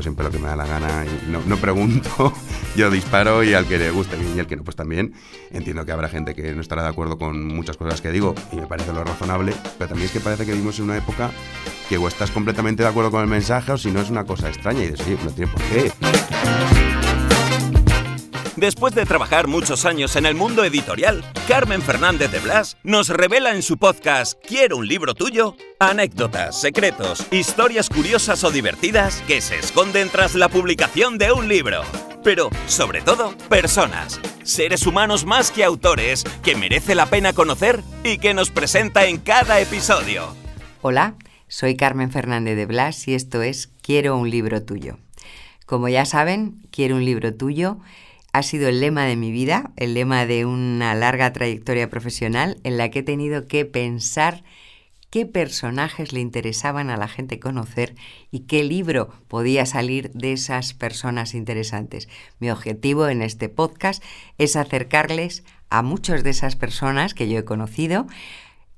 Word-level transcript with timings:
siempre 0.00 0.24
lo 0.24 0.30
que 0.30 0.38
me 0.38 0.48
da 0.48 0.56
la 0.56 0.66
gana 0.66 1.04
y 1.04 1.30
no, 1.30 1.40
no 1.44 1.56
pregunto, 1.56 2.32
yo 2.76 2.90
disparo 2.90 3.42
y 3.42 3.54
al 3.54 3.66
que 3.66 3.78
le 3.78 3.90
guste 3.90 4.16
bien 4.16 4.36
y 4.36 4.40
al 4.40 4.46
que 4.46 4.56
no, 4.56 4.64
pues 4.64 4.76
también. 4.76 5.12
Entiendo 5.50 5.84
que 5.84 5.92
habrá 5.92 6.08
gente 6.08 6.34
que 6.34 6.54
no 6.54 6.60
estará 6.60 6.82
de 6.82 6.88
acuerdo 6.88 7.18
con 7.18 7.44
muchas 7.46 7.76
cosas 7.76 8.00
que 8.00 8.10
digo 8.10 8.34
y 8.52 8.56
me 8.56 8.66
parece 8.66 8.92
lo 8.92 9.04
razonable, 9.04 9.52
pero 9.78 9.88
también 9.88 10.06
es 10.06 10.12
que 10.12 10.20
parece 10.20 10.46
que 10.46 10.52
vivimos 10.52 10.78
en 10.78 10.86
una 10.86 10.96
época 10.96 11.30
que 11.88 11.98
o 11.98 12.08
estás 12.08 12.30
completamente 12.30 12.82
de 12.82 12.88
acuerdo 12.88 13.10
con 13.10 13.22
el 13.22 13.28
mensaje 13.28 13.72
o 13.72 13.78
si 13.78 13.90
no 13.90 14.00
es 14.00 14.08
una 14.08 14.24
cosa 14.24 14.48
extraña 14.48 14.84
y 14.84 14.90
dices, 14.90 15.06
oye, 15.06 15.18
no 15.24 15.30
tiene 15.30 15.52
por 15.52 15.62
qué. 15.62 17.01
Después 18.62 18.94
de 18.94 19.04
trabajar 19.04 19.48
muchos 19.48 19.84
años 19.86 20.14
en 20.14 20.24
el 20.24 20.36
mundo 20.36 20.62
editorial, 20.62 21.24
Carmen 21.48 21.82
Fernández 21.82 22.30
de 22.30 22.38
Blas 22.38 22.76
nos 22.84 23.08
revela 23.08 23.56
en 23.56 23.60
su 23.60 23.76
podcast 23.76 24.40
Quiero 24.46 24.76
un 24.76 24.86
libro 24.86 25.14
tuyo 25.14 25.56
anécdotas, 25.80 26.60
secretos, 26.60 27.26
historias 27.32 27.88
curiosas 27.88 28.44
o 28.44 28.52
divertidas 28.52 29.20
que 29.26 29.40
se 29.40 29.58
esconden 29.58 30.10
tras 30.10 30.36
la 30.36 30.48
publicación 30.48 31.18
de 31.18 31.32
un 31.32 31.48
libro. 31.48 31.82
Pero, 32.22 32.50
sobre 32.68 33.00
todo, 33.00 33.36
personas, 33.48 34.20
seres 34.44 34.86
humanos 34.86 35.24
más 35.24 35.50
que 35.50 35.64
autores 35.64 36.22
que 36.44 36.54
merece 36.54 36.94
la 36.94 37.06
pena 37.06 37.32
conocer 37.32 37.82
y 38.04 38.18
que 38.18 38.32
nos 38.32 38.50
presenta 38.50 39.06
en 39.06 39.18
cada 39.18 39.58
episodio. 39.58 40.36
Hola, 40.82 41.16
soy 41.48 41.76
Carmen 41.76 42.12
Fernández 42.12 42.54
de 42.54 42.66
Blas 42.66 43.08
y 43.08 43.14
esto 43.14 43.42
es 43.42 43.72
Quiero 43.82 44.16
un 44.16 44.30
libro 44.30 44.62
tuyo. 44.62 44.98
Como 45.66 45.88
ya 45.88 46.04
saben, 46.04 46.62
Quiero 46.70 46.94
un 46.94 47.04
libro 47.04 47.34
tuyo 47.34 47.80
ha 48.32 48.42
sido 48.42 48.68
el 48.68 48.80
lema 48.80 49.04
de 49.04 49.16
mi 49.16 49.30
vida, 49.30 49.72
el 49.76 49.94
lema 49.94 50.26
de 50.26 50.46
una 50.46 50.94
larga 50.94 51.32
trayectoria 51.32 51.90
profesional 51.90 52.58
en 52.64 52.78
la 52.78 52.90
que 52.90 53.00
he 53.00 53.02
tenido 53.02 53.46
que 53.46 53.66
pensar 53.66 54.42
qué 55.10 55.26
personajes 55.26 56.14
le 56.14 56.20
interesaban 56.20 56.88
a 56.88 56.96
la 56.96 57.06
gente 57.06 57.38
conocer 57.38 57.94
y 58.30 58.40
qué 58.40 58.64
libro 58.64 59.10
podía 59.28 59.66
salir 59.66 60.10
de 60.12 60.32
esas 60.32 60.72
personas 60.72 61.34
interesantes. 61.34 62.08
Mi 62.40 62.50
objetivo 62.50 63.08
en 63.08 63.20
este 63.20 63.50
podcast 63.50 64.02
es 64.38 64.56
acercarles 64.56 65.44
a 65.68 65.82
muchas 65.82 66.24
de 66.24 66.30
esas 66.30 66.56
personas 66.56 67.12
que 67.12 67.28
yo 67.28 67.38
he 67.38 67.44
conocido, 67.44 68.06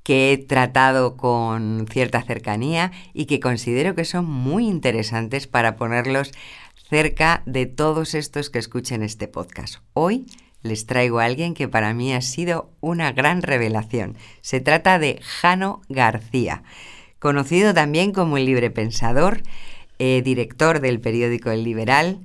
que 0.02 0.33
he 0.33 0.39
tratado 0.39 1.16
con 1.16 1.86
cierta 1.89 2.20
cercanía 2.22 2.91
y 3.12 3.27
que 3.27 3.39
considero 3.39 3.94
que 3.94 4.05
son 4.05 4.27
muy 4.27 4.66
interesantes 4.66 5.46
para 5.46 5.77
ponerlos 5.77 6.33
cerca 6.88 7.42
de 7.46 7.66
todos 7.66 8.14
estos 8.14 8.50
que 8.50 8.58
escuchen 8.58 9.02
este 9.02 9.27
podcast. 9.28 9.77
Hoy 9.94 10.27
les 10.62 10.86
traigo 10.86 11.18
a 11.18 11.24
alguien 11.24 11.54
que 11.54 11.68
para 11.68 11.94
mí 11.94 12.12
ha 12.12 12.20
sido 12.20 12.70
una 12.80 13.12
gran 13.12 13.42
revelación. 13.42 14.16
Se 14.40 14.60
trata 14.60 14.98
de 14.98 15.20
Jano 15.22 15.82
García, 15.88 16.62
conocido 17.18 17.74
también 17.74 18.12
como 18.12 18.36
el 18.36 18.46
librepensador, 18.46 19.42
eh, 19.98 20.22
director 20.24 20.80
del 20.80 21.00
periódico 21.00 21.50
El 21.50 21.64
Liberal, 21.64 22.20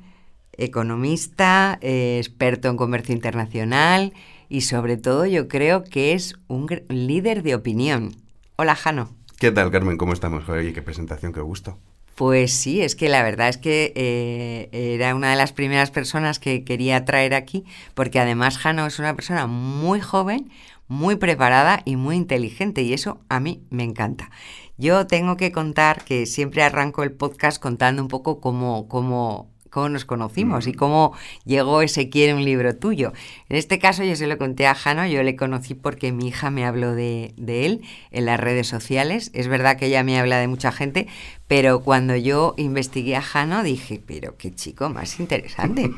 economista, 0.54 1.78
eh, 1.82 2.18
experto 2.18 2.70
en 2.70 2.78
comercio 2.78 3.16
internacional 3.16 4.14
y 4.50 4.62
sobre 4.62 4.98
todo 4.98 5.26
yo 5.26 5.48
creo 5.48 5.84
que 5.84 6.14
es 6.14 6.36
un 6.48 6.68
líder 6.90 7.44
de 7.44 7.56
opinión. 7.56 8.16
Hola 8.58 8.76
Jano. 8.76 9.16
¿Qué 9.38 9.52
tal 9.52 9.72
Carmen? 9.72 9.98
¿Cómo 9.98 10.12
estamos? 10.12 10.44
Qué 10.46 10.82
presentación, 10.82 11.32
qué 11.32 11.40
gusto. 11.40 11.78
Pues 12.20 12.52
sí, 12.52 12.82
es 12.82 12.98
que 12.98 13.08
la 13.08 13.24
verdad 13.24 13.48
es 13.48 13.56
que 13.56 13.94
eh, 13.96 14.68
era 14.74 15.16
una 15.16 15.30
de 15.30 15.38
las 15.38 15.54
primeras 15.54 15.90
personas 15.90 16.38
que 16.38 16.66
quería 16.66 17.06
traer 17.06 17.34
aquí, 17.34 17.64
porque 17.94 18.20
además 18.20 18.58
Jano 18.58 18.86
es 18.86 19.00
una 19.00 19.16
persona 19.16 19.48
muy 19.48 20.02
joven, 20.02 20.52
muy 20.90 21.16
preparada 21.16 21.82
y 21.86 21.96
muy 21.96 22.18
inteligente, 22.18 22.82
y 22.82 22.92
eso 22.92 23.22
a 23.30 23.40
mí 23.40 23.64
me 23.70 23.86
encanta. 23.86 24.32
Yo 24.78 25.08
tengo 25.08 25.38
que 25.38 25.54
contar 25.54 26.04
que 26.04 26.26
siempre 26.26 26.62
arranco 26.62 27.04
el 27.04 27.14
podcast 27.14 27.58
contando 27.58 28.02
un 28.02 28.10
poco 28.10 28.42
cómo, 28.42 28.90
cómo 28.90 29.50
cómo 29.70 29.90
nos 29.90 30.06
conocimos 30.06 30.68
y 30.68 30.74
cómo 30.74 31.14
llegó 31.46 31.82
ese 31.82 32.10
quiere 32.10 32.34
un 32.34 32.44
libro 32.44 32.76
tuyo. 32.76 33.14
En 33.50 33.58
este 33.58 33.80
caso 33.80 34.04
yo 34.04 34.16
se 34.16 34.28
lo 34.28 34.38
conté 34.38 34.68
a 34.68 34.76
Jano, 34.76 35.06
yo 35.08 35.24
le 35.24 35.36
conocí 35.36 35.74
porque 35.74 36.12
mi 36.12 36.28
hija 36.28 36.50
me 36.50 36.66
habló 36.66 36.94
de, 36.94 37.34
de, 37.38 37.66
él 37.66 37.82
en 38.12 38.26
las 38.26 38.40
redes 38.40 38.68
sociales. 38.68 39.32
Es 39.34 39.48
verdad 39.48 39.78
que 39.78 39.88
ella 39.88 40.04
me 40.04 40.20
habla 40.20 40.40
de 40.40 40.48
mucha 40.48 40.72
gente, 40.72 41.08
pero 41.50 41.82
cuando 41.82 42.16
yo 42.16 42.54
investigué 42.58 43.16
a 43.16 43.24
Jano 43.24 43.64
dije, 43.64 44.00
pero 44.06 44.38
qué 44.38 44.54
chico 44.54 44.88
más 44.92 45.20
interesante. 45.20 45.90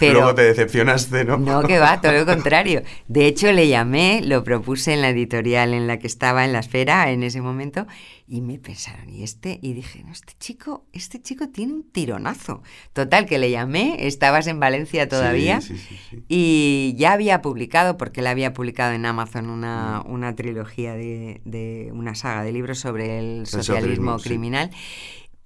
Pero, 0.00 0.14
Luego 0.18 0.34
te 0.34 0.42
decepcionaste, 0.42 1.24
¿no? 1.24 1.38
No, 1.38 1.62
que 1.62 1.78
va, 1.78 2.00
todo 2.00 2.12
lo 2.14 2.26
contrario. 2.26 2.82
De 3.06 3.26
hecho 3.26 3.52
le 3.52 3.68
llamé, 3.68 4.22
lo 4.24 4.42
propuse 4.42 4.92
en 4.92 5.00
la 5.00 5.10
editorial 5.10 5.72
en 5.72 5.86
la 5.86 6.00
que 6.00 6.08
estaba 6.08 6.44
en 6.44 6.52
la 6.52 6.58
esfera 6.58 7.12
en 7.12 7.22
ese 7.22 7.40
momento 7.40 7.86
y 8.26 8.42
me 8.42 8.58
pensaron, 8.58 9.08
¿y 9.08 9.22
este? 9.22 9.58
Y 9.62 9.72
dije, 9.72 10.02
no, 10.04 10.12
este 10.12 10.34
chico, 10.38 10.84
este 10.92 11.22
chico 11.22 11.48
tiene 11.48 11.72
un 11.72 11.82
tironazo. 11.84 12.62
Total, 12.92 13.24
que 13.24 13.38
le 13.38 13.50
llamé, 13.50 14.06
estabas 14.06 14.48
en 14.48 14.60
Valencia 14.60 15.08
todavía 15.08 15.62
Sí, 15.62 15.78
sí, 15.78 15.86
sí, 15.88 15.98
sí. 16.10 16.24
y 16.28 16.94
ya 16.98 17.12
había 17.12 17.40
publicado, 17.40 17.96
porque 17.96 18.20
él 18.20 18.26
había 18.26 18.52
publicado 18.52 18.92
en 18.92 19.06
Amazon 19.06 19.48
una, 19.48 20.02
una 20.04 20.34
trilogía 20.34 20.92
de, 20.94 21.40
de 21.46 21.90
una 21.94 22.14
saga 22.14 22.42
de 22.42 22.52
libros 22.52 22.80
sobre 22.80 23.18
el 23.18 23.46
socialismo 23.46 24.18
criminal. 24.18 24.70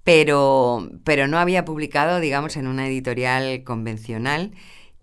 Pero, 0.03 0.89
pero 1.05 1.27
no 1.27 1.37
había 1.39 1.63
publicado, 1.65 2.19
digamos, 2.19 2.57
en 2.57 2.67
una 2.67 2.87
editorial 2.87 3.63
convencional. 3.63 4.51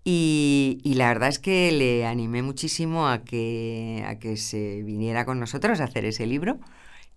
Y, 0.03 0.79
y, 0.83 0.95
la 0.95 1.07
verdad 1.09 1.29
es 1.29 1.39
que 1.39 1.71
le 1.71 2.05
animé 2.05 2.41
muchísimo 2.41 3.07
a 3.07 3.23
que, 3.23 4.03
a 4.07 4.17
que 4.19 4.35
se 4.37 4.81
viniera 4.83 5.25
con 5.25 5.39
nosotros 5.39 5.79
a 5.79 5.85
hacer 5.85 6.05
ese 6.05 6.25
libro. 6.25 6.59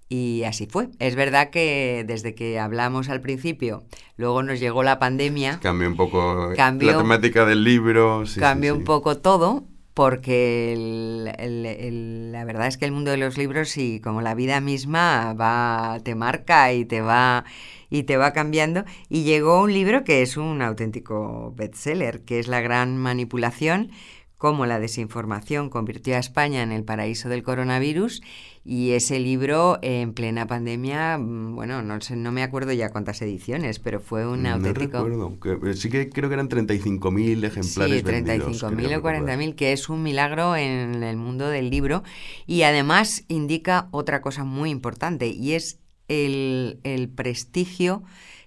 Y 0.08 0.44
así 0.44 0.66
fue. 0.66 0.88
Es 0.98 1.14
verdad 1.14 1.48
que 1.50 2.04
desde 2.06 2.34
que 2.34 2.58
hablamos 2.58 3.08
al 3.08 3.20
principio, 3.22 3.84
luego 4.16 4.42
nos 4.42 4.60
llegó 4.60 4.82
la 4.82 4.98
pandemia. 4.98 5.60
Cambió 5.60 5.88
un 5.88 5.96
poco 5.96 6.50
Cambió- 6.54 6.92
la 6.92 6.98
temática 6.98 7.46
del 7.46 7.64
libro. 7.64 8.26
sí, 8.26 8.34
sí, 8.34 8.40
cambió 8.40 8.74
sí. 8.74 8.78
un 8.80 8.84
poco 8.84 9.16
todo 9.16 9.64
porque 9.94 10.74
la 10.76 12.44
verdad 12.44 12.66
es 12.66 12.76
que 12.76 12.84
el 12.84 12.92
mundo 12.92 13.12
de 13.12 13.16
los 13.16 13.38
libros 13.38 13.76
y 13.76 14.00
como 14.00 14.22
la 14.22 14.34
vida 14.34 14.60
misma 14.60 15.34
va 15.34 16.00
te 16.02 16.16
marca 16.16 16.72
y 16.72 16.84
te 16.84 17.00
va 17.00 17.44
y 17.90 18.02
te 18.02 18.16
va 18.16 18.32
cambiando. 18.32 18.84
Y 19.08 19.22
llegó 19.22 19.62
un 19.62 19.72
libro 19.72 20.02
que 20.02 20.22
es 20.22 20.36
un 20.36 20.62
auténtico 20.62 21.54
bestseller 21.56 22.22
que 22.24 22.40
es 22.40 22.48
la 22.48 22.60
gran 22.60 22.98
manipulación 22.98 23.92
cómo 24.36 24.66
la 24.66 24.78
desinformación 24.78 25.70
convirtió 25.70 26.16
a 26.16 26.18
España 26.18 26.62
en 26.62 26.70
el 26.70 26.84
paraíso 26.84 27.30
del 27.30 27.42
coronavirus 27.42 28.20
y 28.66 28.92
ese 28.92 29.20
libro 29.20 29.78
en 29.82 30.14
plena 30.14 30.46
pandemia, 30.46 31.18
mm, 31.18 31.54
bueno, 31.54 31.82
no 31.82 32.00
sé, 32.00 32.16
no 32.16 32.32
me 32.32 32.42
acuerdo 32.42 32.72
ya 32.72 32.90
cuántas 32.90 33.20
ediciones, 33.20 33.78
pero 33.78 34.00
fue 34.00 34.26
un 34.26 34.44
No 34.44 34.54
auténtico 34.54 35.04
recuerdo, 35.04 35.68
eh, 35.68 35.74
sí 35.74 35.90
que 35.90 36.08
creo 36.08 36.30
que 36.30 36.34
eran 36.34 36.48
35.000 36.48 37.44
ejemplares 37.44 37.98
Sí, 37.98 38.02
vendidos, 38.02 38.62
35.000 38.62 38.76
creo 38.76 38.88
o 39.00 39.02
recordar. 39.02 39.38
40.000, 39.38 39.54
que 39.54 39.72
es 39.72 39.90
un 39.90 40.02
milagro 40.02 40.56
en 40.56 41.02
el 41.02 41.16
mundo 41.18 41.48
del 41.48 41.68
libro. 41.68 42.02
Y 42.46 42.62
además 42.62 43.24
indica 43.28 43.88
otra 43.90 44.22
cosa 44.22 44.44
muy 44.44 44.70
importante, 44.70 45.28
y 45.28 45.52
es 45.52 45.78
el, 46.08 46.80
el 46.84 47.10
prestigio 47.10 48.02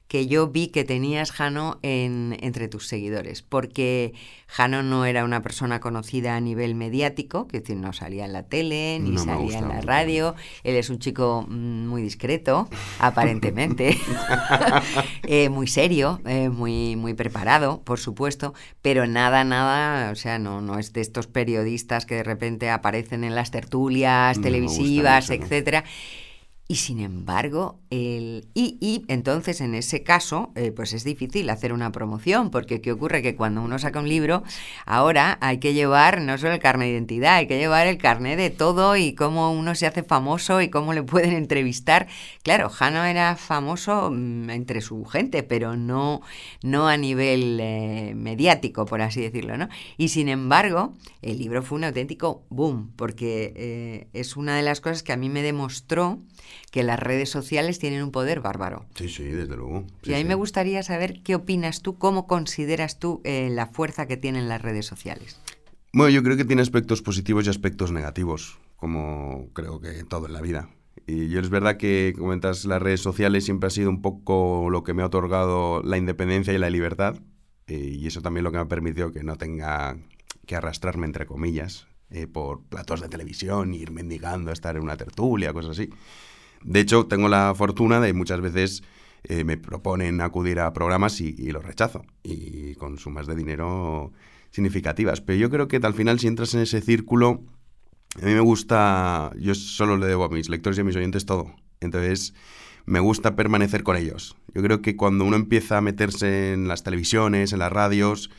que 0.07 0.27
yo 0.27 0.47
vi 0.47 0.67
que 0.67 0.83
tenías, 0.83 1.31
Jano, 1.31 1.79
en, 1.81 2.37
entre 2.41 2.67
tus 2.67 2.87
seguidores. 2.87 3.41
Porque 3.41 4.13
Jano 4.47 4.81
no 4.81 5.05
era 5.05 5.25
una 5.25 5.41
persona 5.41 5.79
conocida 5.79 6.35
a 6.35 6.39
nivel 6.39 6.75
mediático, 6.75 7.47
que 7.47 7.57
es 7.57 7.63
decir, 7.63 7.77
no 7.77 7.91
salía 7.91 8.25
en 8.25 8.33
la 8.33 8.43
tele, 8.43 8.99
ni 9.01 9.11
No 9.11 9.23
salía 9.23 9.59
en 9.59 9.67
la 9.67 9.81
radio. 9.81 10.35
Él 10.63 10.75
es 10.75 10.89
un 10.89 10.99
chico 10.99 11.45
mm, 11.47 11.87
muy 11.87 12.01
discreto, 12.01 12.69
aparentemente. 12.99 13.97
Eh, 15.23 15.49
muy 15.49 15.67
serio, 15.67 16.21
eh, 16.25 16.49
muy, 16.49 16.95
muy 16.95 17.13
preparado, 17.13 17.81
por 17.83 17.99
supuesto, 17.99 18.53
pero 18.81 19.07
nada, 19.07 19.43
nada, 19.43 20.11
o 20.11 20.15
sea, 20.15 20.39
no, 20.39 20.61
no 20.61 20.79
es 20.79 20.93
de 20.93 21.01
estos 21.01 21.27
periodistas 21.27 22.05
que 22.05 22.15
de 22.15 22.23
repente 22.23 22.69
aparecen 22.69 23.23
en 23.23 23.35
las 23.35 23.51
tertulias 23.51 24.37
No 24.37 24.43
televisivas, 24.43 25.29
¿no? 25.29 25.35
Y 26.69 26.75
sin 26.75 26.99
embargo, 26.99 27.79
el, 27.89 28.49
y, 28.53 28.77
y 28.81 29.05
entonces 29.07 29.61
en 29.61 29.73
ese 29.73 30.03
caso, 30.03 30.51
eh, 30.55 30.73
pues 30.73 30.91
es 30.91 31.05
difícil 31.05 31.49
hacer 31.49 31.71
una 31.71 31.93
promoción, 31.93 32.51
porque 32.51 32.81
¿qué 32.81 32.91
ocurre? 32.91 33.21
Que 33.21 33.37
cuando 33.37 33.61
uno 33.61 33.79
saca 33.79 34.01
un 34.01 34.09
libro, 34.09 34.43
ahora 34.85 35.37
hay 35.39 35.59
que 35.59 35.73
llevar 35.73 36.19
no 36.21 36.37
solo 36.37 36.51
el 36.51 36.59
carnet 36.59 36.87
de 36.87 36.93
identidad, 36.93 37.35
hay 37.35 37.47
que 37.47 37.57
llevar 37.57 37.87
el 37.87 37.97
carnet 37.97 38.37
de 38.37 38.49
todo 38.49 38.97
y 38.97 39.15
cómo 39.15 39.53
uno 39.53 39.75
se 39.75 39.87
hace 39.87 40.03
famoso 40.03 40.61
y 40.61 40.69
cómo 40.69 40.91
le 40.91 41.03
pueden 41.03 41.31
entrevistar. 41.31 42.07
Claro, 42.43 42.69
Jano 42.69 43.05
era 43.05 43.37
famoso 43.37 44.11
mm, 44.11 44.49
entre 44.49 44.81
su 44.81 45.05
gente, 45.05 45.43
pero 45.43 45.77
no, 45.77 46.21
no 46.63 46.89
a 46.89 46.97
nivel 46.97 47.59
eh, 47.61 48.11
mediático, 48.13 48.85
por 48.85 49.01
así 49.01 49.21
decirlo, 49.21 49.55
¿no? 49.55 49.69
Y 49.95 50.09
sin 50.09 50.27
embargo, 50.27 50.97
el 51.21 51.37
libro 51.37 51.63
fue 51.63 51.77
un 51.77 51.85
auténtico 51.85 52.43
boom, 52.49 52.91
porque 52.97 53.53
eh, 53.55 54.07
es 54.11 54.35
una 54.35 54.57
de 54.57 54.63
las 54.63 54.81
cosas 54.81 55.01
que 55.01 55.13
a 55.13 55.17
mí 55.17 55.29
me 55.29 55.41
demostró 55.41 56.19
que 56.71 56.83
las 56.83 56.99
redes 56.99 57.29
sociales 57.29 57.79
tienen 57.79 58.03
un 58.03 58.11
poder 58.11 58.41
bárbaro. 58.41 58.85
Sí, 58.95 59.09
sí, 59.09 59.23
desde 59.23 59.55
luego. 59.55 59.85
y 60.03 60.13
a 60.13 60.17
mí 60.17 60.23
me 60.23 60.35
gustaría 60.35 60.83
saber 60.83 61.21
qué 61.23 61.35
opinas 61.35 61.81
tú, 61.81 61.97
cómo 61.97 62.27
consideras 62.27 62.99
tú 62.99 63.21
eh, 63.23 63.49
la 63.51 63.67
fuerza 63.67 64.07
que 64.07 64.17
tienen 64.17 64.49
las 64.49 64.61
redes 64.61 64.85
sociales. 64.85 65.39
Bueno, 65.93 66.09
yo 66.09 66.23
creo 66.23 66.37
que 66.37 66.45
tiene 66.45 66.61
aspectos 66.61 67.01
positivos 67.01 67.47
y 67.47 67.49
aspectos 67.49 67.91
negativos, 67.91 68.59
como 68.75 69.49
creo 69.53 69.79
que 69.79 70.03
todo 70.03 70.27
en 70.27 70.33
la 70.33 70.41
vida. 70.41 70.69
Y 71.05 71.29
yo 71.29 71.39
es 71.39 71.49
verdad 71.49 71.77
que, 71.77 72.13
comentas, 72.17 72.65
las 72.65 72.81
redes 72.81 73.01
sociales 73.01 73.45
siempre 73.45 73.67
ha 73.67 73.69
sido 73.69 73.89
un 73.89 74.01
poco 74.01 74.69
lo 74.69 74.83
que 74.83 74.93
me 74.93 75.03
ha 75.03 75.05
otorgado 75.05 75.81
la 75.83 75.97
independencia 75.97 76.53
y 76.53 76.57
la 76.57 76.69
libertad. 76.69 77.15
Eh, 77.67 77.97
y 77.99 78.07
eso 78.07 78.21
también 78.21 78.43
lo 78.43 78.51
que 78.51 78.57
me 78.57 78.63
ha 78.63 78.67
permitido 78.67 79.11
que 79.11 79.23
no 79.23 79.37
tenga 79.37 79.97
que 80.45 80.55
arrastrarme, 80.55 81.05
entre 81.05 81.25
comillas, 81.25 81.87
eh, 82.09 82.27
por 82.27 82.63
platos 82.63 83.01
de 83.01 83.09
televisión, 83.09 83.73
ir 83.73 83.91
mendigando, 83.91 84.51
estar 84.51 84.75
en 84.75 84.83
una 84.83 84.97
tertulia, 84.97 85.53
cosas 85.53 85.71
así. 85.71 85.89
De 86.63 86.79
hecho, 86.79 87.05
tengo 87.05 87.29
la 87.29 87.53
fortuna 87.55 87.99
de 87.99 88.13
muchas 88.13 88.41
veces 88.41 88.83
eh, 89.23 89.43
me 89.43 89.57
proponen 89.57 90.21
acudir 90.21 90.59
a 90.59 90.73
programas 90.73 91.21
y, 91.21 91.35
y 91.37 91.51
los 91.51 91.63
rechazo. 91.63 92.05
Y 92.23 92.75
con 92.75 92.97
sumas 92.97 93.27
de 93.27 93.35
dinero 93.35 94.11
significativas. 94.51 95.21
Pero 95.21 95.39
yo 95.39 95.49
creo 95.49 95.67
que 95.67 95.77
al 95.77 95.93
final, 95.93 96.19
si 96.19 96.27
entras 96.27 96.53
en 96.53 96.61
ese 96.61 96.81
círculo, 96.81 97.43
a 98.21 98.25
mí 98.25 98.33
me 98.33 98.39
gusta, 98.39 99.31
yo 99.37 99.53
solo 99.53 99.97
le 99.97 100.07
debo 100.07 100.23
a 100.23 100.29
mis 100.29 100.49
lectores 100.49 100.77
y 100.77 100.81
a 100.81 100.83
mis 100.83 100.95
oyentes 100.95 101.25
todo. 101.25 101.53
Entonces, 101.81 102.33
me 102.87 102.99
gusta 102.99 103.35
permanecer 103.35 103.83
con 103.83 103.97
ellos. 103.97 104.35
Yo 104.53 104.63
creo 104.63 104.81
que 104.81 104.95
cuando 104.95 105.25
uno 105.25 105.35
empieza 105.35 105.77
a 105.77 105.81
meterse 105.81 106.53
en 106.53 106.67
las 106.67 106.83
televisiones, 106.83 107.53
en 107.53 107.59
las 107.59 107.71
radios, 107.71 108.31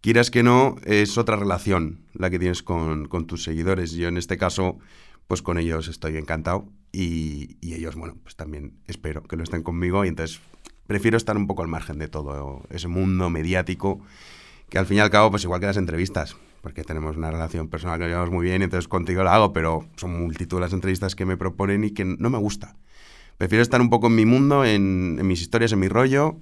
quieras 0.00 0.30
que 0.30 0.42
no, 0.42 0.76
es 0.84 1.18
otra 1.18 1.36
relación 1.36 2.00
la 2.14 2.30
que 2.30 2.38
tienes 2.38 2.62
con, 2.62 3.08
tus 3.26 3.44
seguidores. 3.44 3.92
Yo 3.92 4.08
en 4.08 4.16
este 4.16 4.38
caso, 4.38 4.78
pues 5.26 5.42
con 5.42 5.58
ellos 5.58 5.88
estoy 5.88 6.16
encantado 6.16 6.68
y, 6.92 7.56
ellos, 7.62 7.96
bueno, 7.96 8.16
pues 8.22 8.36
también 8.36 8.74
espero 8.86 9.22
que 9.22 9.36
lo 9.36 9.42
estén 9.42 9.62
conmigo 9.62 10.04
y 10.04 10.08
entonces 10.08 10.40
prefiero 10.86 11.16
estar 11.16 11.36
un 11.36 11.46
poco 11.46 11.62
al 11.62 11.68
margen 11.68 11.98
de 11.98 12.08
todo 12.08 12.62
ese 12.70 12.88
mundo 12.88 13.30
mediático 13.30 14.00
que 14.68 14.78
al 14.78 14.86
fin 14.86 14.98
y 14.98 15.00
al 15.00 15.10
cabo, 15.10 15.30
pues 15.30 15.44
igual 15.44 15.60
que 15.60 15.66
las 15.66 15.76
entrevistas, 15.76 16.36
porque 16.62 16.82
tenemos 16.82 17.18
una 17.18 17.30
relación 17.30 17.68
personal 17.68 17.98
que 17.98 18.06
llevamos 18.06 18.30
muy 18.30 18.46
bien, 18.46 18.62
entonces 18.62 18.88
contigo 18.88 19.22
la 19.22 19.34
hago, 19.34 19.52
pero 19.52 19.86
son 19.96 20.18
multitud 20.18 20.60
las 20.60 20.72
entrevistas 20.72 21.14
que 21.14 21.26
me 21.26 21.36
proponen 21.36 21.84
y 21.84 21.90
que 21.90 22.06
no 22.06 22.30
me 22.30 22.38
gusta. 22.38 22.74
Prefiero 23.36 23.62
estar 23.62 23.80
un 23.80 23.90
poco 23.90 24.06
en 24.06 24.14
mi 24.14 24.24
mundo, 24.24 24.64
en, 24.64 25.26
mis 25.26 25.42
historias, 25.42 25.72
en 25.72 25.80
mi 25.80 25.88
rollo, 25.88 26.38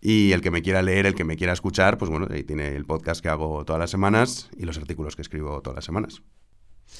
y 0.00 0.32
el 0.32 0.40
que 0.40 0.50
me 0.50 0.62
quiera 0.62 0.82
leer, 0.82 1.06
el 1.06 1.14
que 1.14 1.24
me 1.24 1.36
quiera 1.36 1.52
escuchar, 1.52 1.98
pues 1.98 2.10
bueno, 2.10 2.26
ahí 2.30 2.42
tiene 2.42 2.74
el 2.74 2.84
podcast 2.84 3.20
que 3.20 3.28
hago 3.28 3.64
todas 3.64 3.78
las 3.78 3.90
semanas 3.90 4.50
y 4.56 4.64
los 4.64 4.78
artículos 4.78 5.14
que 5.14 5.22
escribo 5.22 5.60
todas 5.60 5.76
las 5.76 5.84
semanas. 5.84 6.22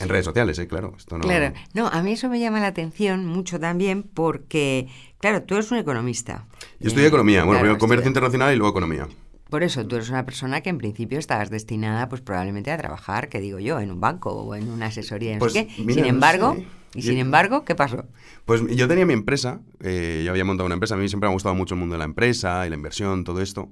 En 0.01 0.09
redes 0.09 0.25
sociales, 0.25 0.59
¿eh? 0.59 0.69
Claro. 0.69 0.95
Esto 0.97 1.19
no... 1.19 1.25
Claro. 1.25 1.55
No, 1.75 1.89
a 1.89 2.03
mí 2.03 2.13
eso 2.13 2.29
me 2.29 2.39
llama 2.39 2.61
la 2.61 2.69
atención 2.69 3.27
mucho 3.27 3.59
también 3.59 4.03
porque, 4.03 4.89
claro, 5.19 5.43
tú 5.43 5.55
eres 5.55 5.71
un 5.71 5.79
economista. 5.79 6.47
Yo 6.79 6.89
estudié 6.89 7.09
economía, 7.09 7.45
bueno, 7.45 7.61
primero 7.61 7.79
comercio 7.79 8.07
internacional 8.07 8.55
y 8.55 8.57
luego 8.57 8.71
economía. 8.71 9.09
Por 9.51 9.63
eso, 9.63 9.87
tú 9.87 9.97
eres 9.97 10.11
una 10.11 10.27
persona 10.27 10.61
que 10.61 10.69
en 10.69 10.79
principio 10.79 11.19
estabas 11.19 11.49
destinada, 11.49 12.09
pues 12.09 12.21
probablemente 12.21 12.71
a 12.71 12.77
trabajar, 12.77 13.29
que 13.29 13.41
digo 13.41 13.59
yo, 13.59 13.81
en 13.81 13.91
un 13.91 14.01
banco 14.01 14.31
o 14.31 14.55
en 14.55 14.71
una 14.71 14.87
asesoría, 14.87 15.35
no 15.35 15.39
pues, 15.39 15.55
sé 15.55 15.67
qué. 15.67 15.93
sin 15.95 16.05
embargo, 16.05 16.57
y 16.95 17.03
sin 17.03 17.19
embargo, 17.19 17.65
¿qué 17.65 17.75
pasó? 17.75 18.05
Pues 18.45 18.63
yo 18.69 18.89
tenía 18.89 19.07
mi 19.07 19.15
empresa, 19.15 19.61
eh, 19.81 20.23
yo 20.25 20.31
había 20.31 20.45
montado 20.45 20.67
una 20.67 20.75
empresa, 20.75 20.95
a 20.95 20.99
mí 20.99 21.09
siempre 21.09 21.29
me 21.29 21.33
ha 21.33 21.35
gustado 21.35 21.55
mucho 21.55 21.75
el 21.75 21.81
mundo 21.81 21.95
de 21.95 21.99
la 21.99 22.05
empresa 22.05 22.67
y 22.67 22.71
la 22.71 22.77
inversión, 22.77 23.25
todo 23.25 23.41
esto. 23.41 23.71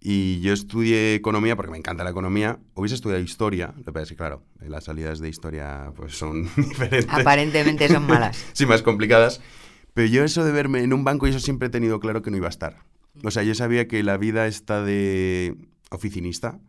Y 0.00 0.40
yo 0.40 0.52
estudié 0.52 1.14
economía 1.14 1.56
porque 1.56 1.70
me 1.72 1.78
encanta 1.78 2.04
la 2.04 2.10
economía. 2.10 2.58
Hubiese 2.74 2.94
estudiado 2.94 3.22
historia, 3.22 3.74
lo 3.76 3.84
que 3.84 3.92
pasa 3.92 4.02
es 4.04 4.08
que, 4.10 4.16
claro, 4.16 4.42
las 4.60 4.84
salidas 4.84 5.18
de 5.18 5.28
historia 5.28 5.92
pues 5.96 6.16
son 6.16 6.44
diferentes. 6.56 7.08
Aparentemente 7.08 7.88
son 7.88 8.06
malas. 8.06 8.44
sí, 8.52 8.66
más 8.66 8.82
complicadas. 8.82 9.40
Pero 9.94 10.08
yo 10.08 10.24
eso 10.24 10.44
de 10.44 10.52
verme 10.52 10.82
en 10.82 10.92
un 10.92 11.04
banco, 11.04 11.26
y 11.26 11.30
eso 11.30 11.40
siempre 11.40 11.68
he 11.68 11.70
tenido 11.70 12.00
claro 12.00 12.22
que 12.22 12.30
no 12.30 12.36
iba 12.36 12.46
a 12.46 12.50
estar. 12.50 12.82
O 13.24 13.30
sea, 13.30 13.42
yo 13.42 13.54
sabía 13.54 13.88
que 13.88 14.02
la 14.02 14.18
vida 14.18 14.46
esta 14.46 14.82
de 14.82 15.56
oficinista 15.90 16.60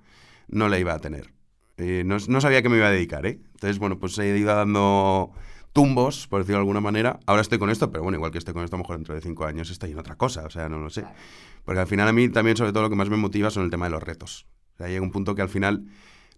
no 0.47 0.69
la 0.69 0.79
iba 0.79 0.93
a 0.93 0.99
tener. 0.99 1.33
Eh, 1.77 2.03
no, 2.05 2.19
sabía 2.41 2.61
que 2.61 2.69
me 2.69 2.77
iba 2.77 2.87
a 2.87 2.91
dedicar, 2.91 3.25
¿eh? 3.25 3.39
Entonces, 3.53 3.77
bueno, 3.79 3.99
pues 3.99 4.17
he 4.17 4.35
ido 4.37 4.55
dando 4.55 5.31
tumbos, 5.73 6.27
por 6.27 6.39
decirlo 6.39 6.57
de 6.57 6.61
alguna 6.61 6.81
manera. 6.81 7.19
Ahora 7.27 7.41
estoy 7.41 7.59
con 7.59 7.69
esto, 7.69 7.91
pero 7.91 8.03
bueno, 8.03 8.17
igual 8.17 8.31
que 8.31 8.39
estoy 8.39 8.53
con 8.53 8.63
esto, 8.63 8.75
a 8.75 8.79
lo 8.79 8.83
mejor 8.83 8.95
dentro 8.95 9.13
de 9.13 9.21
cinco 9.21 9.45
años 9.45 9.69
estoy 9.69 9.91
en 9.91 9.99
otra 9.99 10.15
cosa, 10.15 10.45
o 10.45 10.49
sea, 10.49 10.69
no 10.69 10.79
lo 10.79 10.89
sé. 10.89 11.05
Porque 11.67 11.81
al 11.81 11.87
final 11.87 12.07
a 12.07 12.13
mí 12.13 12.29
también, 12.29 12.55
sobre 12.55 12.71
todo, 12.71 12.83
lo 12.83 12.89
que 12.89 12.95
más 12.95 13.09
me 13.09 13.17
motiva 13.17 13.49
son 13.49 13.65
el 13.65 13.69
tema 13.69 13.87
de 13.87 13.91
los 13.91 14.01
retos. 14.01 14.47
O 14.79 14.87
llega 14.87 15.01
un 15.01 15.11
punto 15.11 15.35
que 15.35 15.41
al 15.41 15.49
final 15.49 15.83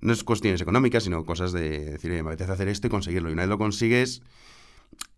no 0.01 0.11
es 0.11 0.23
cuestiones 0.23 0.59
económicas, 0.59 1.03
sino 1.03 1.23
cosas 1.23 1.51
de 1.51 1.91
decir, 1.91 2.09
me 2.09 2.21
apetece 2.21 2.51
hacer 2.51 2.67
esto 2.67 2.87
y 2.87 2.89
conseguirlo. 2.89 3.29
Y 3.29 3.33
una 3.33 3.43
vez 3.43 3.49
lo 3.49 3.59
consigues, 3.59 4.23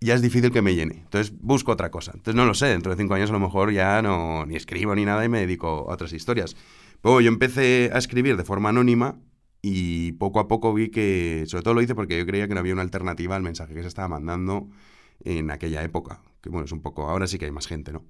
ya 0.02 0.14
es 0.14 0.22
difícil 0.22 0.52
que 0.52 0.62
me 0.62 0.76
llene. 0.76 0.96
Entonces 0.96 1.34
busco 1.40 1.72
otra 1.72 1.92
cosa. 1.92 2.12
Entonces 2.14 2.36
no 2.36 2.44
lo 2.44 2.54
sé, 2.54 2.66
dentro 2.66 2.92
de 2.92 3.02
cinco 3.02 3.14
años 3.14 3.30
a 3.30 3.34
lo 3.34 3.40
mejor 3.40 3.72
ya 3.72 4.02
no 4.02 4.46
ni 4.46 4.58
escribo 4.58 4.94
ni 4.96 5.06
nada 5.06 5.24
y 5.24 5.30
me 5.30 5.40
dedico 5.40 5.90
a 5.90 5.94
otras 5.94 6.12
historias. 6.12 6.58
Pero 7.02 7.22
yo 7.22 7.30
empecé 7.30 7.90
a 7.94 7.98
escribir 7.98 8.36
de 8.36 8.44
forma 8.44 8.68
anónima 8.68 9.18
y 9.62 10.12
poco 10.12 10.42
a 10.42 10.50
poco 10.50 10.74
vi 10.74 10.90
que, 10.90 11.46
sobre 11.48 11.64
todo 11.64 11.74
lo 11.74 11.82
hice 11.82 11.96
porque 11.96 12.18
yo 12.18 12.26
creía 12.26 12.50
que 12.50 12.54
no 12.54 12.60
había 12.60 12.74
una 12.74 12.82
alternativa 12.82 13.38
al 13.38 13.44
mensaje 13.44 13.74
que 13.74 13.82
se 13.82 13.88
estaba 13.88 14.10
mandando 14.10 14.68
en 15.24 15.52
aquella 15.52 15.82
época. 15.84 16.20
Que 16.42 16.50
bueno, 16.50 16.66
es 16.66 16.74
un 16.74 16.82
poco, 16.82 17.08
ahora 17.08 17.28
sí 17.28 17.40
que 17.40 17.46
hay 17.46 17.52
más 17.52 17.68
gente, 17.68 17.94
¿no? 17.94 18.04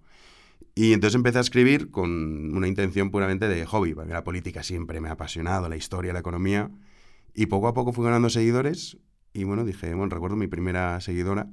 Y 0.73 0.93
entonces 0.93 1.15
empecé 1.15 1.37
a 1.37 1.41
escribir 1.41 1.91
con 1.91 2.55
una 2.55 2.67
intención 2.67 3.11
puramente 3.11 3.47
de 3.47 3.65
hobby, 3.65 3.93
porque 3.93 4.13
la 4.13 4.23
política 4.23 4.63
siempre 4.63 5.01
me 5.01 5.09
ha 5.09 5.13
apasionado, 5.13 5.67
la 5.67 5.75
historia, 5.75 6.13
la 6.13 6.19
economía. 6.19 6.71
Y 7.33 7.47
poco 7.47 7.67
a 7.67 7.73
poco 7.73 7.93
fui 7.93 8.05
ganando 8.05 8.29
seguidores 8.29 8.97
y 9.33 9.43
bueno, 9.43 9.63
dije, 9.63 9.93
bueno, 9.93 10.13
recuerdo 10.13 10.35
mi 10.35 10.47
primera 10.47 10.99
seguidora, 10.99 11.49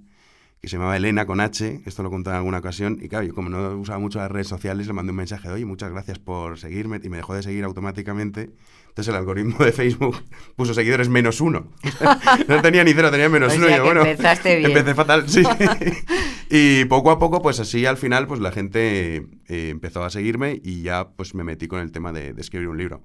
que 0.61 0.69
se 0.69 0.77
llamaba 0.77 0.97
Elena 0.97 1.25
con 1.27 1.41
H, 1.41 1.83
esto 1.87 2.03
lo 2.03 2.11
conté 2.11 2.31
en 2.31 2.37
alguna 2.37 2.59
ocasión, 2.59 2.99
y 3.01 3.09
claro, 3.09 3.25
yo 3.25 3.35
como 3.35 3.49
no 3.49 3.77
usaba 3.77 3.99
mucho 3.99 4.19
las 4.19 4.31
redes 4.31 4.49
sociales, 4.49 4.87
le 4.87 4.93
mandé 4.93 5.11
un 5.11 5.17
mensaje 5.17 5.49
de, 5.49 5.55
oye, 5.55 5.65
muchas 5.65 5.91
gracias 5.91 6.19
por 6.19 6.59
seguirme, 6.59 7.01
y 7.03 7.09
me 7.09 7.19
dejó 7.19 7.35
de 7.35 7.43
seguir 7.43 7.65
automáticamente. 7.65 8.51
Entonces 8.89 9.15
el 9.15 9.19
algoritmo 9.21 9.65
de 9.65 9.71
Facebook 9.71 10.21
puso 10.57 10.75
seguidores 10.75 11.09
menos 11.09 11.41
uno. 11.41 11.69
no 12.49 12.63
tenía 12.63 12.83
ni 12.83 12.93
cero, 12.93 13.13
tenía 13.13 13.29
menos 13.29 13.57
uno. 13.57 13.69
y 13.69 13.79
bueno, 13.79 14.05
empezaste 14.05 14.57
bien. 14.57 14.71
Empecé 14.71 14.95
fatal, 14.97 15.29
sí. 15.29 15.45
y 16.51 16.85
poco 16.87 17.13
a 17.13 17.19
poco, 17.21 17.41
pues 17.41 17.61
así 17.61 17.87
al 17.87 17.97
final, 17.97 18.27
pues 18.27 18.41
la 18.41 18.51
gente 18.51 19.27
eh, 19.47 19.69
empezó 19.71 20.03
a 20.03 20.11
seguirme 20.11 20.61
y 20.65 20.83
ya 20.83 21.11
pues 21.11 21.37
me 21.37 21.45
metí 21.45 21.69
con 21.69 21.81
el 21.81 21.93
tema 21.93 22.13
de 22.13 22.35
escribir 22.39 22.69
un 22.69 22.79
libro. 22.79 23.05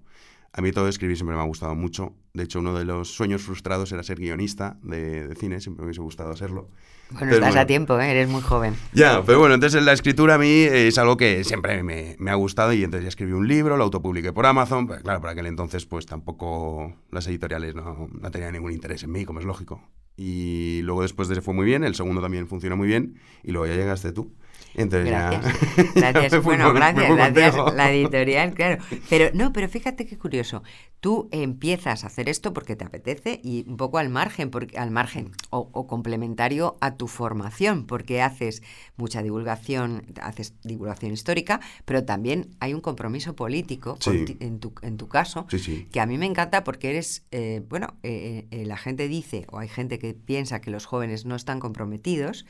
A 0.56 0.62
mí 0.62 0.72
todo 0.72 0.88
escribir 0.88 1.18
siempre 1.18 1.36
me 1.36 1.42
ha 1.42 1.46
gustado 1.46 1.74
mucho. 1.74 2.14
De 2.34 2.44
hecho, 2.44 2.60
uno 2.60 2.78
de 2.78 2.86
los 2.86 3.12
sueños 3.12 3.42
frustrados 3.42 3.92
era 3.92 4.04
ser 4.04 4.20
guionista 4.20 4.78
de, 4.84 5.34
cine, 5.36 5.60
siempre 5.60 5.82
me 5.82 5.88
hubiese 5.88 6.02
gustado 6.02 6.36
serlo. 6.36 6.70
Bueno, 7.10 7.34
estás 7.34 7.56
a 7.56 7.66
tiempo, 7.66 8.00
¿eh? 8.00 8.12
eres 8.12 8.30
muy 8.30 8.42
joven. 8.42 8.76
Ya, 8.94 9.24
pero 9.26 9.40
bueno, 9.40 9.56
entonces 9.56 9.84
la 9.84 9.94
escritura 9.94 10.36
a 10.36 10.38
mí 10.38 10.62
es 10.62 11.00
algo 11.00 11.18
que 11.18 11.44
siempre 11.44 11.82
me, 11.82 12.18
ha 12.30 12.36
gustado 12.36 12.72
y 12.72 12.84
entonces 12.84 13.04
ya 13.04 13.10
escribí 13.10 13.32
un 13.32 13.48
libro, 13.48 13.78
lo 13.78 13.84
autopubliqué 13.84 14.32
por 14.32 14.46
Amazon. 14.46 14.86
Pero 14.86 15.02
claro, 15.02 15.22
por 15.22 15.32
aquel 15.32 15.48
entonces 15.48 15.88
pues 15.88 16.06
tampoco 16.06 16.94
las 17.10 17.26
editoriales 17.26 17.74
no, 17.74 18.08
no 18.12 18.32
tenían 18.32 18.54
ningún 18.54 18.72
interés 18.72 19.02
en 19.02 19.12
mí, 19.12 19.26
como 19.26 19.40
es 19.40 19.46
lógico. 19.46 19.82
Y 20.16 20.82
luego 20.84 21.02
después 21.02 21.30
de 21.30 21.34
ese 21.34 21.42
fue 21.42 21.56
muy 21.56 21.66
bien, 21.66 21.84
el 21.84 21.96
segundo 21.96 22.22
también 22.22 22.48
funcionó 22.48 22.78
muy 22.78 22.88
bien 22.88 23.20
y 23.42 23.52
luego 23.52 23.66
ya 23.66 23.76
llegaste 23.76 24.12
tú. 24.12 24.36
Entonces 24.75 25.10
gracias. 25.10 25.94
Gracias. 25.96 26.44
bueno, 26.44 26.74
gracias, 26.74 27.15
gracias. 27.15 27.56
La 27.75 27.92
editorial, 27.92 28.53
claro. 28.53 28.84
Pero 29.10 29.30
no, 29.34 29.53
pero 29.53 29.70
fíjate 29.70 30.06
qué 30.06 30.18
curioso. 30.18 30.63
Tú 31.00 31.30
empiezas 31.32 32.03
a 32.03 32.08
hacer 32.08 32.30
esto 32.30 32.53
porque 32.53 32.75
te 32.75 32.86
apetece 32.86 33.39
y 33.44 33.65
un 33.68 33.77
poco 33.77 33.98
al 33.98 34.10
margen, 34.10 34.50
porque, 34.50 34.77
al 34.77 34.89
margen 34.89 35.32
o, 35.50 35.88
complementario 35.88 36.77
a 36.82 36.96
tu 36.96 37.08
formación, 37.08 37.86
porque 37.86 38.22
haces 38.22 38.63
mucha 38.96 39.22
divulgación, 39.22 40.06
haces 40.22 40.56
divulgación 40.63 41.12
histórica, 41.12 41.60
pero 41.86 42.03
también 42.03 42.56
hay 42.60 42.74
un 42.74 42.82
compromiso 42.82 43.36
político 43.36 43.98
en, 44.06 44.60
tu, 44.60 44.74
en 44.82 44.98
tu 44.98 45.08
caso, 45.08 45.46
que 45.92 46.00
a 46.00 46.06
mí 46.06 46.18
me 46.18 46.25
encanta 46.25 46.63
porque 46.63 46.89
eres, 46.89 47.25
eh, 47.32 47.62
bueno, 47.68 47.96
eh, 48.03 48.48
eh, 48.51 48.65
la 48.65 48.77
gente 48.77 49.08
dice, 49.08 49.46
o 49.51 49.60
hay 49.60 49.68
gente 49.68 50.00
que 50.00 50.13
piensa 50.13 50.62
que 50.62 50.72
los 50.72 50.86
jóvenes 50.86 51.25
no 51.25 51.36
están 51.36 51.60
comprometidos, 51.60 52.46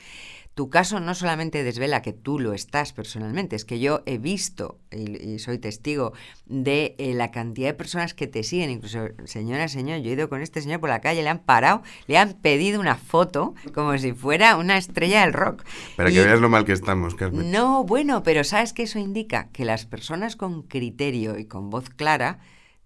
tu 0.55 0.69
caso 0.69 1.00
no 1.00 1.15
solamente 1.15 1.63
desvela 1.63 2.01
que 2.01 2.13
tú 2.13 2.39
lo 2.39 2.53
estás 2.53 2.93
personalmente, 2.93 3.55
es 3.55 3.65
que 3.65 3.79
yo 3.79 4.03
he 4.05 4.19
visto 4.19 4.79
y, 4.91 5.39
soy 5.39 5.57
testigo 5.57 6.13
de 6.45 6.95
eh, 7.00 7.13
la 7.15 7.31
cantidad 7.31 7.69
de 7.69 7.74
personas 7.74 8.13
que 8.13 8.27
te 8.27 8.43
siguen, 8.43 8.69
incluso 8.69 9.07
señora, 9.25 9.67
señor, 9.67 10.01
yo 10.01 10.12
he 10.12 10.13
ido 10.13 10.29
con 10.29 10.41
este 10.41 10.62
señor 10.62 10.79
por 10.79 10.89
la 10.89 11.01
calle, 11.01 11.24
le 11.24 11.29
han 11.29 11.39
parado, 11.39 11.81
le 12.05 12.17
han 12.17 12.33
pedido 12.33 12.79
una 12.79 12.95
foto 12.95 13.55
como 13.74 13.98
si 13.98 14.13
fuera 14.13 14.57
una 14.57 14.77
estrella 14.77 15.22
del 15.22 15.33
rock. 15.33 15.63
Para 15.98 16.12
que 16.12 16.24
veas 16.24 16.39
lo 16.39 16.50
mal 16.50 16.65
que 16.65 16.74
estamos, 16.74 17.15
Carmen. 17.15 17.51
No, 17.51 17.83
bueno, 17.83 18.22
pero 18.22 18.43
¿sabes 18.43 18.74
que 18.74 18.83
eso 18.83 19.00
indica? 19.00 19.50
Que 19.51 19.65
las 19.65 19.86
personas 19.86 20.36
con 20.36 20.62
criterio 20.62 21.39
y 21.39 21.45
con 21.45 21.72
voz 21.72 21.89
clara 21.89 22.39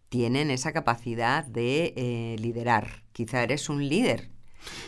tienen 0.10 0.52
esa 0.52 0.72
capacidad 0.72 1.44
de 1.44 1.94
eh, 1.98 2.36
liderar. 2.40 3.04
Quizá 3.12 3.44
eres 3.44 3.68
un 3.68 3.88
líder, 3.88 4.30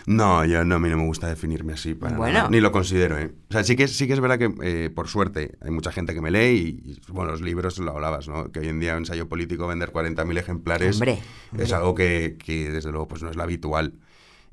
no, 0.05 0.43
yo 0.45 0.63
no, 0.65 0.75
a 0.75 0.79
mí 0.79 0.89
no 0.89 0.97
me 0.97 1.05
gusta 1.05 1.27
definirme 1.27 1.73
así, 1.73 1.93
para 1.93 2.49
ni 2.49 2.59
lo 2.59 2.71
considero. 2.71 3.17
¿eh? 3.17 3.31
O 3.49 3.53
sea, 3.53 3.63
sí 3.63 3.75
que, 3.75 3.87
sí 3.87 4.07
que 4.07 4.13
es 4.13 4.19
verdad 4.19 4.37
que, 4.37 4.51
eh, 4.63 4.89
por 4.89 5.07
suerte, 5.07 5.57
hay 5.61 5.71
mucha 5.71 5.91
gente 5.91 6.13
que 6.13 6.21
me 6.21 6.31
lee 6.31 6.81
y, 6.83 6.99
bueno, 7.11 7.31
los 7.31 7.41
libros 7.41 7.77
lo 7.79 7.91
hablabas, 7.91 8.27
¿no? 8.27 8.51
Que 8.51 8.59
hoy 8.59 8.67
en 8.67 8.79
día 8.79 8.93
un 8.93 8.99
ensayo 8.99 9.27
político 9.27 9.67
vender 9.67 9.91
40.000 9.91 10.37
ejemplares 10.37 10.99
es 11.57 11.73
algo 11.73 11.95
que, 11.95 12.37
que, 12.43 12.69
desde 12.69 12.91
luego, 12.91 13.07
pues 13.07 13.23
no 13.23 13.29
es 13.29 13.35
lo 13.35 13.43
habitual. 13.43 13.93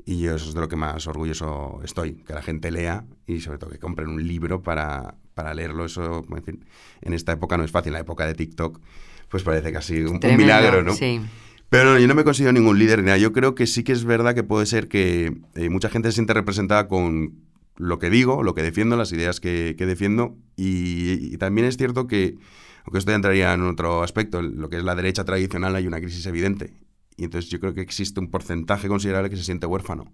Y 0.05 0.21
yo 0.21 0.37
eso 0.37 0.49
es 0.49 0.55
de 0.55 0.61
lo 0.61 0.69
que 0.69 0.77
más 0.77 1.07
orgulloso 1.09 1.81
estoy, 1.83 2.15
que 2.23 2.33
la 2.33 2.43
gente 2.43 2.71
lea 2.71 3.05
y 3.27 3.41
sobre 3.41 3.59
todo 3.59 3.71
que 3.71 3.79
compren 3.79 4.09
un 4.09 4.25
libro 4.25 4.63
para, 4.63 5.17
para 5.35 5.53
leerlo. 5.53 5.87
Eso, 5.87 6.25
en, 6.47 6.65
en 7.03 7.13
esta 7.13 7.33
época 7.33 7.57
no 7.57 7.65
es 7.65 7.73
fácil, 7.73 7.89
en 7.89 7.95
la 7.95 8.01
época 8.01 8.25
de 8.25 8.35
TikTok, 8.35 8.81
pues 9.29 9.43
parece 9.43 9.73
casi 9.73 10.03
un, 10.03 10.21
un 10.23 10.37
milagro, 10.37 10.85
¿no? 10.85 10.93
Sí. 10.93 11.21
Pero 11.69 11.99
yo 11.99 12.07
no 12.07 12.15
me 12.15 12.25
considero 12.25 12.53
ningún 12.53 12.79
líder. 12.79 13.05
Yo 13.19 13.33
creo 13.33 13.55
que 13.55 13.67
sí 13.67 13.83
que 13.83 13.93
es 13.93 14.05
verdad 14.05 14.35
que 14.35 14.45
puede 14.45 14.67
ser 14.67 14.89
que 14.89 15.37
eh, 15.55 15.69
mucha 15.69 15.89
gente 15.89 16.11
se 16.11 16.17
siente 16.17 16.33
representada 16.33 16.87
con, 16.87 17.47
lo 17.79 17.99
que 17.99 18.11
digo, 18.11 18.43
lo 18.43 18.55
que 18.55 18.63
defiendo, 18.63 18.97
las 18.97 19.13
ideas 19.13 19.41
que, 19.41 19.75
defiendo. 19.75 20.37
Y, 20.57 21.37
también 21.39 21.67
es 21.67 21.77
cierto 21.77 22.07
que, 22.07 22.37
aunque 22.85 22.99
esto 22.99 23.11
ya 23.11 23.17
entraría 23.17 23.53
en 23.53 23.63
otro 23.63 24.03
aspecto, 24.03 24.43
lo 24.43 24.69
que 24.69 24.79
es 24.79 24.85
la 24.85 24.95
derecha 24.95 25.25
tradicional 25.25 25.75
hay 25.77 25.87
una 25.87 26.01
crisis 26.01 26.25
evidente. 26.27 26.75
Y 27.17 27.25
entonces 27.25 27.51
yo 27.51 27.61
creo 27.61 27.75
que 27.75 27.81
existe 27.81 28.21
un 28.21 28.31
porcentaje 28.31 28.89
considerable 28.89 29.31
que 29.31 29.37
se 29.37 29.45
siente 29.45 29.67
huérfano. 29.67 30.13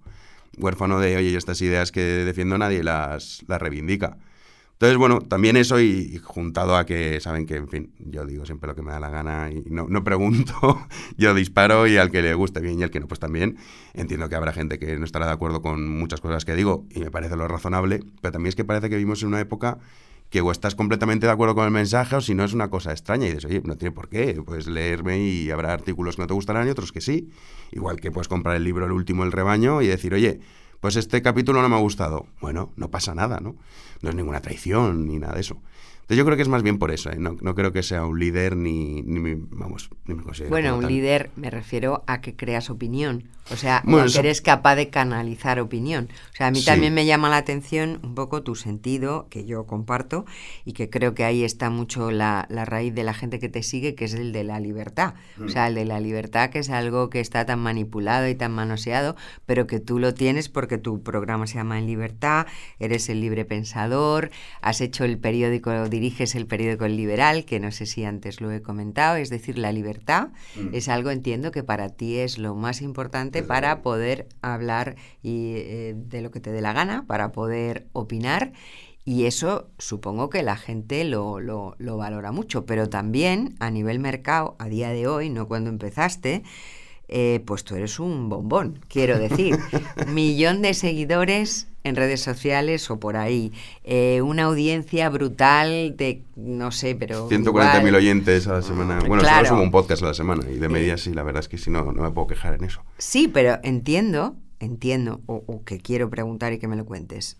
Huérfano 0.58 1.00
de, 1.00 1.16
oye, 1.16 1.36
estas 1.36 1.60
ideas 1.62 1.92
que 1.92 2.00
defiendo 2.00 2.58
nadie 2.58 2.82
las, 2.84 3.44
las 3.48 3.60
reivindica. 3.60 4.18
Entonces, 4.82 4.98
bueno, 4.98 5.20
también 5.20 5.56
eso 5.56 5.78
y, 5.80 6.20
juntado 6.24 6.76
a 6.76 6.84
que 6.84 7.20
saben 7.20 7.46
que, 7.46 7.54
en 7.54 7.68
fin, 7.68 7.92
yo 8.00 8.26
digo 8.26 8.44
siempre 8.44 8.66
lo 8.66 8.74
que 8.74 8.82
me 8.82 8.90
da 8.90 8.98
la 8.98 9.10
gana 9.10 9.48
y 9.48 9.62
no, 9.70 9.86
no 9.88 10.02
pregunto, 10.02 10.52
yo 11.16 11.34
disparo 11.34 11.86
y 11.86 11.98
al 11.98 12.10
que 12.10 12.20
le 12.20 12.34
guste 12.34 12.58
bien 12.58 12.80
y 12.80 12.82
al 12.82 12.90
que 12.90 12.98
no, 12.98 13.06
pues 13.06 13.20
también 13.20 13.58
entiendo 13.94 14.28
que 14.28 14.34
habrá 14.34 14.52
gente 14.52 14.80
que 14.80 14.98
no 14.98 15.04
estará 15.04 15.26
de 15.26 15.32
acuerdo 15.34 15.62
con 15.62 15.88
muchas 15.88 16.20
cosas 16.20 16.44
que 16.44 16.56
digo 16.56 16.84
y 16.90 16.98
me 16.98 17.12
parece 17.12 17.36
lo 17.36 17.46
razonable, 17.46 18.00
pero 18.20 18.32
también 18.32 18.48
es 18.48 18.56
que 18.56 18.64
parece 18.64 18.90
que 18.90 18.96
vivimos 18.96 19.22
en 19.22 19.28
una 19.28 19.38
época 19.38 19.78
que 20.30 20.40
o 20.40 20.50
estás 20.50 20.74
completamente 20.74 21.26
de 21.26 21.32
acuerdo 21.32 21.54
con 21.54 21.64
el 21.64 21.70
mensaje 21.70 22.16
o 22.16 22.20
si 22.20 22.34
no 22.34 22.42
es 22.42 22.52
una 22.52 22.68
cosa 22.68 22.90
extraña 22.90 23.26
y 23.26 23.28
dices, 23.28 23.44
oye, 23.44 23.62
no 23.64 23.76
tiene 23.76 23.92
por 23.92 24.08
qué, 24.08 24.42
puedes 24.44 24.66
leerme 24.66 25.20
y 25.20 25.52
habrá 25.52 25.74
artículos 25.74 26.16
que 26.16 26.22
no 26.22 26.26
te 26.26 26.34
gustarán 26.34 26.66
y 26.66 26.70
otros 26.72 26.90
que 26.90 27.00
sí. 27.00 27.30
Igual 27.70 28.00
que 28.00 28.10
puedes 28.10 28.26
comprar 28.26 28.56
el 28.56 28.64
libro 28.64 28.86
El 28.86 28.90
último, 28.90 29.22
El 29.22 29.30
rebaño 29.30 29.80
y 29.80 29.86
decir, 29.86 30.12
oye, 30.12 30.40
pues 30.82 30.96
este 30.96 31.22
capítulo 31.22 31.62
no 31.62 31.68
me 31.68 31.76
ha 31.76 31.78
gustado. 31.78 32.26
Bueno, 32.40 32.72
no 32.74 32.90
pasa 32.90 33.14
nada, 33.14 33.38
¿no? 33.38 33.54
No 34.00 34.10
es 34.10 34.16
ninguna 34.16 34.40
traición 34.40 35.06
ni 35.06 35.20
nada 35.20 35.34
de 35.34 35.40
eso. 35.40 35.58
Entonces 36.02 36.18
yo 36.18 36.24
creo 36.24 36.36
que 36.36 36.42
es 36.42 36.48
más 36.48 36.62
bien 36.62 36.78
por 36.78 36.90
eso, 36.90 37.10
¿eh? 37.10 37.16
no, 37.16 37.54
creo 37.54 37.72
que 37.72 37.82
sea 37.82 38.04
un 38.04 38.18
líder 38.18 38.56
ni, 38.56 39.02
ni 39.02 39.34
vamos, 39.50 39.88
ni 40.04 40.14
me 40.14 40.22
considero. 40.22 40.50
Bueno, 40.50 40.76
un 40.76 40.86
líder 40.86 41.30
me 41.36 41.48
refiero 41.48 42.02
a 42.06 42.20
que 42.20 42.36
creas 42.36 42.70
opinión, 42.70 43.28
o 43.50 43.56
sea, 43.56 43.82
que 43.82 44.18
eres 44.18 44.40
capaz 44.40 44.76
de 44.76 44.88
canalizar 44.88 45.58
opinión. 45.58 46.08
O 46.32 46.36
sea, 46.36 46.46
a 46.46 46.50
mí 46.50 46.62
también 46.64 46.94
me 46.94 47.06
llama 47.06 47.28
la 47.28 47.36
atención 47.36 48.00
un 48.02 48.14
poco 48.14 48.42
tu 48.42 48.54
sentido, 48.54 49.26
que 49.30 49.44
yo 49.44 49.66
comparto, 49.66 50.24
y 50.64 50.72
que 50.72 50.90
creo 50.90 51.14
que 51.14 51.24
ahí 51.24 51.44
está 51.44 51.68
mucho 51.68 52.10
la, 52.10 52.46
raíz 52.48 52.94
de 52.94 53.04
la 53.04 53.14
gente 53.14 53.38
que 53.38 53.48
te 53.48 53.62
sigue, 53.62 53.94
que 53.94 54.04
es 54.04 54.14
el 54.14 54.32
de 54.32 54.44
la 54.44 54.60
libertad. 54.60 55.14
O 55.44 55.48
sea, 55.48 55.68
el 55.68 55.74
de 55.74 55.84
la 55.84 56.00
libertad, 56.00 56.50
que 56.50 56.60
es 56.60 56.70
algo 56.70 57.10
que 57.10 57.20
está 57.20 57.44
tan 57.44 57.58
manipulado 57.58 58.28
y 58.28 58.34
tan 58.34 58.52
manoseado, 58.52 59.16
pero 59.44 59.66
que 59.66 59.80
tú 59.80 59.98
lo 59.98 60.14
tienes 60.14 60.48
porque 60.48 60.78
tu 60.78 61.02
programa 61.02 61.46
se 61.46 61.54
llama 61.54 61.78
En 61.78 61.86
Libertad, 61.86 62.46
eres 62.78 63.08
el 63.08 63.20
libre 63.20 63.44
pensador, 63.44 64.30
has 64.60 64.80
hecho 64.80 65.04
el 65.04 65.18
periódico, 65.18 65.88
diriges 65.92 66.34
el 66.34 66.46
periódico 66.46 66.86
El 66.86 66.96
Liberal, 66.96 67.44
que 67.44 67.60
no 67.60 67.70
sé 67.70 67.86
si 67.86 68.04
antes 68.04 68.40
lo 68.40 68.50
he 68.50 68.62
comentado, 68.62 69.16
es 69.16 69.30
decir, 69.30 69.58
la 69.58 69.70
libertad 69.70 70.30
mm. 70.56 70.74
es 70.74 70.88
algo, 70.88 71.10
entiendo, 71.10 71.52
que 71.52 71.62
para 71.62 71.90
ti 71.90 72.18
es 72.18 72.38
lo 72.38 72.56
más 72.56 72.82
importante 72.82 73.44
para 73.44 73.82
poder 73.82 74.26
hablar 74.40 74.96
y, 75.22 75.52
eh, 75.56 75.94
de 75.94 76.22
lo 76.22 76.30
que 76.30 76.40
te 76.40 76.50
dé 76.50 76.60
la 76.60 76.72
gana, 76.72 77.04
para 77.06 77.30
poder 77.30 77.86
opinar. 77.92 78.52
Y 79.04 79.26
eso 79.26 79.68
supongo 79.78 80.30
que 80.30 80.42
la 80.42 80.56
gente 80.56 81.04
lo, 81.04 81.40
lo, 81.40 81.74
lo, 81.78 81.96
valora 81.96 82.32
mucho, 82.32 82.66
pero 82.66 82.88
también 82.88 83.56
a 83.58 83.70
nivel 83.70 83.98
mercado, 83.98 84.56
a 84.58 84.68
día 84.68 84.90
de 84.90 85.06
hoy, 85.08 85.28
no 85.28 85.48
cuando 85.48 85.70
empezaste, 85.70 86.44
eh, 87.08 87.42
pues 87.44 87.64
tú 87.64 87.74
eres 87.74 88.00
un 88.00 88.28
bombón, 88.28 88.80
quiero 88.88 89.18
decir. 89.18 89.58
Millón 90.08 90.62
de 90.62 90.72
seguidores 90.72 91.68
en 91.84 91.96
redes 91.96 92.20
sociales 92.20 92.90
o 92.90 93.00
por 93.00 93.16
ahí. 93.16 93.52
Eh, 93.84 94.20
una 94.22 94.44
audiencia 94.44 95.08
brutal 95.08 95.96
de, 95.96 96.22
no 96.36 96.70
sé, 96.70 96.94
pero... 96.94 97.28
140.000 97.28 97.94
oyentes 97.94 98.46
a 98.46 98.54
la 98.54 98.62
semana. 98.62 99.00
Bueno, 99.06 99.24
solo 99.24 99.46
subo 99.46 99.62
un 99.62 99.70
podcast 99.70 100.02
a 100.02 100.06
la 100.06 100.14
semana 100.14 100.48
y 100.48 100.58
de 100.58 100.68
media 100.68 100.96
sí, 100.96 101.12
la 101.12 101.22
verdad 101.22 101.40
es 101.40 101.48
que 101.48 101.58
si 101.58 101.70
no, 101.70 101.92
no 101.92 102.02
me 102.02 102.10
puedo 102.10 102.28
quejar 102.28 102.54
en 102.54 102.64
eso. 102.64 102.82
Sí, 102.98 103.28
pero 103.28 103.58
entiendo, 103.62 104.36
entiendo, 104.60 105.20
o, 105.26 105.64
que 105.64 105.78
quiero 105.78 106.10
preguntar 106.10 106.52
y 106.52 106.58
que 106.58 106.68
me 106.68 106.76
lo 106.76 106.84
cuentes. 106.84 107.38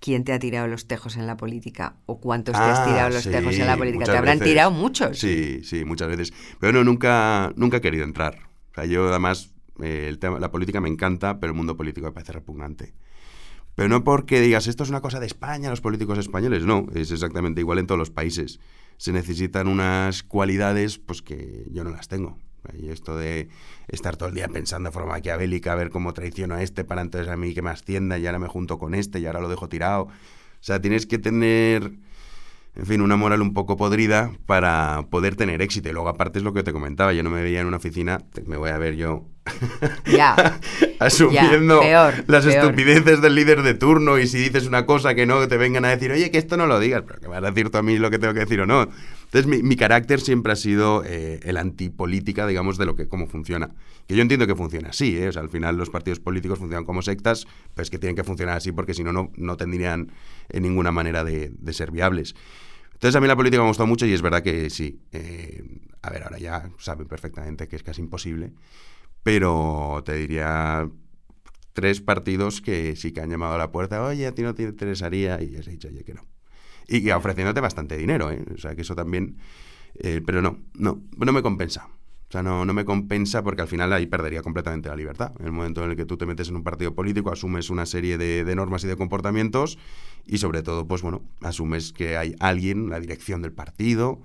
¿Quién 0.00 0.24
te 0.24 0.32
ha 0.32 0.38
tirado 0.38 0.66
los 0.66 0.88
tejos 0.88 1.16
en 1.16 1.26
la 1.26 1.36
política? 1.36 1.96
¿O 2.06 2.20
cuántos 2.20 2.54
te 2.54 2.62
has 2.62 2.78
ah, 2.78 2.84
tirado 2.86 3.10
los 3.10 3.22
tejos 3.22 3.54
en 3.58 3.66
la 3.66 3.76
política? 3.76 4.06
Te 4.06 4.16
habrán 4.16 4.40
tirado 4.40 4.70
muchos. 4.70 5.18
Sí, 5.18 5.60
sí, 5.62 5.84
muchas 5.84 6.08
veces. 6.08 6.32
Pero 6.58 6.72
no, 6.72 6.84
nunca, 6.84 7.52
nunca 7.54 7.76
he 7.76 7.80
querido 7.82 8.04
entrar. 8.04 8.38
O 8.70 8.74
sea, 8.74 8.86
yo 8.86 9.10
además, 9.10 9.52
eh, 9.82 10.06
el 10.08 10.18
tema, 10.18 10.38
la 10.40 10.50
política 10.50 10.80
me 10.80 10.88
encanta, 10.88 11.38
pero 11.38 11.52
el 11.52 11.56
mundo 11.56 11.76
político 11.76 12.06
me 12.06 12.12
parece 12.12 12.32
repugnante. 12.32 12.94
Pero 13.80 13.88
no 13.88 14.04
porque 14.04 14.42
digas, 14.42 14.66
esto 14.66 14.84
es 14.84 14.90
una 14.90 15.00
cosa 15.00 15.20
de 15.20 15.26
España, 15.26 15.70
los 15.70 15.80
políticos 15.80 16.18
españoles, 16.18 16.66
no, 16.66 16.84
es 16.94 17.12
exactamente 17.12 17.62
igual 17.62 17.78
en 17.78 17.86
todos 17.86 17.98
los 17.98 18.10
países. 18.10 18.60
Se 18.98 19.10
necesitan 19.10 19.68
unas 19.68 20.22
cualidades 20.22 20.98
pues 20.98 21.22
que 21.22 21.66
yo 21.70 21.82
no 21.82 21.88
las 21.88 22.06
tengo. 22.06 22.36
Y 22.78 22.90
esto 22.90 23.16
de 23.16 23.48
estar 23.88 24.18
todo 24.18 24.28
el 24.28 24.34
día 24.34 24.48
pensando 24.48 24.90
de 24.90 24.92
forma 24.92 25.12
maquiavélica, 25.12 25.72
a 25.72 25.76
ver 25.76 25.88
cómo 25.88 26.12
traiciono 26.12 26.56
a 26.56 26.62
este 26.62 26.84
para 26.84 27.00
entonces 27.00 27.32
a 27.32 27.38
mí 27.38 27.54
que 27.54 27.62
me 27.62 27.70
ascienda 27.70 28.18
y 28.18 28.26
ahora 28.26 28.38
me 28.38 28.48
junto 28.48 28.78
con 28.78 28.94
este 28.94 29.18
y 29.18 29.24
ahora 29.24 29.40
lo 29.40 29.48
dejo 29.48 29.70
tirado. 29.70 30.02
O 30.02 30.10
sea, 30.60 30.82
tienes 30.82 31.06
que 31.06 31.18
tener 31.18 31.90
en 32.76 32.86
fin, 32.86 33.00
una 33.00 33.16
moral 33.16 33.42
un 33.42 33.52
poco 33.52 33.76
podrida 33.76 34.30
para 34.46 35.06
poder 35.10 35.36
tener 35.36 35.60
éxito. 35.62 35.88
Y 35.88 35.92
luego, 35.92 36.08
aparte, 36.08 36.38
es 36.38 36.44
lo 36.44 36.52
que 36.52 36.62
te 36.62 36.72
comentaba, 36.72 37.12
yo 37.12 37.22
no 37.22 37.30
me 37.30 37.42
veía 37.42 37.60
en 37.60 37.66
una 37.66 37.78
oficina, 37.78 38.22
me 38.46 38.56
voy 38.56 38.70
a 38.70 38.78
ver 38.78 38.96
yo 38.96 39.26
ya, 40.06 40.60
asumiendo 40.98 41.80
las 42.26 42.46
estupideces 42.46 43.20
del 43.20 43.34
líder 43.34 43.62
de 43.62 43.74
turno 43.74 44.18
y 44.18 44.26
si 44.26 44.38
dices 44.38 44.66
una 44.66 44.86
cosa 44.86 45.14
que 45.14 45.26
no, 45.26 45.46
te 45.48 45.56
vengan 45.56 45.84
a 45.84 45.88
decir, 45.88 46.12
oye, 46.12 46.30
que 46.30 46.38
esto 46.38 46.56
no 46.56 46.66
lo 46.66 46.78
digas, 46.78 47.02
pero 47.06 47.20
que 47.20 47.28
vas 47.28 47.42
a 47.42 47.50
decir 47.50 47.70
tú 47.70 47.78
a 47.78 47.82
mí 47.82 47.98
lo 47.98 48.10
que 48.10 48.18
tengo 48.18 48.34
que 48.34 48.40
decir 48.40 48.60
o 48.60 48.66
no. 48.66 48.88
Entonces, 49.32 49.62
mi, 49.62 49.76
carácter 49.76 50.20
siempre 50.20 50.52
ha 50.52 50.56
sido 50.56 51.04
eh, 51.04 51.38
el 51.44 51.56
antipolítica, 51.56 52.48
digamos, 52.48 52.78
de 52.78 52.86
lo 52.86 52.96
que 52.96 53.06
cómo 53.06 53.28
funciona. 53.28 53.70
Que 54.08 54.16
yo 54.16 54.22
entiendo 54.22 54.44
que 54.48 54.56
funciona 54.56 54.88
así, 54.88 55.16
¿eh? 55.16 55.28
O 55.28 55.32
sea, 55.32 55.42
al 55.42 55.50
final 55.50 55.76
los 55.76 55.88
partidos 55.88 56.18
políticos 56.18 56.58
funcionan 56.58 56.84
como 56.84 57.00
sectas, 57.00 57.46
pues 57.74 57.90
que 57.90 58.00
tienen 58.00 58.16
que 58.16 58.24
funcionar 58.24 58.56
así 58.56 58.72
porque 58.72 58.92
si 58.92 59.04
no, 59.04 59.30
no 59.36 59.56
tendrían 59.56 60.10
en 60.48 60.62
ninguna 60.64 60.90
manera 60.90 61.22
de, 61.22 61.52
ser 61.70 61.92
viables. 61.92 62.34
Entonces 62.92 63.14
a 63.14 63.20
mí 63.20 63.28
la 63.28 63.36
política 63.36 63.60
me 63.62 63.66
ha 63.66 63.68
gustado 63.68 63.86
mucho 63.86 64.04
y 64.04 64.12
es 64.12 64.20
verdad 64.20 64.42
que 64.42 64.68
sí. 64.68 65.00
Eh, 65.12 65.62
a 66.02 66.10
ver, 66.10 66.24
ahora 66.24 66.38
ya 66.38 66.68
saben 66.78 67.06
perfectamente 67.06 67.68
que 67.68 67.76
es 67.76 67.84
casi 67.84 68.00
imposible, 68.00 68.52
pero 69.22 70.02
te 70.04 70.14
diría 70.14 70.90
tres 71.72 72.00
partidos 72.00 72.60
que 72.60 72.96
sí 72.96 73.12
que 73.12 73.20
han 73.20 73.30
llamado 73.30 73.54
a 73.54 73.58
la 73.58 73.70
puerta, 73.70 74.02
oye, 74.02 74.26
a 74.26 74.34
ti 74.34 74.42
no 74.42 74.54
te 74.54 74.64
interesaría, 74.64 75.40
y 75.40 75.54
has 75.54 75.66
dicho, 75.66 75.86
oye, 75.86 76.02
que 76.02 76.14
no. 76.14 76.26
Y, 76.90 77.08
ofreciéndote 77.10 77.60
bastante 77.60 77.96
dinero, 77.96 78.30
¿eh? 78.30 78.44
O 78.54 78.58
sea, 78.58 78.74
que 78.74 78.82
eso 78.82 78.94
también... 78.94 79.36
Eh, 79.94 80.20
pero 80.24 80.42
no, 80.42 80.58
no, 80.74 81.00
no 81.16 81.32
me 81.32 81.42
compensa. 81.42 81.88
O 82.30 82.32
sea, 82.32 82.44
no, 82.44 82.64
no 82.64 82.72
me 82.72 82.84
compensa 82.84 83.42
porque 83.42 83.62
al 83.62 83.66
final 83.66 83.92
ahí 83.92 84.06
perdería 84.06 84.40
completamente 84.40 84.88
la 84.88 84.94
libertad. 84.94 85.32
En 85.40 85.46
el 85.46 85.52
momento 85.52 85.82
en 85.82 85.90
el 85.90 85.96
que 85.96 86.04
tú 86.04 86.16
te 86.16 86.26
metes 86.26 86.48
en 86.48 86.54
un 86.54 86.62
partido 86.62 86.94
político, 86.94 87.32
asumes 87.32 87.70
una 87.70 87.86
serie 87.86 88.18
de, 88.18 88.54
normas 88.54 88.84
y 88.84 88.86
de 88.86 88.96
comportamientos 88.96 89.78
y 90.26 90.38
sobre 90.38 90.62
todo, 90.62 90.86
pues 90.86 91.02
bueno, 91.02 91.22
asumes 91.42 91.92
que 91.92 92.16
hay 92.16 92.36
alguien, 92.38 92.88
la 92.88 93.00
dirección 93.00 93.42
del 93.42 93.50
partido, 93.50 94.20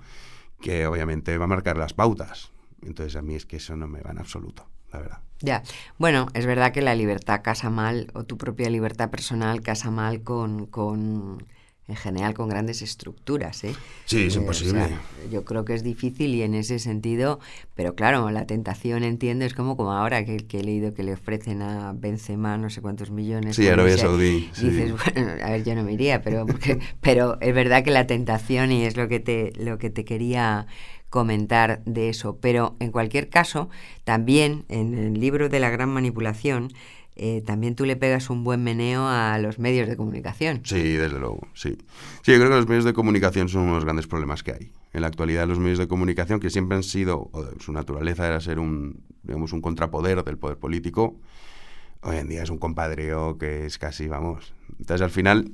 que 0.60 0.86
obviamente 0.86 1.36
va 1.36 1.46
a 1.46 1.48
marcar 1.48 1.78
las 1.78 1.94
pautas. 1.94 2.52
Entonces 2.80 3.16
a 3.16 3.22
mí 3.22 3.34
es 3.34 3.44
que 3.44 3.56
eso 3.56 3.76
no 3.76 3.88
me 3.88 4.00
va 4.02 4.12
en 4.12 4.18
absoluto, 4.18 4.68
la 4.92 5.00
verdad. 5.00 5.18
Ya, 5.40 5.64
bueno, 5.98 6.28
es 6.34 6.46
verdad 6.46 6.70
que 6.72 6.82
la 6.82 6.94
libertad 6.94 7.40
casa 7.42 7.70
mal, 7.70 8.12
o 8.14 8.22
tu 8.22 8.38
propia 8.38 8.70
libertad 8.70 9.10
personal 9.10 9.62
casa 9.62 9.90
mal 9.90 10.22
con, 10.22 10.66
con 10.66 11.44
en 11.88 11.96
general 11.96 12.34
con 12.34 12.48
grandes 12.48 12.82
estructuras. 12.82 13.62
¿eh? 13.64 13.74
Sí, 14.06 14.24
es 14.24 14.36
eh, 14.36 14.38
imposible. 14.40 14.88
yo 15.30 15.44
creo 15.44 15.64
que 15.64 15.74
es 15.74 15.82
difícil 15.82 16.34
y 16.34 16.42
en 16.42 16.54
ese 16.54 16.78
sentido, 16.78 17.38
pero 17.74 17.94
claro, 17.94 18.30
la 18.30 18.46
tentación, 18.46 19.04
entiendo, 19.04 19.44
es 19.44 19.54
como, 19.54 19.76
como 19.76 19.92
ahora 19.92 20.24
que, 20.24 20.44
he 20.50 20.64
leído 20.64 20.94
que 20.94 21.04
le 21.04 21.12
ofrecen 21.12 21.62
a 21.62 21.92
Benzema 21.92 22.56
no 22.58 22.70
sé 22.70 22.80
cuántos 22.80 23.10
millones. 23.10 23.56
Sí, 23.56 23.68
Arabia 23.68 23.96
Saudí. 23.98 24.50
Dices, 24.60 24.92
bueno, 25.14 25.32
a 25.42 25.50
ver, 25.50 25.64
yo 25.64 25.74
no 25.74 25.84
me 25.84 25.92
iría, 25.92 26.22
pero, 26.22 26.46
pero 27.00 27.40
es 27.40 27.54
verdad 27.54 27.84
que 27.84 27.90
la 27.90 28.06
tentación 28.06 28.72
y 28.72 28.84
es 28.84 28.96
lo 28.96 29.08
que 29.08 29.20
te, 29.20 29.52
lo 29.56 29.78
que 29.78 29.90
te 29.90 30.04
quería 30.04 30.66
comentar 31.08 31.82
de 31.84 32.08
eso. 32.08 32.38
Pero 32.40 32.76
en 32.80 32.90
cualquier 32.90 33.28
caso, 33.28 33.68
también 34.04 34.64
en 34.68 34.98
el 34.98 35.20
libro 35.20 35.48
de 35.48 35.60
la 35.60 35.70
gran 35.70 35.88
manipulación, 35.90 36.72
eh, 37.18 37.42
también 37.46 37.74
tú 37.74 37.86
le 37.86 37.96
pegas 37.96 38.28
un 38.28 38.44
buen 38.44 38.62
meneo 38.62 39.08
a 39.08 39.38
los 39.38 39.58
medios 39.58 39.88
de 39.88 39.96
comunicación. 39.96 40.60
Sí, 40.64 40.82
desde 40.82 41.18
luego, 41.18 41.48
sí. 41.54 41.78
Sí, 42.22 42.32
yo 42.32 42.38
creo 42.38 42.50
que 42.50 42.56
los 42.56 42.68
medios 42.68 42.84
de 42.84 42.92
comunicación 42.92 43.48
son 43.48 43.62
uno 43.62 43.72
de 43.72 43.76
los 43.76 43.84
grandes 43.84 44.06
problemas 44.06 44.42
que 44.42 44.52
hay. 44.52 44.72
En 44.92 45.00
la 45.00 45.06
actualidad 45.06 45.48
los 45.48 45.58
medios 45.58 45.78
de 45.78 45.88
comunicación, 45.88 46.40
que 46.40 46.50
siempre 46.50 46.76
han 46.76 46.82
sido, 46.82 47.30
o 47.32 47.44
su 47.58 47.72
naturaleza 47.72 48.26
era 48.26 48.38
ser 48.40 48.58
un, 48.58 49.02
digamos, 49.22 49.54
un 49.54 49.62
contrapoder 49.62 50.22
del 50.24 50.36
poder 50.36 50.58
político, 50.58 51.18
hoy 52.02 52.18
en 52.18 52.28
día 52.28 52.42
es 52.42 52.50
un 52.50 52.58
compadreo 52.58 53.38
que 53.38 53.64
es 53.64 53.78
casi, 53.78 54.08
vamos. 54.08 54.52
Entonces 54.78 55.00
al 55.00 55.10
final, 55.10 55.52